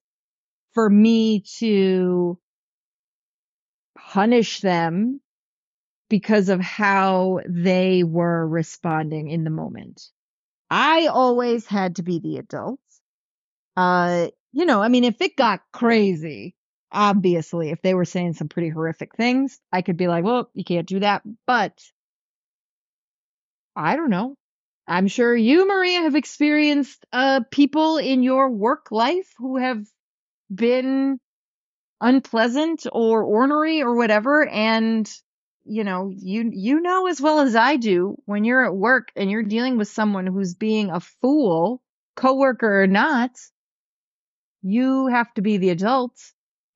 for 0.72 0.90
me 0.90 1.44
to 1.58 2.40
punish 3.96 4.62
them 4.62 5.20
because 6.10 6.48
of 6.48 6.58
how 6.60 7.38
they 7.48 8.02
were 8.02 8.44
responding 8.48 9.28
in 9.28 9.44
the 9.44 9.50
moment. 9.50 10.02
I 10.70 11.06
always 11.06 11.66
had 11.66 11.96
to 11.96 12.02
be 12.02 12.18
the 12.18 12.38
adult. 12.38 12.80
Uh, 13.76 14.26
you 14.50 14.66
know, 14.66 14.82
I 14.82 14.88
mean, 14.88 15.04
if 15.04 15.20
it 15.20 15.36
got 15.36 15.60
crazy, 15.72 16.56
obviously, 16.92 17.70
if 17.70 17.82
they 17.82 17.94
were 17.94 18.04
saying 18.04 18.34
some 18.34 18.48
pretty 18.48 18.68
horrific 18.68 19.16
things, 19.16 19.58
I 19.72 19.82
could 19.82 19.96
be 19.96 20.08
like, 20.08 20.24
well, 20.24 20.50
you 20.54 20.64
can't 20.64 20.86
do 20.86 21.00
that. 21.00 21.22
But 21.46 21.80
I 23.74 23.96
don't 23.96 24.10
know. 24.10 24.34
I'm 24.86 25.06
sure 25.08 25.34
you, 25.34 25.66
Maria, 25.66 26.02
have 26.02 26.16
experienced 26.16 27.06
uh, 27.12 27.40
people 27.50 27.98
in 27.98 28.22
your 28.22 28.50
work 28.50 28.90
life 28.90 29.32
who 29.38 29.56
have 29.56 29.86
been 30.52 31.18
unpleasant 32.00 32.86
or 32.92 33.22
ornery 33.22 33.82
or 33.82 33.94
whatever. 33.94 34.46
And, 34.46 35.10
you 35.64 35.84
know, 35.84 36.10
you, 36.14 36.50
you 36.52 36.80
know 36.80 37.06
as 37.06 37.20
well 37.20 37.40
as 37.40 37.54
I 37.54 37.76
do 37.76 38.16
when 38.26 38.44
you're 38.44 38.66
at 38.66 38.74
work 38.74 39.12
and 39.16 39.30
you're 39.30 39.44
dealing 39.44 39.78
with 39.78 39.88
someone 39.88 40.26
who's 40.26 40.54
being 40.54 40.90
a 40.90 41.00
fool, 41.00 41.80
coworker 42.16 42.82
or 42.82 42.86
not, 42.88 43.30
you 44.62 45.06
have 45.06 45.32
to 45.34 45.42
be 45.42 45.56
the 45.56 45.70
adult 45.70 46.18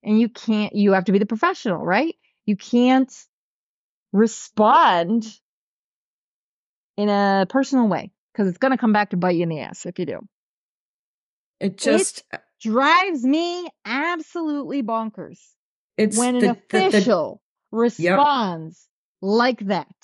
and 0.07 0.19
you 0.19 0.29
can't, 0.29 0.75
you 0.75 0.93
have 0.93 1.05
to 1.07 1.13
be 1.13 1.19
the 1.19 1.27
professional, 1.27 1.85
right? 1.85 2.15
You 2.47 2.57
can't 2.57 3.13
respond 4.13 5.27
in 6.97 7.09
a 7.09 7.47
personal 7.49 7.89
way 7.89 8.13
because 8.33 8.49
it's 8.49 8.59
going 8.59 8.71
to 8.71 8.79
come 8.79 8.93
back 8.93 9.11
to 9.11 9.17
bite 9.17 9.37
you 9.37 9.43
in 9.43 9.49
the 9.51 9.61
ass 9.61 9.85
if 9.85 9.99
you 9.99 10.07
do. 10.07 10.21
It 11.59 11.77
just 11.77 12.23
it 12.33 12.41
drives 12.61 13.25
me 13.25 13.69
absolutely 13.85 14.83
bonkers 14.83 15.39
it's 15.97 16.17
when 16.17 16.37
an 16.37 16.41
the, 16.43 16.51
official 16.51 17.43
the, 17.73 17.79
responds 17.79 18.87
yep. 18.89 19.29
like 19.29 19.67
that. 19.67 19.95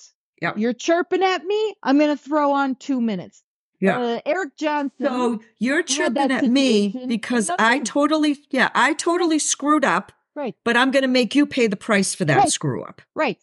Yep. 0.41 0.57
You're 0.57 0.73
chirping 0.73 1.23
at 1.23 1.45
me. 1.45 1.75
I'm 1.81 1.97
going 1.97 2.15
to 2.15 2.21
throw 2.21 2.51
on 2.51 2.75
two 2.75 2.99
minutes. 2.99 3.41
Yeah. 3.83 3.99
Uh, 3.99 4.21
Eric 4.25 4.55
Johnson. 4.55 5.05
So 5.05 5.41
you're 5.59 5.83
tripping 5.83 6.31
at 6.31 6.45
me 6.45 7.05
because 7.05 7.51
I 7.59 7.79
totally, 7.79 8.37
yeah, 8.49 8.69
I 8.73 8.93
totally 8.93 9.39
screwed 9.39 9.83
up. 9.83 10.13
Right. 10.35 10.55
But 10.63 10.77
I'm 10.77 10.91
going 10.91 11.01
to 11.01 11.09
make 11.09 11.35
you 11.35 11.45
pay 11.45 11.67
the 11.67 11.75
price 11.75 12.15
for 12.15 12.23
that 12.25 12.37
right. 12.37 12.49
screw 12.49 12.81
up. 12.83 13.01
Right. 13.13 13.37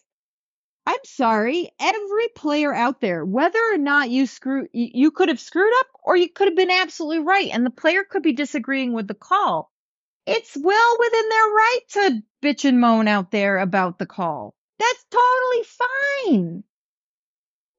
I'm 0.87 0.99
sorry, 1.05 1.69
every 1.79 2.27
player 2.35 2.73
out 2.73 3.01
there, 3.01 3.23
whether 3.23 3.59
or 3.71 3.77
not 3.77 4.09
you 4.09 4.25
screw, 4.25 4.67
you 4.73 5.11
could 5.11 5.29
have 5.29 5.39
screwed 5.39 5.71
up 5.79 5.87
or 6.03 6.17
you 6.17 6.27
could 6.27 6.47
have 6.47 6.57
been 6.57 6.71
absolutely 6.71 7.19
right. 7.19 7.49
And 7.53 7.63
the 7.63 7.69
player 7.69 8.03
could 8.03 8.23
be 8.23 8.33
disagreeing 8.33 8.93
with 8.93 9.07
the 9.07 9.13
call. 9.13 9.71
It's 10.25 10.57
well 10.57 10.97
within 10.99 11.29
their 11.29 11.45
right 11.45 11.79
to 11.89 12.23
bitch 12.43 12.65
and 12.67 12.81
moan 12.81 13.07
out 13.07 13.29
there 13.29 13.59
about 13.59 13.99
the 13.99 14.07
call. 14.07 14.55
That's 14.79 15.05
totally 15.11 15.65
fine. 16.33 16.63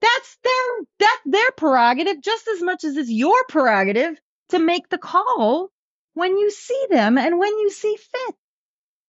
That's 0.03 0.38
their, 0.44 0.86
that's 0.98 1.22
their 1.24 1.53
prerogative 1.53 2.20
just 2.20 2.48
as 2.48 2.61
much 2.61 2.84
as 2.84 2.96
it's 2.96 3.11
your 3.11 3.44
prerogative 3.48 4.18
to 4.50 4.59
make 4.59 4.88
the 4.88 4.98
call 4.98 5.70
when 6.14 6.36
you 6.36 6.50
see 6.50 6.86
them 6.90 7.16
and 7.16 7.38
when 7.38 7.57
you 7.59 7.70
see 7.70 7.96
fit. 7.96 8.34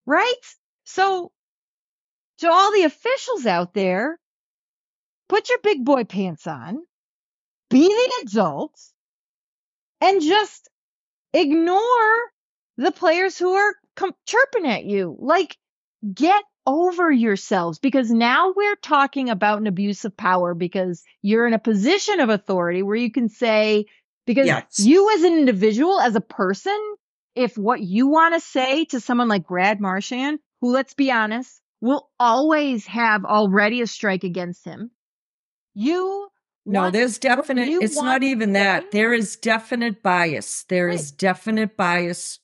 Right? 0.06 0.34
So 0.86 1.32
to 2.39 2.52
all 2.52 2.72
the 2.72 2.84
officials 2.84 3.46
out 3.46 3.74
there, 3.74 4.20
put 5.30 5.50
your 5.50 5.60
big 5.64 5.84
boy 5.84 6.04
pants 6.04 6.46
on, 6.48 6.80
be 7.70 7.88
the 7.88 8.28
adults, 8.28 8.94
and 10.00 10.22
just 10.22 10.70
ignore 11.34 12.32
the 12.78 12.91
players 12.91 13.38
who 13.38 13.54
are 13.54 13.74
com- 13.96 14.14
chirping 14.28 14.68
at 14.68 14.86
you. 14.86 15.16
Like, 15.20 15.58
get 16.14 16.44
over 16.66 17.11
yourselves 17.11 17.80
because 17.80 18.09
now 18.09 18.53
we're 18.55 18.76
talking 18.78 19.30
about 19.30 19.59
an 19.59 19.68
abuse 19.68 20.05
of 20.05 20.16
power 20.16 20.53
because 20.53 21.03
you're 21.22 21.47
in 21.47 21.53
a 21.53 21.59
position 21.59 22.20
of 22.20 22.30
authority 22.30 22.82
where 22.82 22.95
you 22.95 23.11
can 23.11 23.30
say, 23.30 23.86
because 24.26 24.47
yes. 24.47 24.80
you 24.80 25.14
as 25.14 25.24
an 25.24 25.34
individual, 25.34 25.99
as 25.99 26.16
a 26.16 26.22
person, 26.22 26.78
if 27.36 27.57
what 27.57 27.82
you 27.82 28.07
want 28.07 28.34
to 28.34 28.39
say 28.39 28.86
to 28.86 28.99
someone 28.99 29.28
like 29.28 29.47
Brad 29.47 29.82
Marchand, 29.82 30.39
who 30.61 30.72
let's 30.72 30.93
be 30.93 31.11
honest, 31.11 31.61
will 31.82 32.09
always 32.20 32.86
have 32.86 33.26
already 33.26 33.82
a 33.82 33.88
strike 33.88 34.24
against 34.24 34.64
him. 34.64 34.91
You 35.74 36.30
no, 36.66 36.89
there's 36.89 37.18
definite. 37.18 37.68
It's 37.68 38.01
not 38.01 38.24
even 38.24 38.53
that. 38.53 38.91
There 38.91 39.14
is 39.14 39.36
definite 39.36 40.01
bias. 40.01 40.64
There 40.70 40.88
right. 40.88 40.95
is 40.95 41.11
definite 41.11 41.76
bias 41.76 42.39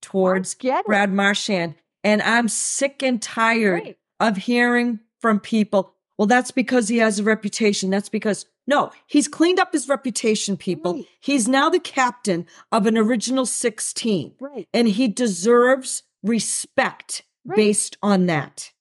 towards 0.00 0.54
Brad 0.86 1.12
Marchand, 1.12 1.74
and 2.08 2.22
I'm 2.22 2.48
sick 2.48 3.02
and 3.02 3.20
tired 3.20 3.84
right. 3.84 3.98
of 4.18 4.38
hearing 4.38 5.00
from 5.20 5.40
people. 5.40 5.92
Well, 6.16 6.26
that's 6.26 6.50
because 6.50 6.88
he 6.88 6.96
has 6.98 7.18
a 7.18 7.22
reputation. 7.22 7.90
That's 7.90 8.08
because 8.08 8.46
no, 8.66 8.92
he's 9.06 9.28
cleaned 9.28 9.60
up 9.60 9.74
his 9.74 9.90
reputation. 9.90 10.56
People, 10.56 10.94
right. 10.94 11.06
he's 11.20 11.46
now 11.46 11.68
the 11.68 11.78
captain 11.78 12.46
of 12.72 12.86
an 12.86 12.96
original 12.96 13.44
six 13.44 13.92
team, 13.92 14.32
right? 14.40 14.66
And 14.72 14.88
he 14.88 15.06
deserves 15.06 16.02
respect 16.22 17.24
based 17.54 17.98
on 18.02 18.24
that. 18.26 18.72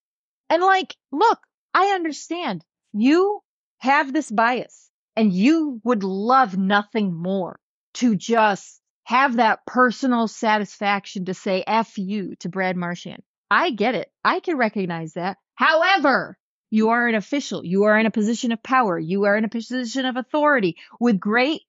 And 0.50 0.64
like, 0.64 0.96
look, 1.12 1.40
I 1.74 1.88
understand 1.88 2.64
you 2.94 3.42
have 3.80 4.14
this 4.14 4.32
bias 4.32 4.90
and 5.18 5.34
you 5.34 5.82
would 5.84 6.04
love 6.04 6.58
nothing 6.58 7.14
more 7.14 7.60
to 7.96 8.16
just 8.16 8.80
have 9.08 9.38
that 9.38 9.66
personal 9.66 10.28
satisfaction 10.28 11.24
to 11.24 11.34
say 11.34 11.64
F 11.66 11.98
you 11.98 12.36
to 12.42 12.50
Brad 12.50 12.76
Marchand. 12.76 13.24
I 13.50 13.70
get 13.70 13.96
it. 13.96 14.12
I 14.22 14.42
can 14.42 14.58
recognize 14.58 15.14
that. 15.14 15.38
However, 15.56 16.38
you 16.72 16.90
are 16.90 17.08
an 17.08 17.16
official. 17.16 17.64
You 17.64 17.84
are 17.84 17.98
in 17.98 18.06
a 18.06 18.12
position 18.12 18.52
of 18.52 18.62
power. 18.62 19.00
You 19.00 19.24
are 19.24 19.38
in 19.38 19.46
a 19.46 19.50
position 19.50 20.06
of 20.06 20.18
authority. 20.18 20.76
With 21.00 21.22
great 21.22 21.62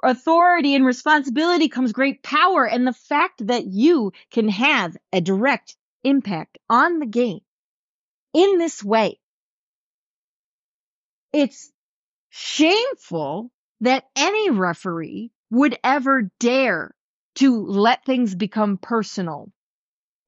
authority 0.00 0.76
and 0.76 0.86
responsibility 0.86 1.68
comes 1.68 1.90
great 1.90 2.22
power. 2.22 2.64
And 2.64 2.86
the 2.86 2.92
fact 2.92 3.44
that 3.48 3.66
you 3.66 4.12
can 4.30 4.48
have 4.48 4.96
a 5.12 5.20
direct 5.20 5.74
impact 6.04 6.56
on 6.70 7.00
the 7.00 7.06
game 7.06 7.40
in 8.32 8.58
this 8.58 8.84
way. 8.84 9.18
It's 11.32 11.68
shameful 12.30 13.50
that 13.80 14.04
any 14.14 14.50
referee 14.50 15.32
would 15.50 15.78
ever 15.84 16.30
dare 16.40 16.94
to 17.36 17.64
let 17.66 18.04
things 18.04 18.34
become 18.34 18.78
personal 18.78 19.50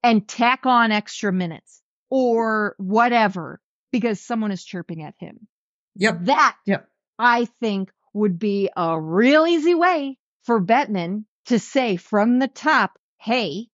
and 0.02 0.28
tack 0.28 0.66
on 0.66 0.92
extra 0.92 1.32
minutes 1.32 1.82
or 2.10 2.74
whatever 2.78 3.60
because 3.90 4.20
someone 4.20 4.52
is 4.52 4.64
chirping 4.64 5.02
at 5.02 5.14
him. 5.18 5.48
Yep. 5.96 6.18
That 6.22 6.56
yep. 6.66 6.88
I 7.18 7.46
think 7.60 7.90
would 8.12 8.38
be 8.38 8.70
a 8.76 9.00
real 9.00 9.46
easy 9.46 9.74
way 9.74 10.18
for 10.44 10.62
Bettman 10.62 11.24
to 11.46 11.58
say 11.58 11.96
from 11.96 12.38
the 12.38 12.48
top, 12.48 12.98
Hey, 13.20 13.68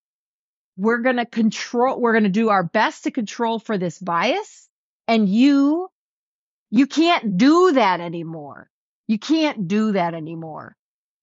we're 0.76 1.02
going 1.02 1.16
to 1.16 1.26
control, 1.26 2.00
we're 2.00 2.12
going 2.12 2.24
to 2.24 2.30
do 2.30 2.48
our 2.48 2.64
best 2.64 3.04
to 3.04 3.10
control 3.10 3.58
for 3.58 3.76
this 3.76 3.98
bias. 3.98 4.68
And 5.06 5.28
you, 5.28 5.88
you 6.70 6.86
can't 6.86 7.36
do 7.36 7.72
that 7.72 8.00
anymore. 8.00 8.70
You 9.06 9.18
can't 9.18 9.68
do 9.68 9.92
that 9.92 10.14
anymore 10.14 10.76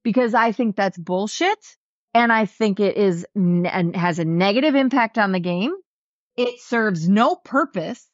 because 0.04 0.34
I 0.34 0.52
think 0.52 0.76
that's 0.76 0.98
bullshit. 0.98 1.60
And 2.14 2.32
I 2.32 2.46
think 2.46 2.80
it 2.80 2.98
is 2.98 3.26
and 3.36 3.96
has 3.96 4.20
a 4.20 4.26
negative 4.26 4.76
impact 4.76 5.18
on 5.18 5.32
the 5.32 5.40
game. 5.40 5.74
It 6.36 6.60
serves 6.60 7.08
no 7.08 7.36
purpose. 7.36 8.06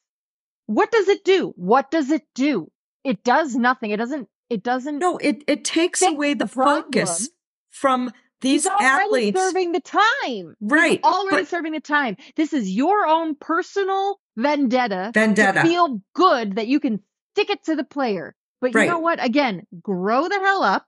What 0.67 0.91
does 0.91 1.07
it 1.07 1.23
do? 1.23 1.53
What 1.55 1.89
does 1.89 2.11
it 2.11 2.23
do? 2.35 2.71
It 3.03 3.23
does 3.23 3.55
nothing. 3.55 3.91
It 3.91 3.97
doesn't, 3.97 4.27
it 4.49 4.63
doesn't. 4.63 4.99
No, 4.99 5.17
it, 5.17 5.43
it 5.47 5.63
takes 5.63 6.01
away 6.01 6.33
the, 6.33 6.45
the 6.45 6.51
focus 6.51 7.29
from 7.69 8.11
these 8.41 8.63
He's 8.63 8.71
athletes 8.79 9.39
serving 9.39 9.71
the 9.71 9.79
time. 9.81 10.55
Right. 10.61 10.99
He's 11.03 11.03
already 11.03 11.43
but, 11.43 11.47
serving 11.47 11.71
the 11.71 11.79
time. 11.79 12.17
This 12.35 12.53
is 12.53 12.69
your 12.69 13.07
own 13.07 13.35
personal 13.35 14.19
vendetta. 14.35 15.11
Vendetta. 15.13 15.61
feel 15.61 16.01
good 16.13 16.57
that 16.57 16.67
you 16.67 16.79
can 16.79 17.01
stick 17.33 17.49
it 17.49 17.63
to 17.65 17.75
the 17.75 17.83
player. 17.83 18.35
But 18.61 18.75
right. 18.75 18.83
you 18.83 18.89
know 18.89 18.99
what? 18.99 19.23
Again, 19.23 19.65
grow 19.81 20.27
the 20.27 20.39
hell 20.39 20.63
up. 20.63 20.85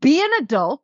Be 0.00 0.22
an 0.22 0.30
adult. 0.42 0.82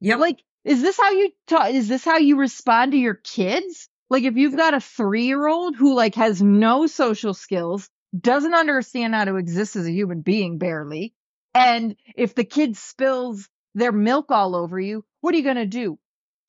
Yep. 0.00 0.18
Like, 0.18 0.42
is 0.64 0.82
this 0.82 0.96
how 0.96 1.10
you 1.10 1.30
talk? 1.46 1.70
Is 1.70 1.88
this 1.88 2.04
how 2.04 2.18
you 2.18 2.36
respond 2.36 2.92
to 2.92 2.98
your 2.98 3.14
kids? 3.14 3.88
Like, 4.10 4.24
if 4.24 4.36
you've 4.36 4.56
got 4.56 4.74
a 4.74 4.80
three 4.80 5.26
year 5.26 5.46
old 5.46 5.76
who 5.76 5.94
like 5.94 6.14
has 6.16 6.42
no 6.42 6.86
social 6.86 7.34
skills, 7.34 7.88
doesn't 8.18 8.54
understand 8.54 9.14
how 9.14 9.24
to 9.24 9.36
exist 9.36 9.76
as 9.76 9.86
a 9.86 9.92
human 9.92 10.20
being 10.20 10.58
barely, 10.58 11.14
and 11.54 11.96
if 12.16 12.34
the 12.34 12.44
kid 12.44 12.76
spills 12.76 13.48
their 13.74 13.92
milk 13.92 14.30
all 14.30 14.56
over 14.56 14.78
you, 14.78 15.04
what 15.20 15.34
are 15.34 15.36
you 15.36 15.44
going 15.44 15.56
to 15.56 15.66
do? 15.66 15.98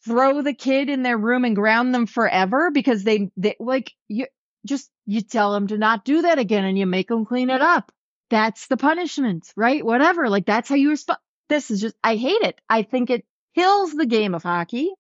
Throw 0.06 0.42
the 0.42 0.54
kid 0.54 0.90
in 0.90 1.04
their 1.04 1.18
room 1.18 1.46
and 1.46 1.56
ground 1.56 1.94
them 1.94 2.06
forever 2.06 2.70
because 2.72 3.04
they, 3.04 3.32
they 3.38 3.56
like 3.60 3.92
you 4.08 4.28
just, 4.66 4.92
you 5.06 5.22
tell 5.22 5.54
them 5.54 5.68
to 5.68 5.78
not 5.78 6.06
do 6.06 6.24
that 6.24 6.40
again 6.40 6.66
and 6.66 6.78
you 6.78 6.86
make 6.86 7.08
them 7.08 7.26
clean 7.26 7.50
it 7.50 7.62
up. 7.62 7.92
That's 8.30 8.68
the 8.68 8.78
punishment, 8.78 9.52
right? 9.56 9.86
Whatever. 9.86 10.30
Like 10.30 10.46
that's 10.46 10.70
how 10.70 10.76
you 10.76 10.90
respond. 10.90 11.20
This 11.50 11.72
is 11.72 11.82
just, 11.82 11.96
I 12.04 12.16
hate 12.16 12.42
it. 12.42 12.60
I 12.70 12.84
think 12.84 13.10
it 13.10 13.26
kills 13.56 13.94
the 13.94 14.06
game 14.06 14.34
of 14.34 14.44
hockey 14.44 14.92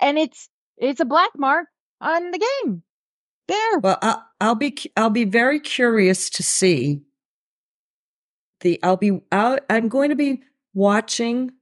and 0.00 0.18
it's, 0.18 0.48
it's 0.76 1.00
a 1.00 1.04
black 1.04 1.30
mark 1.36 1.66
on 2.00 2.30
the 2.30 2.38
game. 2.38 2.82
There. 3.46 3.78
Well, 3.78 3.98
I'll, 4.00 4.24
I'll 4.40 4.54
be 4.54 4.74
I'll 4.96 5.10
be 5.10 5.24
very 5.24 5.60
curious 5.60 6.30
to 6.30 6.42
see 6.42 7.02
the 8.60 8.80
I'll 8.82 8.96
be 8.96 9.20
I'll, 9.30 9.58
I'm 9.68 9.88
going 9.88 10.08
to 10.08 10.16
be 10.16 10.42
watching 10.72 11.52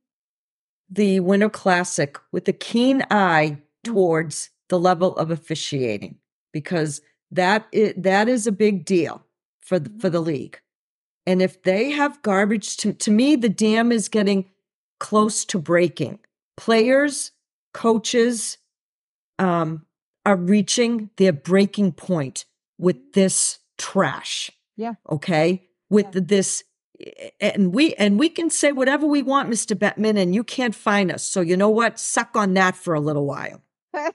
the 0.89 1.21
Winter 1.21 1.51
Classic 1.51 2.17
with 2.31 2.47
a 2.47 2.53
keen 2.53 3.03
eye 3.11 3.57
mm. 3.57 3.61
towards 3.83 4.51
the 4.69 4.79
level 4.79 5.17
of 5.17 5.31
officiating 5.31 6.19
because 6.53 7.01
that 7.31 7.67
is, 7.73 7.95
that 7.97 8.29
is 8.29 8.47
a 8.47 8.53
big 8.53 8.85
deal 8.85 9.23
for 9.61 9.79
the, 9.79 9.91
for 9.99 10.09
the 10.09 10.23
mm. 10.23 10.27
league. 10.27 10.61
And 11.27 11.41
if 11.41 11.63
they 11.63 11.91
have 11.91 12.23
garbage 12.23 12.77
to 12.79 12.93
to 12.93 13.11
me 13.11 13.37
the 13.37 13.49
dam 13.49 13.93
is 13.93 14.09
getting 14.09 14.47
close 14.99 15.45
to 15.47 15.59
breaking. 15.59 16.19
Players, 16.57 17.33
coaches 17.73 18.59
um 19.39 19.87
are 20.25 20.37
reaching 20.37 21.11
their 21.17 21.33
breaking 21.33 21.93
point 21.93 22.45
with 22.79 23.13
this 23.13 23.59
trash. 23.79 24.51
Yeah. 24.77 24.95
Okay? 25.11 25.69
With 25.91 26.15
yeah. 26.15 26.21
this 26.25 26.65
and 27.41 27.75
we 27.75 27.95
and 27.95 28.19
we 28.19 28.29
can 28.29 28.51
say 28.51 28.73
whatever 28.73 29.07
we 29.07 29.23
want, 29.23 29.51
Mr. 29.51 29.77
Bettman, 29.77 30.17
and 30.17 30.35
you 30.35 30.45
can't 30.45 30.75
find 30.75 31.11
us. 31.11 31.25
So 31.25 31.41
you 31.41 31.57
know 31.57 31.71
what? 31.71 31.99
Suck 31.99 32.37
on 32.37 32.55
that 32.55 32.77
for 32.77 32.95
a 32.95 33.01
little 33.01 33.27
while. 33.27 33.63
yeah. 33.95 34.11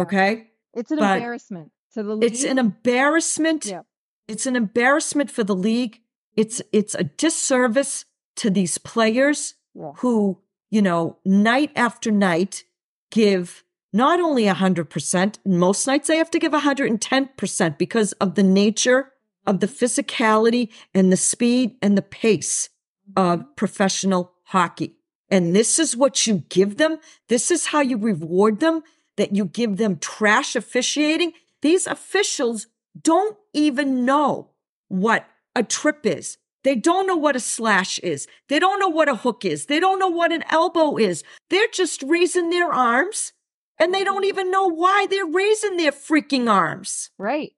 Okay. 0.00 0.48
It's 0.74 0.90
an 0.90 0.98
but 0.98 1.16
embarrassment 1.16 1.70
to 1.94 2.02
the 2.02 2.16
league. 2.16 2.30
It's 2.30 2.44
an 2.44 2.58
embarrassment. 2.58 3.66
Yeah. 3.66 3.82
It's 4.26 4.46
an 4.46 4.56
embarrassment 4.56 5.30
for 5.30 5.44
the 5.44 5.56
league. 5.56 6.00
It's 6.38 6.62
it's 6.72 6.94
a 6.94 7.02
disservice 7.02 8.04
to 8.36 8.48
these 8.48 8.78
players 8.78 9.54
yeah. 9.74 9.90
who, 9.96 10.38
you 10.70 10.80
know, 10.80 11.18
night 11.24 11.72
after 11.74 12.12
night 12.12 12.62
give 13.10 13.64
not 13.92 14.20
only 14.20 14.44
100%, 14.44 15.38
most 15.44 15.84
nights 15.88 16.06
they 16.06 16.16
have 16.16 16.30
to 16.30 16.38
give 16.38 16.52
110% 16.52 17.78
because 17.78 18.12
of 18.12 18.36
the 18.36 18.44
nature 18.44 19.10
of 19.48 19.58
the 19.58 19.66
physicality 19.66 20.68
and 20.94 21.10
the 21.10 21.16
speed 21.16 21.74
and 21.82 21.98
the 21.98 22.02
pace 22.02 22.68
of 23.16 23.40
mm-hmm. 23.40 23.48
professional 23.56 24.32
hockey. 24.44 24.94
And 25.28 25.56
this 25.56 25.80
is 25.80 25.96
what 25.96 26.24
you 26.24 26.44
give 26.50 26.76
them. 26.76 26.98
This 27.26 27.50
is 27.50 27.66
how 27.66 27.80
you 27.80 27.98
reward 27.98 28.60
them 28.60 28.84
that 29.16 29.34
you 29.34 29.44
give 29.44 29.76
them 29.76 29.98
trash 29.98 30.54
officiating. 30.54 31.32
These 31.62 31.88
officials 31.88 32.68
don't 33.02 33.36
even 33.52 34.04
know 34.04 34.50
what 34.86 35.26
a 35.58 35.62
trip 35.62 36.06
is. 36.06 36.38
They 36.64 36.74
don't 36.74 37.06
know 37.06 37.16
what 37.16 37.36
a 37.36 37.40
slash 37.40 37.98
is. 38.00 38.26
They 38.48 38.58
don't 38.58 38.80
know 38.80 38.88
what 38.88 39.08
a 39.08 39.16
hook 39.16 39.44
is. 39.44 39.66
They 39.66 39.80
don't 39.80 39.98
know 39.98 40.08
what 40.08 40.32
an 40.32 40.44
elbow 40.50 40.96
is. 40.96 41.22
They're 41.50 41.68
just 41.72 42.02
raising 42.02 42.50
their 42.50 42.72
arms 42.72 43.32
and 43.78 43.94
they 43.94 44.04
don't 44.04 44.24
even 44.24 44.50
know 44.50 44.66
why 44.66 45.06
they're 45.08 45.26
raising 45.26 45.76
their 45.76 45.92
freaking 45.92 46.50
arms. 46.50 47.10
Right. 47.18 47.52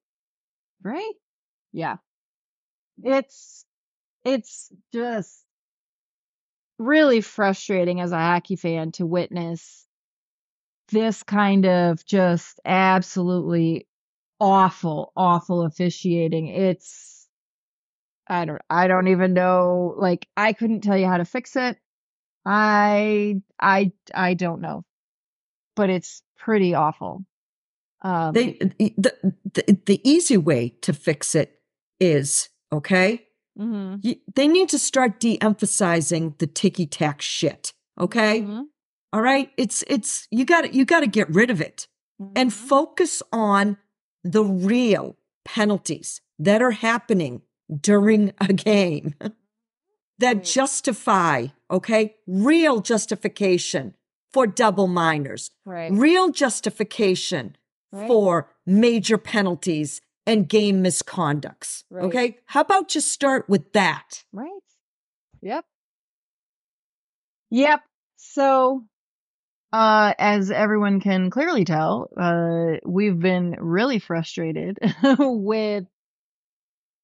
Right. 0.83 1.15
Yeah. 1.73 1.97
It's 3.03 3.65
it's 4.25 4.73
just 4.93 5.45
really 6.79 7.21
frustrating 7.21 8.01
as 8.01 8.13
a 8.13 8.19
hockey 8.19 8.57
fan 8.57 8.93
to 8.93 9.07
witness 9.07 9.87
this 10.91 11.23
kind 11.23 11.67
of 11.67 12.05
just 12.05 12.59
absolutely 12.65 13.87
awful 14.41 15.13
awful 15.17 15.63
officiating. 15.63 16.49
It's 16.49 17.20
I 18.31 18.45
don't 18.45 18.63
I 18.71 18.87
don't 18.87 19.09
even 19.09 19.35
know 19.35 19.95
like 19.99 20.27
I 20.37 20.53
couldn't 20.53 20.81
tell 20.81 20.97
you 20.97 21.07
how 21.07 21.19
to 21.19 21.25
fix 21.25 21.57
it. 21.57 21.77
I 22.47 23.43
I 23.61 23.93
I 24.15 24.35
don't 24.35 24.61
know. 24.61 24.85
But 25.77 25.91
it's 25.91 26.23
pretty 26.39 26.75
awful. 26.75 27.25
Um, 28.03 28.33
they 28.33 28.53
the, 28.53 29.13
the 29.53 29.79
the 29.85 30.01
easy 30.09 30.37
way 30.37 30.71
to 30.83 30.93
fix 30.93 31.35
it 31.35 31.61
is, 31.99 32.49
okay? 32.73 33.27
Mm-hmm. 33.59 33.97
You, 34.03 34.17
they 34.35 34.49
need 34.49 34.69
to 34.71 34.79
start 34.79 35.21
de-emphasizing 35.21 36.35
the 36.39 36.47
ticky 36.47 36.87
tack 36.87 37.21
shit. 37.21 37.73
Okay. 37.99 38.41
Mm-hmm. 38.41 38.63
All 39.13 39.21
right. 39.21 39.51
It's, 39.57 39.85
it's, 39.87 40.27
you 40.31 40.45
got 40.45 40.63
to 40.63 40.75
you 40.75 40.85
got 40.85 41.01
to 41.01 41.07
get 41.07 41.29
rid 41.29 41.51
of 41.51 41.61
it 41.61 41.87
mm-hmm. 42.21 42.33
and 42.37 42.53
focus 42.53 43.23
on 43.33 43.77
the 44.25 44.45
real 44.45 45.17
penalties 45.45 46.21
that 46.39 46.63
are 46.63 46.71
happening 46.71 47.43
during 47.81 48.33
a 48.41 48.53
game 48.53 49.15
that 50.19 50.37
right. 50.37 50.45
justify, 50.45 51.47
okay, 51.71 52.17
real 52.27 52.81
justification 52.81 53.95
for 54.33 54.47
double 54.47 54.87
minors, 54.87 55.51
right. 55.65 55.91
real 55.93 56.31
justification 56.31 57.57
right. 57.93 58.07
for 58.07 58.51
major 58.67 59.19
penalties 59.19 60.01
and 60.27 60.49
game 60.49 60.85
misconducts. 60.85 61.85
Okay. 61.93 62.39
How 62.47 62.61
about 62.61 62.89
just 62.89 63.11
start 63.11 63.49
with 63.49 63.73
that? 63.73 64.25
Right. 64.33 64.51
Yep. 65.43 65.65
Yep. 67.51 67.81
So, 68.17 68.85
uh, 69.73 70.15
as 70.19 70.51
everyone 70.51 71.01
can 71.01 71.31
clearly 71.31 71.65
tell, 71.65 72.11
uh, 72.17 72.79
we've 72.85 73.19
been 73.19 73.57
really 73.59 73.99
frustrated 73.99 74.79
with 75.19 75.85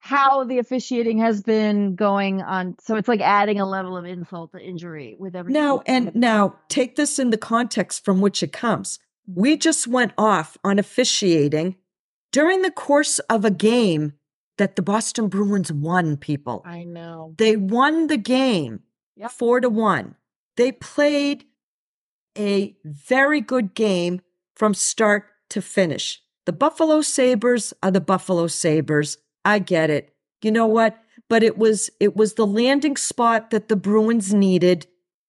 how 0.06 0.44
the 0.44 0.58
officiating 0.58 1.18
has 1.18 1.42
been 1.42 1.96
going 1.96 2.40
on. 2.40 2.76
So 2.80 2.94
it's 2.94 3.08
like 3.08 3.20
adding 3.20 3.58
a 3.58 3.66
level 3.66 3.96
of 3.96 4.04
insult 4.04 4.52
to 4.52 4.60
injury 4.60 5.16
with 5.18 5.34
every. 5.34 5.52
Now, 5.52 5.82
and 5.84 6.14
now 6.14 6.54
take 6.68 6.94
this 6.94 7.18
in 7.18 7.30
the 7.30 7.36
context 7.36 8.04
from 8.04 8.20
which 8.20 8.40
it 8.40 8.52
comes. 8.52 9.00
We 9.26 9.56
just 9.56 9.88
went 9.88 10.12
off 10.16 10.56
on 10.62 10.78
officiating 10.78 11.74
during 12.30 12.62
the 12.62 12.70
course 12.70 13.18
of 13.28 13.44
a 13.44 13.50
game 13.50 14.12
that 14.58 14.76
the 14.76 14.82
Boston 14.82 15.26
Bruins 15.26 15.72
won, 15.72 16.16
people. 16.16 16.62
I 16.64 16.84
know. 16.84 17.34
They 17.36 17.56
won 17.56 18.06
the 18.06 18.16
game 18.16 18.82
yep. 19.16 19.32
four 19.32 19.60
to 19.60 19.68
one. 19.68 20.14
They 20.56 20.70
played 20.70 21.46
a 22.38 22.76
very 22.84 23.40
good 23.40 23.74
game 23.74 24.20
from 24.54 24.72
start 24.72 25.24
to 25.50 25.60
finish. 25.60 26.22
The 26.44 26.52
Buffalo 26.52 27.02
Sabres 27.02 27.74
are 27.82 27.90
the 27.90 28.00
Buffalo 28.00 28.46
Sabres. 28.46 29.18
I 29.46 29.60
get 29.60 29.90
it. 29.90 30.12
You 30.42 30.50
know 30.50 30.66
what? 30.66 30.98
But 31.28 31.42
it 31.42 31.56
was 31.56 31.88
it 32.00 32.16
was 32.16 32.34
the 32.34 32.46
landing 32.46 32.96
spot 32.96 33.50
that 33.50 33.68
the 33.68 33.76
Bruins 33.76 34.34
needed 34.34 34.86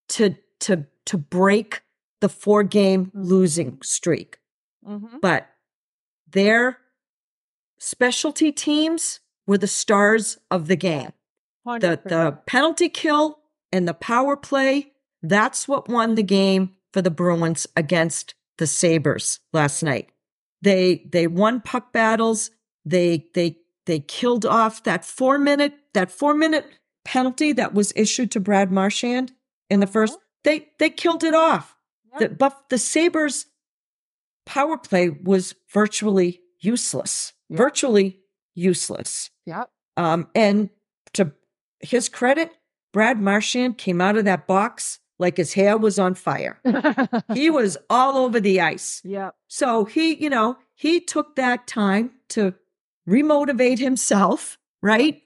to 0.10 0.36
to 0.62 0.86
to 1.06 1.18
break 1.18 1.82
the 2.20 2.30
four 2.30 2.64
game 2.64 3.08
mm-hmm. 3.08 3.24
losing 3.24 3.80
streak. 3.84 4.40
Mm-hmm. 4.88 5.18
But 5.22 5.48
their 6.30 6.80
specialty 7.80 8.52
teams 8.52 9.20
were 9.46 9.58
the 9.58 9.68
stars 9.68 10.38
of 10.52 10.68
the 10.68 10.76
game. 10.76 11.14
100%. 11.66 11.80
The 11.80 12.02
the 12.06 12.40
penalty 12.46 12.90
kill 12.90 13.40
and 13.72 13.88
the 13.88 13.94
power 13.94 14.36
play, 14.36 14.94
that's 15.22 15.68
what 15.68 15.90
won 15.90 16.16
the 16.16 16.24
game 16.24 16.72
for 16.94 17.02
the 17.02 17.12
Bruins 17.12 17.68
against 17.76 18.34
the 18.58 18.68
Sabres 18.68 19.40
last 19.54 19.84
night. 19.84 20.10
They 20.62 21.08
they 21.12 21.28
won 21.28 21.62
puck 21.62 21.94
battles. 21.94 22.52
They 22.86 23.28
they 23.34 23.58
they 23.88 24.00
killed 24.00 24.46
off 24.46 24.84
that 24.84 25.04
4 25.04 25.40
minute 25.40 25.74
that 25.94 26.12
4 26.12 26.34
minute 26.34 26.66
penalty 27.04 27.52
that 27.54 27.74
was 27.74 27.92
issued 27.96 28.32
to 28.32 28.40
Brad 28.40 28.72
Marchand 28.72 29.32
in 29.70 29.80
the 29.80 29.88
1st 29.88 30.10
uh-huh. 30.10 30.18
They 30.44 30.70
they 30.80 30.90
killed 30.90 31.26
it 31.26 31.34
off. 31.34 31.76
The 32.20 32.30
but 32.30 32.70
the 32.70 32.78
Sabres 32.78 33.48
power 34.46 34.78
play 34.78 35.10
was 35.10 35.56
virtually 35.74 36.40
useless 36.62 37.34
yep. 37.50 37.58
virtually 37.58 38.20
useless. 38.56 39.30
Yeah. 39.46 39.66
Um, 39.96 40.28
and 40.36 40.70
to 41.14 41.34
his 41.80 42.10
credit, 42.10 42.52
Brad 42.94 43.20
Marchand 43.20 43.78
came 43.78 44.02
out 44.02 44.18
of 44.18 44.26
that 44.26 44.48
box 44.48 45.00
like 45.20 45.38
his 45.38 45.54
hair 45.54 45.78
was 45.78 45.98
on 45.98 46.14
fire. 46.14 46.60
he 47.34 47.50
was 47.50 47.78
all 47.90 48.18
over 48.18 48.40
the 48.40 48.62
ice. 48.62 49.02
Yeah. 49.04 49.32
So 49.48 49.86
he, 49.86 50.16
you 50.16 50.30
know, 50.30 50.58
he 50.76 51.00
took 51.00 51.36
that 51.36 51.68
time 51.68 52.12
to 52.30 52.54
remotivate 53.08 53.80
himself, 53.80 54.58
right? 54.82 55.22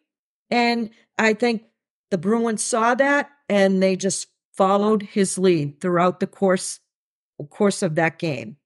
And 0.49 0.91
I 1.17 1.33
think 1.33 1.63
the 2.09 2.17
Bruins 2.17 2.63
saw 2.63 2.95
that 2.95 3.29
and 3.49 3.81
they 3.81 3.95
just 3.95 4.27
followed 4.53 5.01
his 5.01 5.37
lead 5.37 5.79
throughout 5.81 6.19
the 6.19 6.27
course 6.27 6.79
course 7.49 7.81
of 7.81 7.95
that 7.95 8.19
game. 8.19 8.57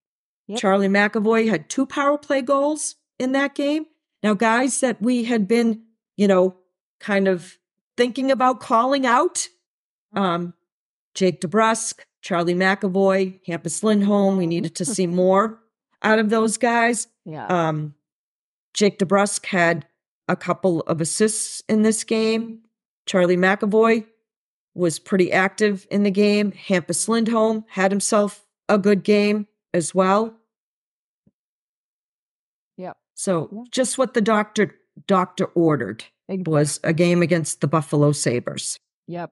Yep. 0.47 0.59
Charlie 0.59 0.89
McAvoy 0.89 1.49
had 1.49 1.70
two 1.70 1.86
power 1.86 2.18
play 2.18 2.41
goals 2.41 2.95
in 3.18 3.32
that 3.32 3.55
game. 3.55 3.86
Now, 4.22 4.34
guys 4.34 4.82
that 4.82 5.01
we 5.01 5.24
had 5.24 5.47
been, 5.47 5.84
you 6.18 6.28
know, 6.28 6.57
kind 6.99 7.28
of 7.28 7.57
thinking 7.95 8.32
about 8.32 8.59
calling 8.59 9.05
out, 9.05 9.47
um, 10.13 10.53
Jake 11.13 11.41
DeBrusk, 11.41 12.01
Charlie 12.22 12.53
McAvoy, 12.53 13.39
Hampus 13.47 13.84
Lindholm. 13.84 14.38
We 14.38 14.47
needed 14.47 14.76
to 14.76 14.86
see 14.86 15.07
more 15.07 15.59
out 16.01 16.20
of 16.20 16.30
those 16.30 16.57
guys. 16.57 17.07
Yeah. 17.24 17.47
Um, 17.47 17.95
Jake 18.76 18.99
DeBrusk 18.99 19.45
had 19.47 19.86
a 20.28 20.36
couple 20.36 20.82
of 20.82 21.01
assists 21.01 21.63
in 21.67 21.82
this 21.82 22.03
game. 22.03 22.59
Charlie 23.07 23.38
McAvoy 23.38 24.05
was 24.76 24.99
pretty 24.99 25.32
active 25.32 25.88
in 25.89 26.03
the 26.03 26.11
game. 26.11 26.51
Hampus 26.51 27.07
Lindholm 27.07 27.63
had 27.69 27.91
himself 27.91 28.45
a 28.67 28.78
good 28.78 29.03
game 29.03 29.47
as 29.73 29.95
well. 29.95 30.36
Yep. 32.78 32.97
So 33.15 33.49
Yeah. 33.51 33.63
just 33.71 33.97
what 33.97 34.13
the 34.13 34.21
doctor 34.21 34.76
doctor 35.07 35.45
ordered 35.55 36.03
was 36.28 36.80
a 36.84 36.93
game 36.93 37.21
against 37.21 37.61
the 37.61 37.67
Buffalo 37.67 38.11
Sabres. 38.11 38.78
Yep. 39.07 39.32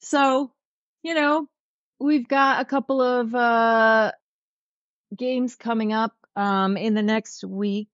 So, 0.00 0.52
you 1.02 1.14
know, 1.14 1.46
we've 2.00 2.28
got 2.28 2.60
a 2.60 2.64
couple 2.64 3.00
of 3.00 3.34
uh 3.34 4.12
games 5.16 5.54
coming 5.54 5.92
up 5.92 6.14
um 6.34 6.76
in 6.76 6.94
the 6.94 7.02
next 7.02 7.44
week. 7.44 7.88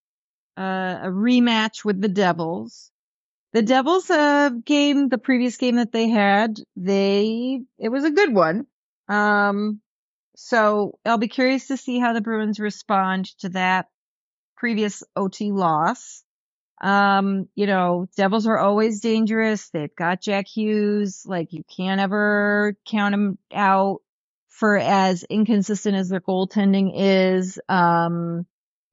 Uh 0.62 1.00
a 1.08 1.08
rematch 1.08 1.84
with 1.84 2.00
the 2.00 2.08
Devils. 2.08 2.90
The 3.52 3.62
Devils 3.62 4.10
uh 4.10 4.50
game, 4.64 5.08
the 5.08 5.18
previous 5.18 5.56
game 5.56 5.76
that 5.76 5.92
they 5.92 6.08
had, 6.08 6.58
they 6.76 7.62
it 7.78 7.88
was 7.90 8.04
a 8.04 8.10
good 8.10 8.34
one. 8.34 8.66
Um 9.08 9.80
so 10.36 10.98
I'll 11.04 11.18
be 11.18 11.28
curious 11.28 11.66
to 11.68 11.76
see 11.76 11.98
how 11.98 12.12
the 12.12 12.20
Bruins 12.20 12.60
respond 12.60 13.26
to 13.40 13.50
that 13.50 13.86
previous 14.56 15.02
OT 15.16 15.52
loss. 15.52 16.24
Um, 16.80 17.48
you 17.54 17.66
know, 17.66 18.08
Devils 18.16 18.46
are 18.46 18.58
always 18.58 19.00
dangerous. 19.00 19.70
They've 19.70 19.94
got 19.94 20.22
Jack 20.22 20.46
Hughes. 20.48 21.24
Like 21.26 21.52
you 21.52 21.62
can't 21.76 22.00
ever 22.00 22.76
count 22.86 23.12
them 23.12 23.38
out 23.52 24.00
for 24.48 24.76
as 24.78 25.24
inconsistent 25.24 25.96
as 25.96 26.08
their 26.08 26.20
goaltending 26.20 26.92
is. 26.94 27.60
Um, 27.68 28.46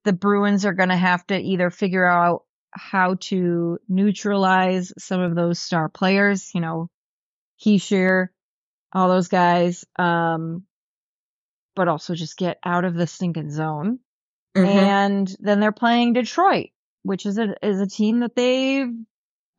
the 0.05 0.13
Bruins 0.13 0.65
are 0.65 0.73
going 0.73 0.89
to 0.89 0.97
have 0.97 1.25
to 1.27 1.37
either 1.37 1.69
figure 1.69 2.05
out 2.05 2.43
how 2.71 3.15
to 3.19 3.79
neutralize 3.87 4.93
some 4.97 5.21
of 5.21 5.35
those 5.35 5.59
star 5.59 5.89
players, 5.89 6.51
you 6.53 6.61
know, 6.61 6.89
Hischier, 7.63 8.27
all 8.93 9.09
those 9.09 9.27
guys. 9.27 9.85
Um, 9.97 10.63
but 11.75 11.87
also 11.87 12.13
just 12.13 12.37
get 12.37 12.57
out 12.63 12.85
of 12.85 12.93
the 12.93 13.07
stinking 13.07 13.51
zone 13.51 13.99
Mhm. 14.55 14.65
and 14.65 15.35
then 15.39 15.59
they're 15.59 15.71
playing 15.71 16.13
Detroit, 16.13 16.69
which 17.03 17.25
is 17.25 17.37
a 17.37 17.55
is 17.65 17.79
a 17.79 17.87
team 17.87 18.19
that 18.19 18.35
they've 18.35 18.93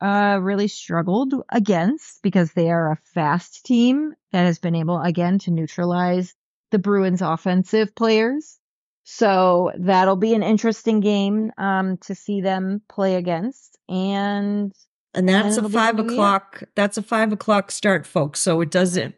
uh, 0.01 0.39
really 0.41 0.67
struggled 0.67 1.33
against 1.49 2.21
because 2.23 2.53
they 2.53 2.69
are 2.71 2.91
a 2.91 2.97
fast 3.13 3.63
team 3.65 4.13
that 4.31 4.45
has 4.45 4.57
been 4.59 4.75
able 4.75 4.99
again 4.99 5.37
to 5.39 5.51
neutralize 5.51 6.33
the 6.71 6.79
Bruins' 6.79 7.21
offensive 7.21 7.93
players. 7.95 8.59
So 9.03 9.71
that'll 9.77 10.15
be 10.15 10.33
an 10.33 10.43
interesting 10.43 10.99
game 10.99 11.51
um, 11.57 11.97
to 11.97 12.15
see 12.15 12.41
them 12.41 12.81
play 12.87 13.15
against, 13.15 13.77
and 13.89 14.73
And 15.13 15.27
that's 15.27 15.57
And 15.57 15.65
a 15.65 15.67
it'll 15.67 15.69
be 15.69 15.73
the 15.73 15.79
five 15.79 15.99
o'clock. 15.99 16.63
That's 16.75 16.97
a 16.97 17.01
five 17.01 17.33
o'clock 17.33 17.71
start, 17.71 18.05
folks. 18.05 18.39
So 18.39 18.61
it 18.61 18.71
doesn't. 18.71 19.15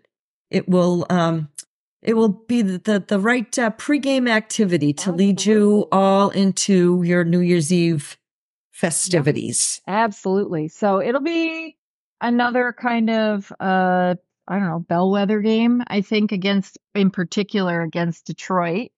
It 0.50 0.70
will. 0.70 1.06
Um, 1.10 1.50
it 2.02 2.16
will 2.16 2.30
be 2.30 2.62
the 2.62 2.78
the, 2.80 3.04
the 3.06 3.20
right 3.20 3.60
uh, 3.60 3.72
pregame 3.72 4.30
activity 4.30 4.94
to 4.94 5.12
lead 5.12 5.46
you 5.46 5.88
all 5.92 6.30
into 6.30 7.02
your 7.04 7.24
New 7.24 7.40
Year's 7.40 7.72
Eve 7.72 8.18
festivities. 8.72 9.82
Absolutely. 9.88 10.68
So 10.68 11.02
it'll 11.02 11.22
be 11.22 11.78
another 12.22 12.74
kind 12.78 13.10
of 13.10 13.52
uh 13.60 14.16
I 14.46 14.60
don't 14.60 14.68
know, 14.68 14.80
bellwether 14.80 15.40
game, 15.40 15.84
I 15.88 16.02
think 16.02 16.34
against 16.34 16.78
in 16.96 17.12
particular 17.12 17.82
against 17.82 18.26
Detroit. 18.26 18.92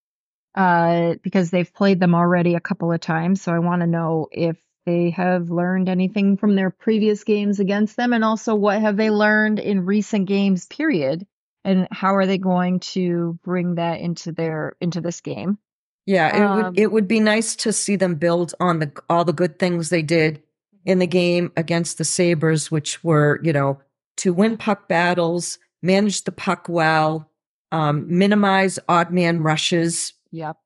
Uh 0.55 1.15
because 1.21 1.51
they've 1.51 1.73
played 1.73 1.99
them 1.99 2.15
already 2.15 2.55
a 2.55 2.59
couple 2.61 2.91
of 2.91 3.01
times, 3.01 3.41
so 3.41 3.53
I 3.53 3.59
want 3.59 3.81
to 3.81 3.87
know 3.87 4.27
if 4.31 4.57
they 4.85 5.09
have 5.11 5.49
learned 5.49 5.89
anything 5.89 6.37
from 6.37 6.55
their 6.55 6.69
previous 6.69 7.23
games 7.23 7.59
against 7.59 7.97
them 7.97 8.13
and 8.13 8.23
also 8.23 8.55
what 8.55 8.79
have 8.81 8.97
they 8.97 9.09
learned 9.09 9.59
in 9.59 9.85
recent 9.85 10.27
games 10.27 10.65
period 10.67 11.25
and 11.65 11.87
how 11.91 12.15
are 12.15 12.27
they 12.27 12.37
going 12.37 12.79
to 12.79 13.37
bring 13.43 13.75
that 13.75 13.99
into 13.99 14.31
their 14.31 14.75
into 14.79 15.01
this 15.01 15.21
game? 15.21 15.57
Yeah, 16.05 16.27
it 16.35 16.41
Um, 16.41 16.57
would 16.57 16.79
it 16.79 16.91
would 16.91 17.07
be 17.07 17.19
nice 17.19 17.55
to 17.57 17.73
see 17.73 17.95
them 17.95 18.15
build 18.15 18.53
on 18.59 18.79
the 18.79 18.91
all 19.09 19.25
the 19.25 19.33
good 19.33 19.57
things 19.59 19.89
they 19.89 20.03
did 20.03 20.41
in 20.85 20.99
the 20.99 21.07
game 21.07 21.51
against 21.57 21.97
the 21.97 22.03
Sabres, 22.05 22.69
which 22.71 23.03
were, 23.03 23.39
you 23.43 23.51
know, 23.51 23.79
to 24.17 24.31
win 24.31 24.55
puck 24.57 24.87
battles, 24.87 25.57
manage 25.81 26.23
the 26.23 26.31
puck 26.31 26.67
well, 26.69 27.29
um, 27.71 28.05
minimize 28.07 28.77
odd 28.87 29.11
man 29.11 29.41
rushes, 29.41 30.13
Yep. 30.35 30.57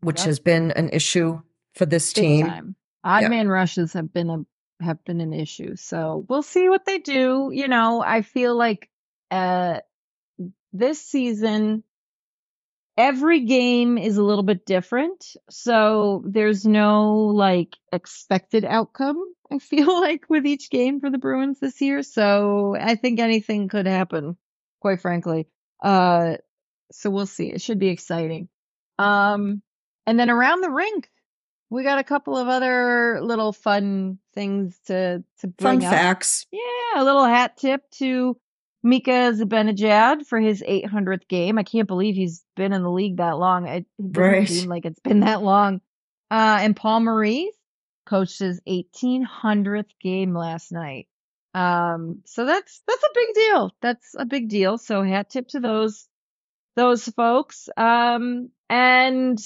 which 0.00 0.20
Yep. 0.20 0.26
has 0.26 0.38
been 0.40 0.70
an 0.72 0.88
issue 0.90 1.40
for 1.74 1.84
this 1.86 2.12
Big 2.14 2.22
team. 2.24 2.46
time. 2.46 2.76
Odd 3.04 3.22
Yeah. 3.22 3.28
man 3.28 3.48
rushes 3.48 3.92
have 3.94 4.12
been 4.12 4.30
a 4.30 4.44
have 4.80 5.02
been 5.04 5.20
an 5.20 5.32
issue. 5.32 5.74
So 5.74 6.24
we'll 6.28 6.42
see 6.44 6.68
what 6.68 6.84
they 6.86 6.98
do. 6.98 7.50
You 7.52 7.66
know, 7.66 8.00
I 8.00 8.22
feel 8.22 8.54
like 8.56 8.88
uh 9.32 9.80
this 10.72 11.00
season 11.02 11.82
every 12.96 13.40
game 13.44 13.96
is 13.98 14.16
a 14.16 14.22
little 14.22 14.42
bit 14.44 14.66
different. 14.66 15.34
So 15.50 16.22
there's 16.26 16.64
no 16.66 17.14
like 17.34 17.76
expected 17.92 18.64
outcome, 18.64 19.22
I 19.50 19.58
feel 19.58 20.00
like, 20.00 20.24
with 20.28 20.46
each 20.46 20.70
game 20.70 21.00
for 21.00 21.10
the 21.10 21.18
Bruins 21.18 21.58
this 21.60 21.80
year. 21.80 22.02
So 22.02 22.76
I 22.78 22.94
think 22.96 23.18
anything 23.20 23.68
could 23.68 23.86
happen, 23.86 24.36
quite 24.80 25.00
frankly. 25.00 25.48
Uh 25.82 26.36
so 26.92 27.10
we'll 27.10 27.26
see. 27.26 27.48
It 27.52 27.60
should 27.60 27.78
be 27.80 27.88
exciting. 27.88 28.48
Um 28.98 29.62
and 30.06 30.18
then 30.18 30.30
around 30.30 30.62
the 30.62 30.70
rink, 30.70 31.10
we 31.70 31.82
got 31.82 31.98
a 31.98 32.04
couple 32.04 32.36
of 32.36 32.48
other 32.48 33.20
little 33.22 33.52
fun 33.52 34.18
things 34.34 34.78
to 34.86 35.18
to 35.40 35.52
Fun 35.58 35.78
bring 35.78 35.84
up. 35.84 35.92
facts. 35.92 36.46
Yeah, 36.50 37.02
a 37.02 37.04
little 37.04 37.24
hat 37.24 37.56
tip 37.56 37.82
to 37.98 38.36
Mika 38.82 39.32
Zibanejad 39.34 40.24
for 40.26 40.38
his 40.40 40.62
800th 40.62 41.26
game. 41.28 41.58
I 41.58 41.62
can't 41.64 41.88
believe 41.88 42.14
he's 42.14 42.44
been 42.56 42.72
in 42.72 42.82
the 42.82 42.90
league 42.90 43.16
that 43.18 43.36
long. 43.38 43.66
It 43.66 43.86
doesn't 44.00 44.32
Right. 44.32 44.48
seem 44.48 44.68
like 44.70 44.86
it's 44.86 45.00
been 45.00 45.20
that 45.20 45.42
long. 45.42 45.80
Uh, 46.30 46.58
and 46.60 46.76
Paul 46.76 47.00
Maurice 47.00 47.54
coached 48.06 48.38
his 48.38 48.60
1800th 48.68 49.90
game 50.00 50.34
last 50.34 50.72
night. 50.72 51.08
Um, 51.54 52.20
so 52.24 52.44
that's 52.44 52.80
that's 52.86 53.02
a 53.02 53.08
big 53.14 53.34
deal. 53.34 53.72
That's 53.82 54.14
a 54.16 54.24
big 54.24 54.48
deal. 54.48 54.78
So 54.78 55.02
hat 55.02 55.28
tip 55.30 55.48
to 55.48 55.60
those 55.60 56.06
those 56.76 57.04
folks. 57.08 57.68
Um, 57.76 58.50
and 58.68 59.38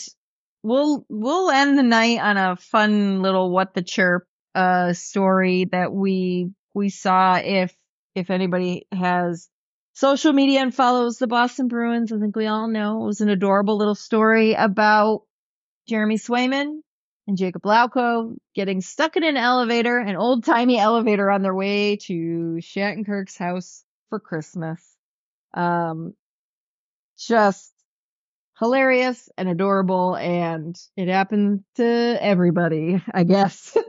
we'll 0.62 1.04
we'll 1.08 1.50
end 1.50 1.78
the 1.78 1.82
night 1.82 2.20
on 2.20 2.36
a 2.36 2.56
fun 2.56 3.22
little 3.22 3.50
what 3.50 3.74
the 3.74 3.82
chirp 3.82 4.26
uh 4.54 4.92
story 4.92 5.66
that 5.70 5.92
we 5.92 6.50
we 6.74 6.88
saw 6.88 7.36
if 7.36 7.74
if 8.14 8.30
anybody 8.30 8.86
has 8.92 9.48
social 9.94 10.32
media 10.32 10.60
and 10.60 10.74
follows 10.74 11.18
the 11.18 11.26
Boston 11.26 11.68
Bruins, 11.68 12.12
I 12.12 12.18
think 12.18 12.36
we 12.36 12.46
all 12.46 12.68
know 12.68 13.02
it 13.02 13.06
was 13.06 13.20
an 13.20 13.28
adorable 13.28 13.76
little 13.76 13.94
story 13.94 14.54
about 14.54 15.22
Jeremy 15.88 16.16
Swayman 16.16 16.80
and 17.26 17.38
Jakub 17.38 17.62
Lauko 17.62 18.36
getting 18.54 18.80
stuck 18.80 19.16
in 19.16 19.24
an 19.24 19.36
elevator, 19.36 19.98
an 19.98 20.16
old 20.16 20.44
timey 20.44 20.78
elevator 20.78 21.30
on 21.30 21.42
their 21.42 21.54
way 21.54 21.96
to 21.96 22.58
Shattenkirk's 22.60 23.36
house 23.36 23.84
for 24.08 24.18
Christmas. 24.18 24.80
Um, 25.54 26.14
just 27.18 27.71
hilarious 28.58 29.28
and 29.36 29.48
adorable, 29.48 30.16
and 30.16 30.78
it 30.96 31.08
happened 31.08 31.64
to 31.76 32.18
everybody, 32.20 33.02
I 33.12 33.24
guess. 33.24 33.76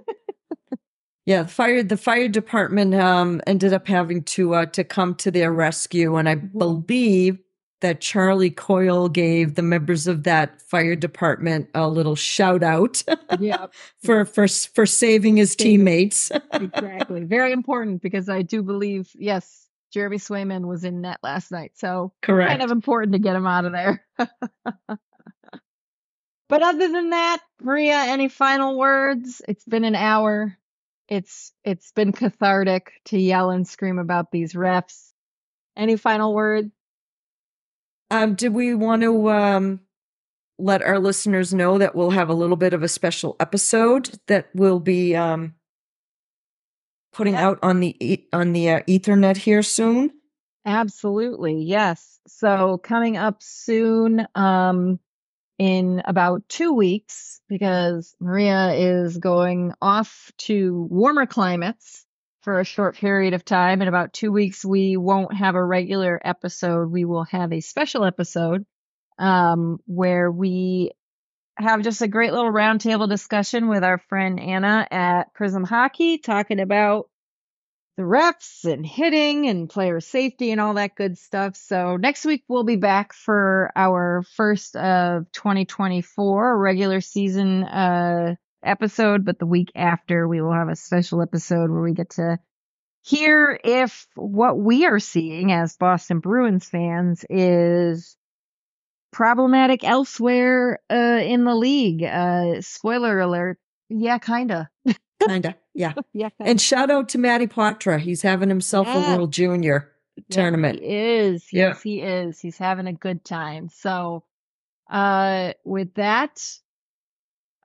Yeah, 1.25 1.43
the 1.43 1.49
fire 1.49 1.83
the 1.83 1.95
fire 1.95 2.27
department 2.27 2.93
um 2.95 3.41
ended 3.47 3.71
up 3.71 3.87
having 3.87 4.23
to 4.23 4.55
uh 4.55 4.65
to 4.65 4.83
come 4.83 5.15
to 5.15 5.31
their 5.31 5.53
rescue 5.53 6.17
and 6.17 6.27
I 6.27 6.35
believe 6.35 7.39
that 7.83 7.99
Charlie 7.99 8.49
Coyle 8.49 9.09
gave 9.09 9.55
the 9.55 9.61
members 9.61 10.07
of 10.07 10.23
that 10.23 10.61
fire 10.61 10.95
department 10.95 11.69
a 11.75 11.87
little 11.89 12.15
shout 12.15 12.63
out 12.63 13.03
yeah, 13.39 13.67
for 14.03 14.25
for 14.25 14.47
for 14.47 14.85
saving 14.85 15.37
his 15.37 15.55
teammates. 15.55 16.31
exactly. 16.53 17.25
Very 17.25 17.51
important 17.51 18.01
because 18.01 18.29
I 18.29 18.41
do 18.41 18.63
believe, 18.63 19.11
yes, 19.15 19.62
Jeremy 19.93 20.17
Swayman 20.17 20.65
was 20.65 20.83
in 20.83 21.01
net 21.01 21.19
last 21.21 21.51
night. 21.51 21.73
So 21.75 22.13
Correct. 22.23 22.49
kind 22.49 22.63
of 22.63 22.71
important 22.71 23.13
to 23.13 23.19
get 23.19 23.35
him 23.35 23.45
out 23.45 23.65
of 23.65 23.73
there. 23.73 24.03
but 26.49 26.63
other 26.63 26.91
than 26.91 27.11
that, 27.11 27.41
Maria, 27.61 27.97
any 27.97 28.27
final 28.27 28.75
words? 28.75 29.43
It's 29.47 29.65
been 29.65 29.83
an 29.83 29.93
hour. 29.93 30.57
It's 31.07 31.53
it's 31.63 31.91
been 31.91 32.11
cathartic 32.11 32.91
to 33.05 33.19
yell 33.19 33.51
and 33.51 33.67
scream 33.67 33.99
about 33.99 34.31
these 34.31 34.53
refs. 34.53 35.11
Any 35.77 35.95
final 35.95 36.33
words? 36.33 36.71
Um, 38.09 38.33
did 38.33 38.53
we 38.53 38.73
want 38.73 39.03
to 39.03 39.29
um, 39.29 39.79
let 40.57 40.81
our 40.81 40.99
listeners 40.99 41.53
know 41.53 41.77
that 41.77 41.93
we'll 41.93 42.11
have 42.11 42.29
a 42.29 42.33
little 42.33 42.55
bit 42.55 42.73
of 42.73 42.81
a 42.81 42.87
special 42.87 43.35
episode 43.39 44.19
that 44.27 44.49
we'll 44.55 44.79
be 44.79 45.15
um, 45.15 45.53
putting 47.13 47.33
Yeah. 47.33 47.47
out 47.47 47.59
on 47.63 47.79
the 47.79 48.25
on 48.33 48.53
the 48.53 48.69
uh, 48.69 48.79
Ethernet 48.81 49.37
here 49.37 49.63
soon? 49.63 50.11
Absolutely. 50.65 51.63
Yes. 51.63 52.19
So 52.27 52.77
coming 52.77 53.17
up 53.17 53.43
soon, 53.43 54.25
um, 54.35 54.99
in 55.59 56.01
about 56.05 56.47
two 56.49 56.73
weeks, 56.73 57.41
because 57.47 58.15
Maria 58.19 58.73
is 58.73 59.17
going 59.17 59.73
off 59.81 60.31
to 60.39 60.87
warmer 60.89 61.25
climates 61.25 62.05
for 62.41 62.59
a 62.59 62.65
short 62.65 62.95
period 62.97 63.33
of 63.33 63.45
time. 63.45 63.81
In 63.81 63.87
about 63.87 64.13
two 64.13 64.31
weeks, 64.31 64.65
we 64.65 64.97
won't 64.97 65.33
have 65.35 65.55
a 65.55 65.63
regular 65.63 66.19
episode. 66.23 66.89
We 66.91 67.05
will 67.05 67.25
have 67.25 67.53
a 67.53 67.61
special 67.61 68.03
episode, 68.03 68.65
um, 69.19 69.79
where 69.85 70.31
we 70.31 70.91
have 71.57 71.81
just 71.81 72.01
a 72.01 72.07
great 72.07 72.33
little 72.33 72.51
roundtable 72.51 73.09
discussion 73.09 73.67
with 73.67 73.83
our 73.83 73.97
friend 73.97 74.39
Anna 74.39 74.87
at 74.89 75.33
Prism 75.33 75.63
Hockey, 75.63 76.17
talking 76.17 76.59
about 76.59 77.09
the 77.95 78.05
reps 78.05 78.65
and 78.65 78.85
hitting 78.85 79.47
and 79.47 79.69
player 79.69 79.99
safety 79.99 80.51
and 80.51 80.59
all 80.59 80.73
that 80.75 80.95
good 80.95 81.17
stuff. 81.17 81.55
So 81.55 81.95
next 81.95 82.25
week 82.25 82.43
we'll 82.47 82.63
be 82.63 82.75
back 82.75 83.13
for 83.13 83.71
our 83.75 84.23
first 84.35 84.75
of 84.75 85.31
2024 85.31 86.57
regular 86.57 87.01
season 87.01 87.63
uh 87.63 88.35
episode, 88.63 89.25
but 89.25 89.37
the 89.39 89.45
week 89.45 89.71
after 89.75 90.27
we 90.27 90.41
will 90.41 90.53
have 90.53 90.69
a 90.69 90.75
special 90.75 91.21
episode 91.21 91.69
where 91.69 91.81
we 91.81 91.93
get 91.93 92.11
to 92.11 92.39
hear 93.03 93.59
if 93.63 94.07
what 94.15 94.57
we 94.57 94.85
are 94.85 94.99
seeing 94.99 95.51
as 95.51 95.75
Boston 95.75 96.19
Bruins 96.19 96.67
fans 96.69 97.25
is 97.29 98.15
problematic 99.13 99.83
elsewhere 99.85 100.79
uh 100.89 101.21
in 101.23 101.45
the 101.45 101.55
league. 101.55 102.03
Uh 102.03 102.59
spoiler 102.61 103.19
alert. 103.21 103.57
Yeah, 103.89 104.17
kinda. 104.17 104.69
Kinda, 105.25 105.55
yeah. 105.73 105.93
Yeah, 106.13 106.29
kinda. 106.29 106.49
And 106.49 106.59
shout 106.59 106.91
out 106.91 107.09
to 107.09 107.17
Matty 107.17 107.47
Poitras. 107.47 107.99
He's 108.01 108.21
having 108.23 108.49
himself 108.49 108.87
Yeah. 108.87 109.13
a 109.13 109.15
World 109.17 109.31
Junior 109.31 109.91
tournament. 110.29 110.79
Yes, 110.81 110.87
he 110.89 110.95
is. 110.97 111.53
Yeah. 111.53 111.67
Yes, 111.69 111.81
he 111.83 112.01
is. 112.01 112.39
He's 112.41 112.57
having 112.57 112.87
a 112.87 112.93
good 112.93 113.23
time. 113.23 113.69
So, 113.69 114.23
uh, 114.89 115.53
with 115.63 115.93
that, 115.95 116.41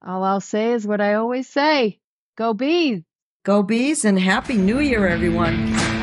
all 0.03 0.23
I'll 0.23 0.41
say 0.41 0.73
is 0.73 0.87
what 0.87 1.01
I 1.01 1.15
always 1.15 1.49
say: 1.49 1.99
Go 2.37 2.55
bees. 2.55 3.03
Go 3.45 3.63
bees 3.63 4.05
and 4.05 4.19
happy 4.19 4.57
New 4.57 4.79
Year, 4.81 5.07
everyone. 5.09 5.98